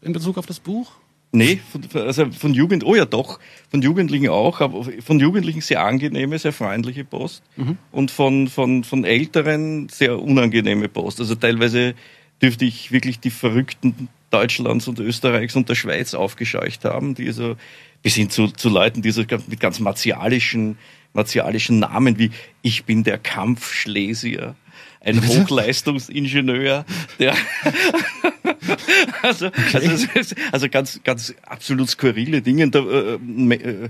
in 0.00 0.12
Bezug 0.12 0.38
auf 0.38 0.46
das 0.46 0.60
Buch? 0.60 0.92
Nee, 1.34 1.60
von, 1.70 2.02
also 2.02 2.30
von 2.30 2.52
Jugend, 2.52 2.84
oh 2.84 2.94
ja 2.94 3.06
doch, 3.06 3.40
von 3.70 3.80
Jugendlichen 3.80 4.28
auch, 4.28 4.60
aber 4.60 4.86
von 5.00 5.18
Jugendlichen 5.18 5.62
sehr 5.62 5.82
angenehme, 5.82 6.38
sehr 6.38 6.52
freundliche 6.52 7.04
Post 7.04 7.42
mhm. 7.56 7.78
und 7.90 8.10
von, 8.10 8.48
von, 8.48 8.84
von 8.84 9.04
Älteren 9.04 9.88
sehr 9.88 10.20
unangenehme 10.20 10.88
Post. 10.88 11.20
Also 11.20 11.34
teilweise 11.34 11.94
dürfte 12.42 12.66
ich 12.66 12.92
wirklich 12.92 13.18
die 13.18 13.30
Verrückten 13.30 14.08
Deutschlands 14.32 14.88
und 14.88 14.98
Österreichs 14.98 15.56
und 15.56 15.68
der 15.68 15.74
Schweiz 15.74 16.14
aufgescheucht 16.14 16.84
haben, 16.84 17.14
die 17.14 17.30
so 17.32 17.56
bis 18.02 18.14
hin 18.14 18.30
zu, 18.30 18.48
zu 18.48 18.68
Leuten, 18.68 19.02
die 19.02 19.10
so 19.10 19.22
mit 19.46 19.60
ganz 19.60 19.78
martialischen, 19.78 20.78
martialischen 21.12 21.78
Namen 21.78 22.18
wie 22.18 22.30
Ich 22.62 22.84
bin 22.84 23.04
der 23.04 23.18
Kampfschlesier 23.18 24.56
ein 25.04 25.26
Hochleistungsingenieur, 25.26 26.84
der 27.18 27.34
also, 29.22 29.50
also, 29.72 30.06
also 30.52 30.68
ganz, 30.68 31.00
ganz 31.02 31.34
absolut 31.44 31.90
skurrile 31.90 32.42
Dinge, 32.42 32.64
äh, 32.64 33.54
äh, 33.54 33.88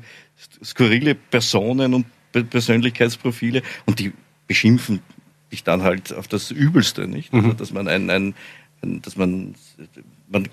skurrile 0.64 1.14
Personen 1.14 1.94
und 1.94 2.06
Persönlichkeitsprofile 2.32 3.62
und 3.84 3.98
die 3.98 4.12
beschimpfen 4.46 5.00
dich 5.50 5.64
dann 5.64 5.82
halt 5.82 6.14
auf 6.14 6.28
das 6.28 6.50
Übelste, 6.50 7.06
nicht? 7.06 7.32
Also, 7.34 7.52
dass 7.52 7.72
man 7.72 7.88
ein, 7.88 8.08
ein 8.08 8.34
dass 8.82 9.16
man 9.16 9.54
man, 10.32 10.48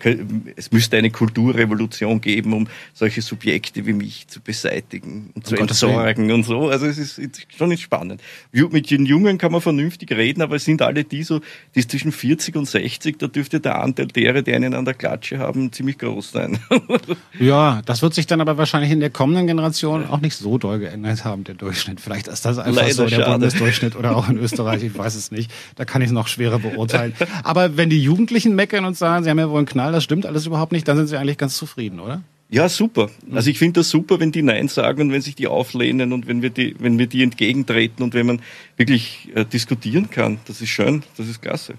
es 0.56 0.72
müsste 0.72 0.98
eine 0.98 1.12
Kulturrevolution 1.12 2.22
geben, 2.22 2.54
um 2.54 2.68
solche 2.94 3.22
Subjekte 3.22 3.86
wie 3.86 3.94
mich 3.94 4.28
zu 4.28 4.42
beseitigen 4.42 5.32
und 5.36 5.46
zu 5.48 5.56
entsorgen 5.56 6.32
und 6.32 6.44
so. 6.44 6.70
Also 6.70 6.86
es 6.86 6.98
ist, 6.98 7.20
schon 7.56 7.76
spannend. 7.78 8.22
Mit 8.52 8.92
den 8.92 9.06
Jungen 9.06 9.38
kann 9.38 9.52
man 9.52 9.62
vernünftig 9.62 10.12
reden, 10.12 10.42
aber 10.42 10.58
es 10.58 10.66
sind 10.66 10.82
alle 10.82 11.04
die 11.04 11.24
so, 11.24 11.42
die 11.76 11.80
ist 11.80 11.92
zwischen 11.92 12.12
40 12.12 12.56
und 12.56 12.68
60, 12.68 13.18
da 13.18 13.28
dürfte 13.28 13.60
der 13.60 13.82
Anteil 13.82 14.08
derer, 14.08 14.42
die 14.42 14.54
einen 14.54 14.74
an 14.74 14.86
der 14.86 14.94
Klatsche 14.94 15.40
haben, 15.40 15.72
ziemlich 15.72 15.98
groß 15.98 16.32
sein. 16.32 16.60
ja, 17.40 17.82
das 17.86 18.02
wird 18.02 18.14
sich 18.14 18.28
dann 18.28 18.42
aber 18.42 18.58
wahrscheinlich 18.58 18.92
in 18.92 19.00
der 19.00 19.10
kommenden 19.10 19.48
Generation 19.48 20.08
auch 20.08 20.22
nicht 20.22 20.36
so 20.36 20.58
doll 20.58 20.80
geändert 20.80 21.26
haben, 21.26 21.44
der 21.44 21.56
Durchschnitt. 21.56 22.02
Vielleicht 22.02 22.28
ist 22.28 22.46
das 22.46 22.58
einfach 22.58 22.82
Leider 22.82 22.94
so 22.94 23.06
der 23.06 23.18
schade. 23.18 23.32
Bundesdurchschnitt 23.32 23.96
oder 23.96 24.16
auch 24.16 24.30
in 24.30 24.38
Österreich, 24.38 24.84
ich 24.84 24.98
weiß 24.98 25.16
es 25.16 25.32
nicht. 25.32 25.52
Da 25.76 25.86
kann 25.86 26.02
ich 26.02 26.08
es 26.08 26.14
noch 26.14 26.28
schwerer 26.28 26.60
beurteilen. 26.60 27.14
Aber 27.44 27.78
wenn 27.78 27.90
die 27.90 28.02
Jugendlichen 28.02 28.56
meckern 28.56 28.86
und 28.86 28.98
sagen, 28.98 29.24
sie 29.24 29.30
haben 29.30 29.40
ja 29.40 29.50
wohl 29.50 29.60
Knall, 29.70 29.92
das 29.92 30.04
stimmt 30.04 30.26
alles 30.26 30.46
überhaupt 30.46 30.72
nicht, 30.72 30.88
dann 30.88 30.98
sind 30.98 31.08
Sie 31.08 31.18
eigentlich 31.18 31.38
ganz 31.38 31.56
zufrieden, 31.56 32.00
oder? 32.00 32.22
Ja, 32.52 32.68
super. 32.68 33.10
Also 33.32 33.52
ich 33.52 33.60
finde 33.60 33.82
das 33.82 33.90
super, 33.90 34.20
wenn 34.20 34.32
die 34.32 34.42
Nein 34.42 34.68
sagen 34.70 35.04
und 35.04 35.12
wenn 35.12 35.22
sich 35.22 35.36
die 35.36 35.48
auflehnen 35.48 36.12
und 36.14 36.28
wenn 36.28 36.42
wir 36.42 36.50
die, 36.50 36.76
wenn 36.80 36.98
wir 36.98 37.06
die 37.06 37.22
entgegentreten 37.22 38.04
und 38.04 38.16
wenn 38.16 38.26
man 38.26 38.42
wirklich 38.76 39.30
äh, 39.36 39.46
diskutieren 39.46 40.10
kann. 40.10 40.40
Das 40.46 40.60
ist 40.60 40.70
schön, 40.70 41.04
das 41.16 41.28
ist 41.28 41.42
klasse. 41.42 41.76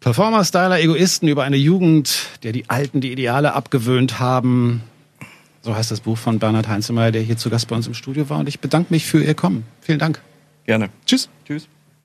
Performer-Styler, 0.00 0.80
Egoisten 0.80 1.28
über 1.28 1.44
eine 1.44 1.56
Jugend, 1.56 2.26
der 2.42 2.52
die 2.52 2.68
Alten 2.70 3.00
die 3.00 3.12
Ideale 3.12 3.52
abgewöhnt 3.52 4.18
haben. 4.18 4.82
So 5.60 5.76
heißt 5.76 5.90
das 5.90 6.00
Buch 6.00 6.18
von 6.18 6.38
Bernhard 6.38 6.66
Heinzemeyer, 6.66 7.12
der 7.12 7.22
hier 7.22 7.36
zu 7.36 7.50
Gast 7.50 7.68
bei 7.68 7.76
uns 7.76 7.86
im 7.86 7.94
Studio 7.94 8.28
war. 8.30 8.40
Und 8.40 8.48
ich 8.48 8.60
bedanke 8.60 8.92
mich 8.92 9.06
für 9.06 9.22
Ihr 9.22 9.34
Kommen. 9.34 9.64
Vielen 9.80 9.98
Dank. 9.98 10.20
Gerne. 10.64 10.88
Tschüss. 11.06 11.28
Tschüss. 11.46 11.68